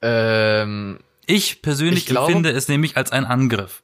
Ähm, 0.00 0.98
Ich 1.26 1.62
persönlich 1.62 2.00
Ich 2.00 2.06
glaube- 2.06 2.26
empfinde 2.32 2.50
es 2.50 2.68
nämlich 2.68 2.96
als 2.96 3.12
ein 3.12 3.24
Angriff. 3.24 3.82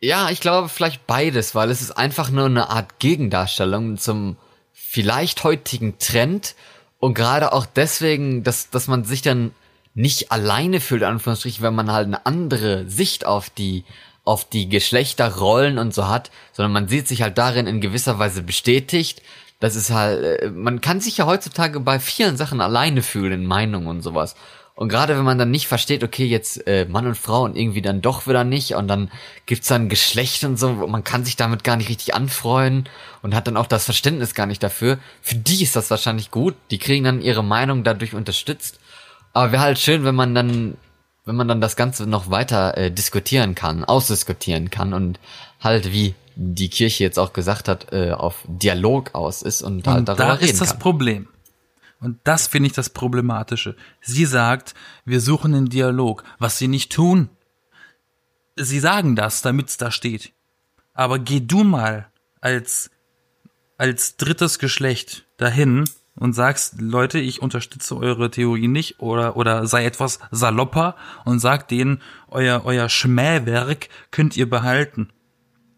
ja, 0.00 0.30
ich 0.30 0.40
glaube 0.40 0.68
vielleicht 0.68 1.06
beides, 1.06 1.54
weil 1.54 1.70
es 1.70 1.82
ist 1.82 1.90
einfach 1.92 2.30
nur 2.30 2.46
eine 2.46 2.70
Art 2.70 2.98
Gegendarstellung 2.98 3.98
zum 3.98 4.36
vielleicht 4.72 5.44
heutigen 5.44 5.98
Trend 5.98 6.54
und 6.98 7.14
gerade 7.14 7.52
auch 7.52 7.66
deswegen, 7.66 8.42
dass, 8.44 8.70
dass 8.70 8.86
man 8.88 9.04
sich 9.04 9.20
dann 9.22 9.52
nicht 9.94 10.30
alleine 10.32 10.80
fühlt, 10.80 11.02
Anführungsstrichen, 11.02 11.62
wenn 11.62 11.74
man 11.74 11.90
halt 11.92 12.06
eine 12.06 12.24
andere 12.26 12.88
Sicht 12.88 13.26
auf 13.26 13.50
die, 13.50 13.84
auf 14.24 14.48
die 14.48 14.68
Geschlechterrollen 14.68 15.78
und 15.78 15.92
so 15.92 16.06
hat, 16.08 16.30
sondern 16.52 16.72
man 16.72 16.88
sieht 16.88 17.08
sich 17.08 17.20
halt 17.22 17.36
darin 17.36 17.66
in 17.66 17.80
gewisser 17.80 18.18
Weise 18.18 18.42
bestätigt. 18.42 19.20
Das 19.60 19.74
ist 19.74 19.90
halt, 19.90 20.42
äh, 20.42 20.50
man 20.50 20.80
kann 20.80 21.00
sich 21.00 21.18
ja 21.18 21.26
heutzutage 21.26 21.80
bei 21.80 21.98
vielen 22.00 22.36
Sachen 22.36 22.60
alleine 22.60 23.02
fühlen 23.02 23.32
in 23.32 23.46
Meinungen 23.46 23.88
und 23.88 24.02
sowas. 24.02 24.36
Und 24.78 24.90
gerade 24.90 25.18
wenn 25.18 25.24
man 25.24 25.38
dann 25.38 25.50
nicht 25.50 25.66
versteht, 25.66 26.04
okay, 26.04 26.24
jetzt 26.24 26.64
äh, 26.68 26.84
Mann 26.84 27.08
und 27.08 27.18
Frau 27.18 27.42
und 27.42 27.56
irgendwie 27.56 27.82
dann 27.82 28.00
doch 28.00 28.28
wieder 28.28 28.44
nicht 28.44 28.76
und 28.76 28.86
dann 28.86 29.10
gibt's 29.44 29.66
dann 29.66 29.88
Geschlecht 29.88 30.44
und 30.44 30.56
so, 30.56 30.86
man 30.86 31.02
kann 31.02 31.24
sich 31.24 31.34
damit 31.34 31.64
gar 31.64 31.76
nicht 31.76 31.88
richtig 31.88 32.14
anfreuen 32.14 32.88
und 33.20 33.34
hat 33.34 33.48
dann 33.48 33.56
auch 33.56 33.66
das 33.66 33.86
Verständnis 33.86 34.36
gar 34.36 34.46
nicht 34.46 34.62
dafür. 34.62 35.00
Für 35.20 35.34
die 35.34 35.64
ist 35.64 35.74
das 35.74 35.90
wahrscheinlich 35.90 36.30
gut, 36.30 36.54
die 36.70 36.78
kriegen 36.78 37.02
dann 37.02 37.20
ihre 37.20 37.42
Meinung 37.42 37.82
dadurch 37.82 38.14
unterstützt. 38.14 38.78
Aber 39.32 39.50
wäre 39.50 39.62
halt 39.62 39.80
schön, 39.80 40.04
wenn 40.04 40.14
man 40.14 40.32
dann, 40.32 40.76
wenn 41.24 41.34
man 41.34 41.48
dann 41.48 41.60
das 41.60 41.74
Ganze 41.74 42.06
noch 42.06 42.30
weiter 42.30 42.78
äh, 42.78 42.92
diskutieren 42.92 43.56
kann, 43.56 43.84
ausdiskutieren 43.84 44.70
kann 44.70 44.94
und 44.94 45.18
halt 45.60 45.92
wie 45.92 46.14
die 46.40 46.70
Kirche 46.70 47.02
jetzt 47.02 47.18
auch 47.18 47.32
gesagt 47.32 47.66
hat, 47.68 47.92
äh, 47.92 48.12
auf 48.12 48.44
Dialog 48.46 49.14
aus 49.16 49.42
ist 49.42 49.60
und, 49.60 49.84
halt 49.88 49.98
Und 49.98 50.08
darüber 50.08 50.24
da 50.24 50.34
ist 50.34 50.60
das 50.60 50.70
kann. 50.70 50.78
Problem. 50.78 51.28
Und 52.00 52.20
das 52.22 52.46
finde 52.46 52.68
ich 52.68 52.74
das 52.74 52.90
Problematische. 52.90 53.74
Sie 54.00 54.24
sagt, 54.24 54.74
wir 55.04 55.20
suchen 55.20 55.52
einen 55.52 55.68
Dialog, 55.68 56.22
was 56.38 56.56
sie 56.56 56.68
nicht 56.68 56.92
tun. 56.92 57.28
Sie 58.54 58.78
sagen 58.78 59.16
das, 59.16 59.42
damit 59.42 59.68
es 59.68 59.78
da 59.78 59.90
steht. 59.90 60.32
Aber 60.94 61.18
geh 61.18 61.40
du 61.40 61.64
mal 61.64 62.06
als, 62.40 62.90
als 63.76 64.16
drittes 64.16 64.60
Geschlecht 64.60 65.26
dahin 65.38 65.86
und 66.14 66.34
sagst, 66.34 66.80
Leute, 66.80 67.18
ich 67.18 67.42
unterstütze 67.42 67.96
eure 67.96 68.30
Theorie 68.30 68.68
nicht 68.68 69.00
oder, 69.00 69.36
oder 69.36 69.66
sei 69.66 69.84
etwas 69.84 70.20
salopper 70.30 70.94
und 71.24 71.40
sag 71.40 71.66
denen, 71.66 72.00
euer, 72.28 72.62
euer 72.64 72.88
Schmähwerk 72.88 73.88
könnt 74.12 74.36
ihr 74.36 74.48
behalten. 74.48 75.10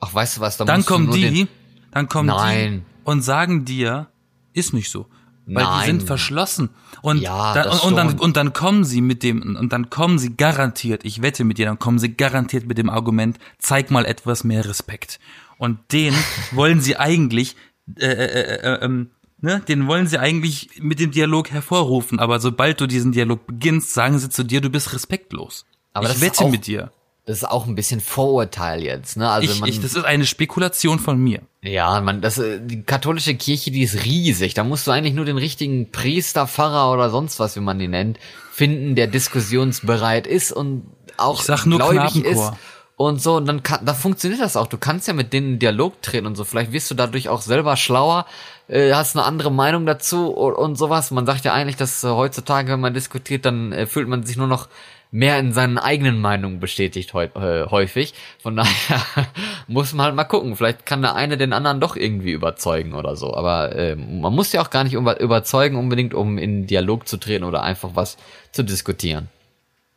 Ach, 0.01 0.13
weißt 0.15 0.39
du 0.39 0.41
was, 0.41 0.57
da 0.57 0.65
Dann 0.65 0.85
kommen 0.85 1.11
die, 1.13 1.47
dann 1.93 2.09
kommen 2.09 2.29
Nein. 2.29 2.85
die 2.87 3.01
und 3.05 3.23
sagen 3.23 3.65
dir, 3.65 4.09
ist 4.53 4.73
nicht 4.73 4.91
so. 4.91 5.07
Weil 5.47 5.65
die 5.65 5.71
Nein. 5.71 5.87
sind 5.87 6.03
verschlossen. 6.05 6.71
Und, 7.03 7.19
Ja, 7.23 7.55
dann, 7.55 7.65
das 7.65 7.81
und, 7.85 7.97
dann, 7.97 8.19
und 8.19 8.37
dann 8.37 8.53
kommen 8.53 8.85
sie 8.85 9.01
mit 9.01 9.23
dem, 9.23 9.57
und 9.57 9.73
dann 9.73 9.91
kommen 9.91 10.19
sie 10.19 10.37
garantiert, 10.37 11.05
ich 11.05 11.23
wette 11.23 11.43
mit 11.45 11.59
dir, 11.59 11.67
dann 11.67 11.79
kommen 11.79 11.99
sie 11.99 12.15
garantiert 12.15 12.67
mit 12.67 12.79
dem 12.79 12.89
Argument, 12.89 13.39
zeig 13.59 13.91
mal 13.91 14.05
etwas 14.05 14.45
mehr 14.45 14.65
Respekt. 14.65 15.19
Und 15.59 15.79
den 15.93 16.15
wollen 16.53 16.81
sie 16.81 16.97
eigentlich, 16.97 17.57
äh, 17.99 18.05
äh, 18.07 18.13
äh, 18.13 18.75
äh, 18.75 18.85
ähm, 18.85 19.11
ne, 19.41 19.61
den 19.67 19.89
wollen 19.89 20.07
sie 20.07 20.19
eigentlich 20.19 20.71
mit 20.81 21.01
dem 21.01 21.11
Dialog 21.11 21.51
hervorrufen. 21.51 22.21
Aber 22.21 22.39
sobald 22.39 22.81
du 22.81 22.87
diesen 22.87 23.11
Dialog 23.13 23.47
beginnst, 23.47 23.93
sagen 23.93 24.19
sie 24.21 24.31
zu 24.31 24.45
dir, 24.45 24.61
du 24.61 24.71
bist 24.71 24.93
respektlos. 24.93 25.67
Aber 25.93 26.11
ich 26.11 26.21
wette 26.21 26.45
auch- 26.45 26.51
mit 26.51 26.67
dir. 26.69 26.93
Das 27.27 27.39
ist 27.39 27.45
auch 27.45 27.67
ein 27.67 27.75
bisschen 27.75 28.01
Vorurteil 28.01 28.83
jetzt, 28.83 29.17
ne? 29.17 29.31
Also 29.31 29.53
Ich, 29.53 29.61
man, 29.61 29.69
ich, 29.69 29.81
das 29.81 29.95
ist 29.95 30.05
eine 30.05 30.27
Spekulation 30.27 30.99
von 30.99 31.19
mir. 31.19 31.43
Ja, 31.63 32.01
man, 32.01 32.21
das, 32.21 32.39
äh, 32.39 32.61
die 32.61 32.83
katholische 32.83 33.35
Kirche, 33.35 33.71
die 33.71 33.83
ist 33.83 34.05
riesig. 34.05 34.55
Da 34.55 34.65
musst 34.65 34.87
du 34.87 34.91
eigentlich 34.91 35.15
nur 35.15 35.27
den 35.27 35.39
richtigen 35.39 35.91
Priester, 35.93 36.47
Pfarrer 36.47 36.93
oder 36.93 37.11
sonst 37.11 37.39
was, 37.39 37.57
wie 37.57 37.61
man 37.61 37.79
die 37.79 37.89
nennt, 37.89 38.19
finden, 38.53 38.95
der 38.95 39.07
diskussionsbereit 39.07 40.27
ist 40.27 40.53
und 40.53 40.85
auch 41.19 41.45
gläubig 41.45 42.25
ist. 42.25 42.53
Und 42.97 43.23
so, 43.23 43.37
und 43.37 43.47
dann 43.47 43.63
kann, 43.63 43.85
da 43.87 43.95
funktioniert 43.95 44.43
das 44.43 44.59
auch. 44.59 44.67
Du 44.67 44.77
kannst 44.77 45.09
ja 45.09 45.15
mit 45.15 45.33
denen 45.33 45.55
in 45.55 45.59
Dialog 45.59 46.03
treten 46.03 46.27
und 46.27 46.37
so. 46.37 46.45
Vielleicht 46.45 46.73
wirst 46.73 46.91
du 46.91 46.95
dadurch 46.95 47.31
auch 47.31 47.41
selber 47.41 47.77
schlauer, 47.79 48.27
äh, 48.69 48.93
hast 48.93 49.17
eine 49.17 49.25
andere 49.25 49.51
Meinung 49.51 49.87
dazu 49.87 50.29
und, 50.29 50.53
und 50.53 50.77
sowas. 50.77 51.11
Man 51.11 51.25
sagt 51.25 51.47
ja 51.47 51.55
eigentlich, 51.55 51.77
dass 51.77 52.05
äh, 52.05 52.09
heutzutage, 52.09 52.73
wenn 52.73 52.81
man 52.81 52.93
diskutiert, 52.93 53.47
dann 53.47 53.73
äh, 53.73 53.87
fühlt 53.87 54.07
man 54.07 54.25
sich 54.25 54.37
nur 54.37 54.49
noch 54.49 54.69
mehr 55.11 55.39
in 55.39 55.53
seinen 55.53 55.79
eigenen 55.79 56.21
Meinungen 56.21 56.61
bestätigt 56.61 57.15
äh, 57.15 57.67
häufig. 57.67 58.15
Von 58.43 58.57
daher 58.57 59.27
muss 59.67 59.93
man 59.93 60.07
halt 60.07 60.15
mal 60.15 60.25
gucken. 60.25 60.57
Vielleicht 60.57 60.87
kann 60.87 61.03
der 61.03 61.15
eine 61.15 61.37
den 61.37 61.53
anderen 61.53 61.81
doch 61.81 61.97
irgendwie 61.97 62.33
überzeugen 62.33 62.95
oder 62.95 63.17
so. 63.17 63.35
Aber 63.35 63.75
äh, 63.75 63.97
man 63.97 64.35
muss 64.35 64.53
ja 64.53 64.63
auch 64.63 64.71
gar 64.71 64.85
nicht 64.85 64.95
über, 64.95 65.21
überzeugen 65.21 65.77
unbedingt, 65.77 66.15
um 66.15 66.39
in 66.39 66.67
Dialog 66.67 67.09
zu 67.09 67.17
treten 67.17 67.45
oder 67.45 67.63
einfach 67.63 67.91
was 67.95 68.17
zu 68.53 68.63
diskutieren. 68.63 69.29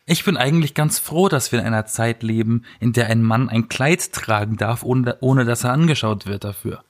Ich 0.06 0.26
bin 0.26 0.36
eigentlich 0.36 0.74
ganz 0.74 1.00
froh, 1.00 1.30
dass 1.30 1.52
wir 1.52 1.60
in 1.60 1.66
einer 1.66 1.86
Zeit 1.86 2.24
leben, 2.24 2.66
in 2.82 2.92
der 2.92 3.08
ein 3.08 3.22
Mann 3.22 3.48
ein 3.48 3.70
Kleid 3.70 4.12
tragen 4.12 4.58
darf, 4.58 4.84
ohne, 4.84 5.18
ohne 5.22 5.46
dass 5.46 5.64
er 5.64 5.72
angeschaut 5.72 6.26
wird 6.26 6.44
dafür. 6.44 6.84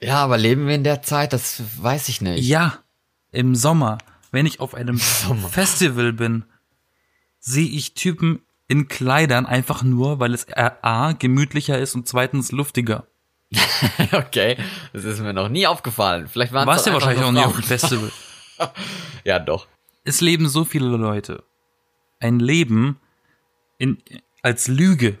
Ja, 0.00 0.16
aber 0.16 0.38
leben 0.38 0.68
wir 0.68 0.74
in 0.74 0.84
der 0.84 1.02
Zeit? 1.02 1.32
Das 1.32 1.62
weiß 1.78 2.08
ich 2.08 2.20
nicht. 2.20 2.46
Ja, 2.46 2.78
im 3.32 3.56
Sommer, 3.56 3.98
wenn 4.30 4.46
ich 4.46 4.60
auf 4.60 4.74
einem 4.74 4.98
Festival 5.50 6.12
bin, 6.12 6.44
sehe 7.42 7.68
ich 7.68 7.92
Typen 7.92 8.40
in 8.68 8.88
Kleidern 8.88 9.44
einfach 9.44 9.82
nur, 9.82 10.18
weil 10.20 10.32
es 10.32 10.46
A, 10.56 11.12
gemütlicher 11.12 11.78
ist 11.78 11.94
und 11.94 12.08
zweitens 12.08 12.52
luftiger. 12.52 13.06
okay, 14.12 14.56
das 14.94 15.04
ist 15.04 15.20
mir 15.20 15.34
noch 15.34 15.50
nie 15.50 15.66
aufgefallen. 15.66 16.28
Vielleicht 16.28 16.54
waren 16.54 16.66
Warst 16.66 16.86
doch 16.86 16.94
wahrscheinlich 16.94 17.24
auch 17.24 17.32
nie 17.32 17.40
auf 17.40 17.54
dem. 17.54 17.62
Festival. 17.62 18.10
Ja, 19.24 19.40
doch. 19.40 19.66
Es 20.04 20.20
leben 20.20 20.48
so 20.48 20.64
viele 20.64 20.96
Leute. 20.96 21.42
Ein 22.20 22.38
Leben 22.38 23.00
in, 23.78 23.98
als 24.42 24.68
Lüge. 24.68 25.18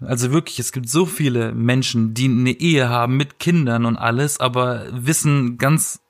Also 0.00 0.32
wirklich, 0.32 0.58
es 0.58 0.72
gibt 0.72 0.88
so 0.88 1.04
viele 1.04 1.52
Menschen, 1.52 2.14
die 2.14 2.26
eine 2.26 2.52
Ehe 2.52 2.88
haben 2.88 3.16
mit 3.16 3.38
Kindern 3.38 3.84
und 3.84 3.96
alles, 3.96 4.40
aber 4.40 4.86
wissen 4.90 5.58
ganz 5.58 6.00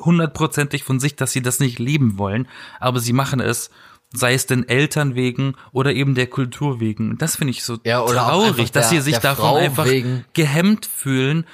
hundertprozentig 0.00 0.84
von 0.84 1.00
sich, 1.00 1.16
dass 1.16 1.32
sie 1.32 1.42
das 1.42 1.60
nicht 1.60 1.78
leben 1.78 2.18
wollen, 2.18 2.48
aber 2.80 3.00
sie 3.00 3.12
machen 3.12 3.40
es, 3.40 3.70
sei 4.12 4.34
es 4.34 4.46
den 4.46 4.68
Eltern 4.68 5.14
wegen 5.14 5.54
oder 5.72 5.92
eben 5.92 6.14
der 6.14 6.26
Kultur 6.26 6.80
wegen. 6.80 7.16
Das 7.18 7.36
finde 7.36 7.50
ich 7.52 7.64
so 7.64 7.78
Ja, 7.84 8.04
traurig, 8.04 8.70
dass 8.72 8.90
der- 8.90 9.00
sie 9.02 9.10
sich 9.10 9.18
davon 9.18 9.44
Frau 9.46 9.56
einfach 9.56 9.86
wegen. 9.86 10.24
gehemmt 10.34 10.86
fühlen, 10.86 11.46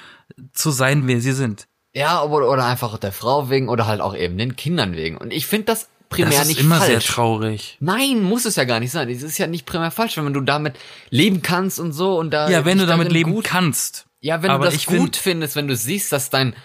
zu 0.53 0.71
sein, 0.71 1.07
wer 1.07 1.21
sie 1.21 1.31
sind. 1.33 1.67
Ja, 1.93 2.21
oder, 2.23 2.49
oder 2.49 2.65
einfach 2.65 2.97
der 2.97 3.11
Frau 3.11 3.49
wegen 3.49 3.67
oder 3.69 3.87
halt 3.87 3.99
auch 4.01 4.15
eben 4.15 4.37
den 4.37 4.55
Kindern 4.55 4.95
wegen. 4.95 5.17
Und 5.17 5.33
ich 5.33 5.47
finde 5.47 5.65
das 5.65 5.89
primär 6.09 6.31
Das 6.31 6.41
ist 6.43 6.47
nicht 6.49 6.59
immer 6.61 6.75
falsch. 6.77 6.89
sehr 6.89 6.99
traurig. 6.99 7.77
Nein, 7.79 8.21
muss 8.23 8.45
es 8.45 8.55
ja 8.55 8.63
gar 8.63 8.79
nicht 8.79 8.91
sein. 8.91 9.09
Es 9.09 9.23
ist 9.23 9.37
ja 9.37 9.47
nicht 9.47 9.65
primär 9.65 9.91
falsch, 9.91 10.17
wenn 10.17 10.33
du 10.33 10.41
damit 10.41 10.75
leben 11.09 11.41
kannst 11.41 11.79
und 11.79 11.91
so 11.93 12.17
und 12.19 12.31
da 12.31 12.49
Ja, 12.49 12.63
wenn 12.65 12.77
du 12.77 12.85
damit 12.85 13.11
leben 13.11 13.31
gut, 13.31 13.45
kannst. 13.45 14.05
Ja, 14.21 14.41
wenn 14.43 14.51
du 14.51 14.59
das 14.59 14.85
gut 14.85 14.95
find- 14.97 15.15
findest, 15.17 15.55
wenn 15.55 15.67
du 15.67 15.75
siehst, 15.75 16.11
dass 16.11 16.29
dein 16.29 16.55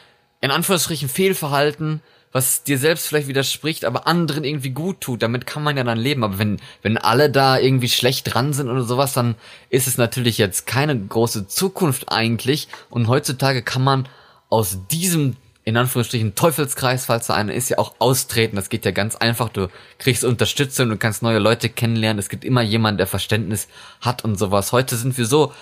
in 0.41 0.51
Anführungsstrichen 0.51 1.09
Fehlverhalten, 1.09 2.03
was 2.35 2.65
dir 2.65 2.79
selbst 2.79 3.07
vielleicht 3.07 3.29
widerspricht, 3.29 3.85
aber 3.85 4.09
anderen 4.09 4.43
irgendwie 4.43 4.71
gut 4.71 5.01
tut, 5.01 5.23
damit 5.23 5.47
kann 5.47 5.63
man 5.63 5.77
ja 5.77 5.85
dann 5.85 5.99
leben. 5.99 6.25
Aber 6.25 6.37
wenn 6.37 6.59
wenn 6.83 6.99
alle 6.99 7.31
da 7.31 7.59
irgendwie 7.59 7.89
schlecht 7.89 8.35
dran 8.35 8.53
sind 8.53 8.69
oder 8.69 8.83
sowas, 8.83 9.13
dann 9.13 9.37
ist 9.71 9.87
es 9.87 9.99
natürlich 9.99 10.37
jetzt 10.37 10.67
keine 10.67 10.99
große 10.99 11.47
Zukunft 11.47 12.11
eigentlich. 12.11 12.67
Und 12.91 13.07
heutzutage 13.07 13.63
kann 13.63 13.85
man 13.85 14.09
aus 14.51 14.81
diesem 14.91 15.37
in 15.63 15.77
Anführungsstrichen 15.77 16.35
Teufelskreis, 16.35 17.07
falls 17.07 17.29
da 17.29 17.35
einer 17.35 17.55
ist, 17.55 17.71
ja 17.71 17.79
auch 17.79 17.95
austreten. 18.01 18.57
Das 18.57 18.69
geht 18.69 18.85
ja 18.85 18.91
ganz 18.91 19.15
einfach. 19.15 19.49
Du 19.49 19.69
kriegst 19.99 20.25
Unterstützung, 20.25 20.91
du 20.91 20.97
kannst 20.97 21.23
neue 21.23 21.39
Leute 21.39 21.69
kennenlernen. 21.69 22.19
Es 22.19 22.29
gibt 22.29 22.45
immer 22.45 22.63
jemanden, 22.63 22.99
der 22.99 23.07
Verständnis 23.07 23.69
hat 24.01 24.25
und 24.25 24.37
sowas. 24.37 24.73
Heute 24.73 24.97
sind 24.97 25.17
wir 25.17 25.25
so 25.25 25.53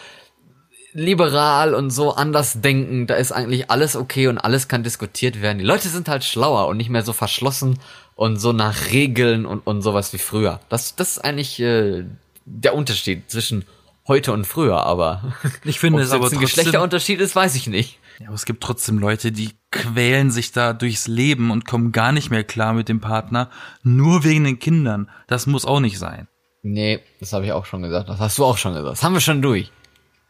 liberal 0.93 1.74
und 1.74 1.90
so 1.90 2.14
anders 2.14 2.61
denken, 2.61 3.07
da 3.07 3.14
ist 3.14 3.32
eigentlich 3.32 3.70
alles 3.70 3.97
okay 3.97 4.28
und 4.28 4.38
alles 4.38 4.68
kann 4.68 4.82
diskutiert 4.82 5.40
werden. 5.40 5.59
Die 5.59 5.64
Leute 5.64 5.88
sind 5.88 6.09
halt 6.09 6.24
schlauer 6.24 6.68
und 6.68 6.76
nicht 6.76 6.90
mehr 6.90 7.03
so 7.03 7.12
verschlossen 7.12 7.78
und 8.14 8.36
so 8.36 8.53
nach 8.53 8.90
Regeln 8.90 9.47
und, 9.47 9.61
und 9.66 9.82
sowas 9.82 10.12
wie 10.12 10.18
früher. 10.18 10.61
Das, 10.68 10.95
das 10.97 11.16
ist 11.16 11.18
eigentlich 11.24 11.61
äh, 11.61 12.05
der 12.45 12.74
Unterschied 12.74 13.30
zwischen 13.30 13.64
heute 14.07 14.32
und 14.32 14.47
früher, 14.47 14.84
aber 14.84 15.34
Ich 15.64 15.80
finde 15.80 16.03
es 16.03 16.11
aber 16.11 16.24
ein 16.26 16.30
trotzdem, 16.30 16.40
Geschlechterunterschied 16.40 17.20
ist, 17.20 17.34
weiß 17.34 17.55
ich 17.55 17.66
nicht. 17.68 17.99
ja, 18.18 18.26
aber 18.26 18.34
es 18.34 18.45
gibt 18.45 18.62
trotzdem 18.62 18.99
Leute, 18.99 19.32
die 19.32 19.51
quälen 19.70 20.30
sich 20.30 20.53
da 20.53 20.72
durchs 20.72 21.07
Leben 21.07 21.51
und 21.51 21.66
kommen 21.66 21.93
gar 21.93 22.12
nicht 22.12 22.30
mehr 22.30 22.45
klar 22.45 22.74
mit 22.74 22.88
dem 22.88 23.01
Partner, 23.01 23.49
nur 23.82 24.24
wegen 24.24 24.45
den 24.45 24.59
Kindern. 24.59 25.09
Das 25.26 25.47
muss 25.47 25.64
auch 25.64 25.80
nicht 25.80 25.99
sein. 25.99 26.28
Nee, 26.62 27.01
das 27.18 27.32
habe 27.32 27.45
ich 27.45 27.53
auch 27.53 27.64
schon 27.64 27.82
gesagt. 27.82 28.09
Das 28.09 28.20
hast 28.20 28.38
du 28.38 28.45
auch 28.45 28.59
schon 28.59 28.74
gesagt. 28.74 28.93
Das 28.93 29.03
haben 29.03 29.14
wir 29.14 29.20
schon 29.20 29.43
durch. 29.43 29.72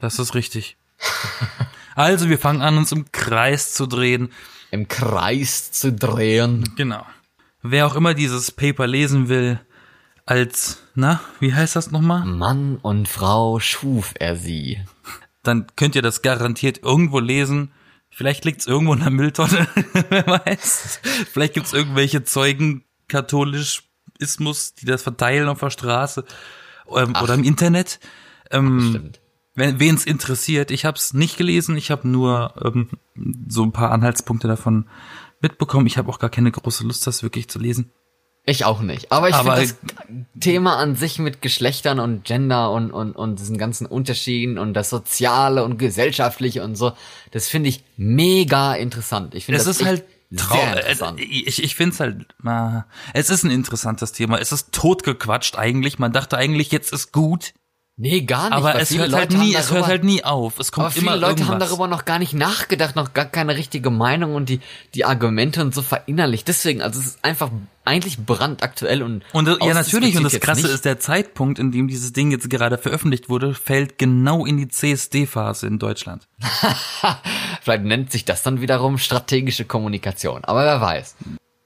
Das 0.03 0.18
ist 0.18 0.34
richtig. 0.34 0.76
Also, 1.94 2.28
wir 2.28 2.38
fangen 2.38 2.61
an, 2.61 2.76
uns 2.76 2.90
im 2.90 3.12
Kreis 3.12 3.72
zu 3.72 3.86
drehen. 3.86 4.32
Im 4.72 4.88
Kreis 4.88 5.70
zu 5.70 5.92
drehen. 5.92 6.64
Genau. 6.76 7.07
Wer 7.62 7.86
auch 7.86 7.94
immer 7.94 8.12
dieses 8.12 8.50
Paper 8.50 8.88
lesen 8.88 9.28
will, 9.28 9.61
als, 10.26 10.82
na, 10.96 11.20
wie 11.38 11.55
heißt 11.55 11.76
das 11.76 11.92
nochmal? 11.92 12.24
Mann 12.24 12.78
und 12.78 13.09
Frau 13.09 13.61
schuf 13.61 14.14
er 14.18 14.34
sie. 14.34 14.80
Dann 15.44 15.66
könnt 15.76 15.94
ihr 15.94 16.03
das 16.03 16.22
garantiert 16.22 16.82
irgendwo 16.82 17.20
lesen. 17.20 17.70
Vielleicht 18.11 18.44
liegt's 18.44 18.66
irgendwo 18.66 18.94
in 18.94 19.00
der 19.00 19.11
Mülltonne, 19.11 19.68
wer 20.09 20.26
weiß. 20.26 21.00
Vielleicht 21.30 21.55
gibt's 21.55 21.72
irgendwelche 21.72 22.24
Zeugen 22.24 22.84
Katholismus, 23.07 24.74
die 24.74 24.86
das 24.86 25.03
verteilen 25.03 25.48
auf 25.48 25.61
der 25.61 25.70
Straße 25.70 26.24
ähm, 26.88 27.14
oder 27.22 27.34
im 27.34 27.44
Internet. 27.44 28.00
Ähm, 28.50 28.88
Stimmt. 28.90 29.22
Wenn 29.55 29.80
wen's 29.80 30.05
interessiert, 30.05 30.70
ich 30.70 30.84
habe 30.84 30.96
es 30.96 31.12
nicht 31.12 31.36
gelesen, 31.36 31.76
ich 31.76 31.90
habe 31.90 32.09
nur 32.09 32.55
ähm, 32.64 32.88
so 33.48 33.62
ein 33.62 33.72
paar 33.72 33.90
Anhaltspunkte 33.90 34.48
davon 34.48 34.86
mitbekommen. 35.40 35.86
Ich 35.86 35.98
habe 35.98 36.11
auch 36.11 36.18
gar 36.18 36.30
keine 36.30 36.50
große 36.50 36.84
Lust, 36.84 37.07
das 37.07 37.22
wirklich 37.22 37.48
zu 37.48 37.59
lesen. 37.59 37.92
Ich 38.44 38.64
auch 38.64 38.80
nicht. 38.80 39.12
Aber 39.12 39.28
ich 39.28 39.36
finde 39.36 39.61
das 39.61 39.76
Thema 40.40 40.76
an 40.76 40.96
sich 40.96 41.20
mit 41.20 41.42
Geschlechtern 41.42 42.00
und 42.00 42.24
Gender 42.24 42.72
und, 42.72 42.90
und, 42.90 43.12
und 43.12 43.38
diesen 43.38 43.57
ganzen 43.57 43.86
Unterschieden 43.86 44.59
und 44.59 44.74
das 44.74 44.90
Soziale 44.90 45.64
und 45.64 45.78
Gesellschaftliche 45.78 46.64
und 46.64 46.74
so, 46.74 46.92
das 47.30 47.46
finde 47.46 47.68
ich 47.68 47.84
mega 47.96 48.74
interessant. 48.74 49.36
Ich 49.36 49.44
finde 49.44 49.61
Es 49.61 49.66
das 49.66 49.78
ist 49.78 49.86
halt 49.86 50.00
echt 50.00 50.40
trau 50.40 50.57
sehr 50.57 50.68
also, 50.70 51.05
interessant. 51.07 51.20
ich 51.20 51.62
ich 51.62 51.74
finde 51.74 51.92
es 51.92 52.00
halt 52.00 52.26
na, 52.42 52.86
es 53.12 53.28
ist 53.28 53.44
ein 53.44 53.50
interessantes 53.50 54.12
Thema 54.12 54.38
es 54.38 54.50
ist 54.50 54.72
totgequatscht 54.72 55.59
eigentlich 55.59 55.98
man 55.98 56.11
dachte 56.11 56.38
eigentlich 56.38 56.72
jetzt 56.72 56.90
ist 56.90 57.12
gut 57.12 57.53
Nee, 57.99 58.22
gar 58.22 58.45
nicht. 58.49 58.55
aber 58.55 58.74
es 58.80 58.97
hört 58.97 59.12
halt 59.12 59.34
haben 59.34 59.40
nie 59.47 59.55
es 59.55 59.70
hört 59.70 59.86
halt 59.86 60.03
nie 60.03 60.24
auf 60.24 60.59
es 60.59 60.72
kommt 60.72 60.86
Aber 60.86 60.93
viele 60.93 61.07
immer 61.09 61.16
Leute 61.16 61.43
haben 61.45 61.51
irgendwas. 61.53 61.68
darüber 61.68 61.88
noch 61.88 62.05
gar 62.07 62.18
nicht 62.18 62.32
nachgedacht, 62.32 62.97
noch 62.97 63.12
gar 63.12 63.26
keine 63.26 63.55
richtige 63.55 63.90
Meinung 63.90 64.34
und 64.34 64.49
die, 64.49 64.61
die 64.95 65.05
Argumente 65.05 65.61
und 65.61 65.74
so 65.74 65.82
verinnerlicht. 65.82 66.49
Deswegen, 66.49 66.80
also 66.80 66.99
es 66.99 67.07
ist 67.07 67.24
einfach 67.24 67.51
eigentlich 67.84 68.18
brandaktuell 68.18 69.03
und 69.03 69.24
und 69.32 69.47
ja 69.47 69.74
natürlich 69.74 70.16
und 70.16 70.22
das 70.24 70.40
krasse 70.40 70.62
nicht. 70.62 70.70
ist 70.74 70.84
der 70.84 71.01
Zeitpunkt 71.01 71.59
in 71.59 71.70
dem 71.70 71.86
dieses 71.86 72.12
Ding 72.12 72.30
jetzt 72.30 72.49
gerade 72.49 72.78
veröffentlicht 72.78 73.28
wurde 73.28 73.55
fällt 73.55 73.99
genau 73.99 74.47
in 74.47 74.57
die 74.57 74.68
CSD 74.68 75.26
Phase 75.26 75.66
in 75.66 75.78
Deutschland 75.78 76.28
Vielleicht 77.62 77.84
nennt 77.84 78.11
sich 78.11 78.24
das 78.24 78.43
dann 78.43 78.61
wiederum 78.61 78.99
strategische 78.99 79.64
Kommunikation. 79.64 80.45
Aber 80.45 80.64
wer 80.64 80.80
weiß. 80.80 81.14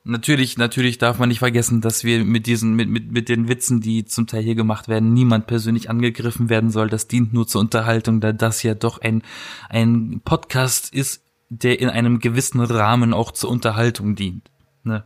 Natürlich, 0.09 0.57
natürlich 0.57 0.99
darf 0.99 1.19
man 1.19 1.31
nicht 1.31 1.41
vergessen, 1.41 1.81
dass 1.81 2.05
wir 2.05 2.25
mit 2.25 2.47
diesen, 2.47 2.75
mit, 2.75 2.89
mit, 2.89 3.11
mit 3.11 3.29
den 3.29 3.49
Witzen, 3.49 3.81
die 3.81 4.05
zum 4.05 4.29
Teil 4.29 4.45
hier 4.45 4.55
gemacht 4.55 4.87
werden, 4.87 5.13
niemand 5.13 5.49
persönlich 5.49 5.91
angegriffen 5.91 6.49
werden 6.49 6.71
soll. 6.71 6.89
Das 6.89 7.09
dient 7.09 7.33
nur 7.33 7.49
zur 7.49 7.63
Unterhaltung, 7.63 8.21
da 8.21 8.33
das 8.33 8.63
ja 8.63 8.75
doch 8.75 9.01
ein, 9.01 9.23
ein 9.69 10.21
Podcast 10.25 10.95
ist, 10.95 11.25
der 11.49 11.81
in 11.81 11.89
einem 11.89 12.21
gewissen 12.21 12.61
Rahmen 12.61 13.13
auch 13.13 13.33
zur 13.33 13.51
Unterhaltung 13.51 14.15
dient. 14.15 14.49
Ne? 14.85 15.03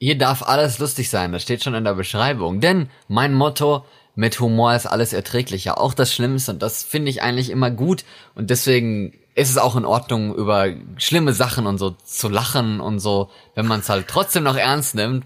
Hier 0.00 0.18
darf 0.18 0.42
alles 0.42 0.80
lustig 0.80 1.10
sein, 1.10 1.30
das 1.30 1.42
steht 1.42 1.62
schon 1.62 1.74
in 1.74 1.84
der 1.84 1.94
Beschreibung. 1.94 2.60
Denn 2.60 2.88
mein 3.06 3.34
Motto, 3.34 3.84
mit 4.16 4.40
Humor 4.40 4.74
ist 4.74 4.86
alles 4.86 5.12
erträglicher, 5.12 5.80
auch 5.80 5.94
das 5.94 6.12
Schlimmste. 6.12 6.50
Und 6.50 6.62
das 6.62 6.82
finde 6.82 7.10
ich 7.10 7.22
eigentlich 7.22 7.50
immer 7.50 7.70
gut. 7.70 8.04
Und 8.34 8.50
deswegen 8.50 9.12
ist 9.34 9.50
es 9.50 9.58
auch 9.58 9.76
in 9.76 9.84
Ordnung, 9.84 10.34
über 10.34 10.68
schlimme 10.96 11.32
Sachen 11.32 11.66
und 11.66 11.78
so 11.78 11.96
zu 12.04 12.28
lachen 12.28 12.80
und 12.80 12.98
so, 13.00 13.30
wenn 13.54 13.66
man 13.66 13.80
es 13.80 13.88
halt 13.88 14.08
trotzdem 14.08 14.42
noch 14.44 14.56
ernst 14.56 14.94
nimmt. 14.94 15.24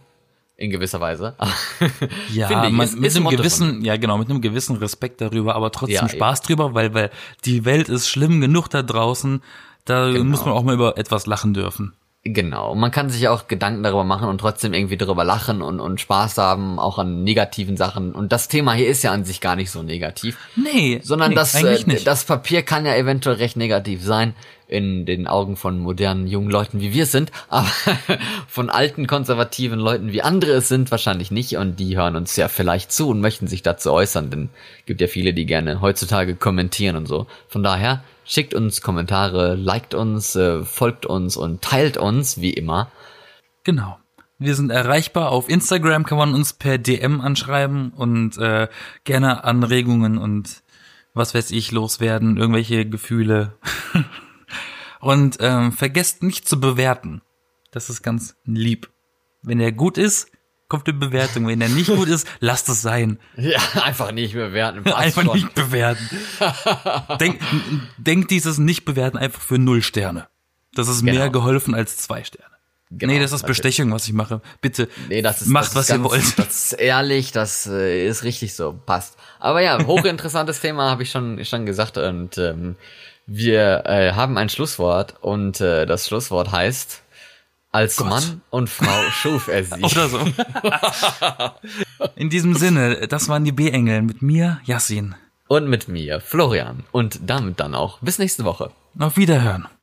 In 0.57 0.70
gewisser 0.70 1.00
Weise. 1.00 1.34
Ja, 2.32 2.46
Finde 2.48 2.68
ich, 2.68 2.72
man, 2.72 2.94
mit 3.00 3.11
einem 3.14 3.24
Motto 3.24 3.36
gewissen, 3.36 3.84
ja 3.84 3.96
genau, 3.96 4.18
mit 4.18 4.30
einem 4.30 4.40
gewissen 4.40 4.76
Respekt 4.76 5.20
darüber, 5.20 5.57
aber 5.57 5.72
trotzdem 5.72 5.96
Ja, 5.96 6.09
Spaß 6.09 6.42
drüber, 6.42 6.74
weil, 6.74 6.94
weil 6.94 7.11
die 7.44 7.64
Welt 7.64 7.88
ist 7.88 8.09
schlimm 8.09 8.40
genug 8.40 8.68
da 8.68 8.82
draußen, 8.82 9.42
da 9.84 10.11
Genau. 10.12 10.24
muss 10.24 10.44
man 10.44 10.55
auch 10.55 10.62
mal 10.62 10.74
über 10.74 10.96
etwas 10.96 11.26
lachen 11.26 11.55
dürfen. 11.55 11.94
Genau. 12.27 12.75
Man 12.75 12.91
kann 12.91 13.11
sich 13.11 13.29
auch 13.29 13.49
Gedanken 13.49 13.83
darüber 13.83 14.03
machen 14.03 14.31
und 14.31 14.39
trotzdem 14.39 14.72
irgendwie 14.72 14.97
darüber 14.97 15.25
lachen 15.25 15.61
und, 15.61 15.79
und 15.79 16.01
Spaß 16.01 16.39
haben, 16.39 16.79
auch 16.79 16.99
an 16.99 17.22
negativen 17.22 17.77
Sachen. 17.77 18.12
Und 18.12 18.33
das 18.33 18.49
Thema 18.49 18.72
hier 18.72 18.89
ist 18.89 19.03
ja 19.03 19.12
an 19.12 19.27
sich 19.27 19.43
gar 19.43 19.57
nicht 19.57 19.70
so 19.70 19.83
negativ. 19.83 20.39
Nee. 20.57 21.01
Sondern 21.03 21.31
nee, 21.31 21.35
das, 21.35 21.55
äh, 21.62 22.03
das 22.03 22.25
Papier 22.25 22.62
kann 22.62 22.87
ja 22.87 22.97
eventuell 22.97 23.37
recht 23.37 23.59
negativ 23.59 24.03
sein 24.03 24.35
in 24.68 25.05
den 25.05 25.27
Augen 25.27 25.57
von 25.57 25.79
modernen 25.79 26.27
jungen 26.27 26.51
Leuten, 26.51 26.81
wie 26.81 26.95
wir 26.95 27.03
es 27.03 27.12
sind, 27.12 27.31
aber 27.51 27.70
von 28.49 28.70
alten 28.70 29.07
konservativen 29.07 29.79
Leuten, 29.79 30.11
wie 30.12 30.22
andere 30.22 30.53
es 30.53 30.68
sind, 30.68 30.91
wahrscheinlich 30.91 31.31
nicht. 31.31 31.59
Und 31.59 31.79
die 31.79 31.95
hören 31.99 32.16
uns 32.16 32.37
ja 32.37 32.49
vielleicht 32.49 32.91
zu 32.91 33.11
und 33.11 33.20
möchten 33.20 33.49
sich 33.49 33.62
dazu 33.62 33.93
äußern, 33.93 34.31
denn 34.31 34.49
gibt 34.87 35.03
ja 35.03 35.09
viele, 35.09 35.35
die 35.35 35.45
gerne 35.45 35.83
heutzutage 35.83 36.37
kommentieren 36.37 36.97
und 36.97 37.07
so. 37.07 37.27
Von 37.49 37.62
daher 37.62 38.03
schickt 38.25 38.55
uns 38.55 38.81
Kommentare, 38.81 39.55
liked 39.55 39.95
uns, 39.95 40.35
äh, 40.37 40.64
folgt 40.64 41.07
uns 41.07 41.37
und 41.37 41.62
teilt 41.62 41.97
uns, 41.97 42.41
wie 42.41 42.53
immer. 42.53 42.91
Genau. 43.64 43.99
Wir 44.39 44.57
sind 44.57 44.70
erreichbar. 44.70 45.31
Auf 45.31 45.49
Instagram 45.49 46.05
kann 46.05 46.18
man 46.18 46.35
uns 46.35 46.53
per 46.53 46.77
DM 46.77 47.20
anschreiben 47.20 47.93
und 47.93 48.37
äh, 48.39 48.68
gerne 49.05 49.45
Anregungen 49.45 50.18
und 50.18 50.62
was 51.14 51.35
weiß 51.35 51.53
ich 51.53 51.70
loswerden, 51.70 52.37
irgendwelche 52.37 52.87
Gefühle. 52.87 53.57
und 55.01 55.37
ähm, 55.41 55.72
vergesst 55.72 56.22
nicht 56.22 56.49
zu 56.49 56.61
bewerten. 56.61 57.22
Das 57.70 57.89
ist 57.91 58.03
ganz 58.03 58.37
lieb. 58.45 58.91
Wenn 59.43 59.61
er 59.61 59.72
gut 59.72 59.99
ist, 59.99 60.31
kommt 60.75 60.89
eine 60.89 60.99
Bewertung. 60.99 61.47
Wenn 61.47 61.61
er 61.61 61.68
nicht 61.68 61.89
gut 61.95 62.09
ist, 62.09 62.27
lasst 62.41 62.68
es 62.68 62.83
sein. 62.83 63.18
Ja, 63.37 63.61
einfach 63.83 64.11
nicht 64.12 64.35
bewerten. 64.35 64.85
Einfach 64.93 65.22
schon. 65.25 65.35
nicht 65.37 65.55
bewerten. 65.55 66.09
Denk, 67.20 67.41
denk 67.97 68.29
dieses 68.29 68.59
Nicht-Bewerten 68.59 69.16
einfach 69.18 69.41
für 69.41 69.59
null 69.59 69.83
Sterne. 69.83 70.27
Das 70.75 70.89
ist 70.89 71.03
mehr 71.03 71.14
Genau. 71.14 71.31
geholfen 71.31 71.75
als 71.75 71.99
zwei 71.99 72.25
Sterne. 72.25 72.51
Genau, 72.91 73.12
nee, 73.12 73.18
das 73.20 73.33
ist 73.33 73.43
natürlich. 73.43 73.62
Bestechung, 73.62 73.93
was 73.93 74.07
ich 74.07 74.12
mache. 74.12 74.41
Bitte, 74.61 74.89
Nee, 75.09 75.22
das 75.22 75.43
ist, 75.43 75.49
macht, 75.49 75.66
das 75.66 75.75
was 75.75 75.83
ist 75.85 75.91
ihr 75.91 75.99
ganz, 75.99 76.11
wollt. 76.11 76.39
Das 76.39 76.64
ist 76.64 76.72
ehrlich, 76.75 77.33
das 77.33 77.66
äh, 77.66 78.07
ist 78.07 78.25
richtig 78.25 78.55
so, 78.55 78.72
passt. 78.87 79.16
Aber 79.41 79.61
ja, 79.62 79.85
hochinteressantes 79.85 80.61
Thema, 80.62 80.91
habe 80.91 81.03
ich 81.05 81.11
schon, 81.11 81.45
schon 81.45 81.66
gesagt. 81.66 81.99
Und 81.99 82.37
ähm, 82.39 82.77
wir 83.27 83.85
äh, 83.87 84.12
haben 84.12 84.37
ein 84.37 84.49
Schlusswort 84.49 85.14
und 85.20 85.61
äh, 85.61 85.87
das 85.87 86.07
Schlusswort 86.09 86.53
heißt, 86.53 87.03
als 87.75 87.99
Mann 87.99 88.41
und 88.51 88.70
Frau 88.70 89.11
schuf 89.11 89.49
er 89.49 89.64
sie. 89.64 89.83
Oder 89.83 90.09
so. 90.09 90.20
In 92.16 92.31
diesem 92.31 92.55
Sinne, 92.55 93.09
das 93.09 93.29
waren 93.29 93.45
die 93.45 93.53
B-Engel 93.53 94.03
mit 94.03 94.22
mir, 94.22 94.61
Yassin. 94.64 95.16
Und 95.49 95.68
mit 95.68 95.89
mir, 95.89 96.20
Florian. 96.20 96.85
Und 96.93 97.18
damit 97.27 97.59
dann 97.59 97.75
auch 97.75 97.99
bis 98.01 98.18
nächste 98.18 98.45
Woche. 98.45 98.70
Auf 98.99 99.16
Wiederhören. 99.16 99.66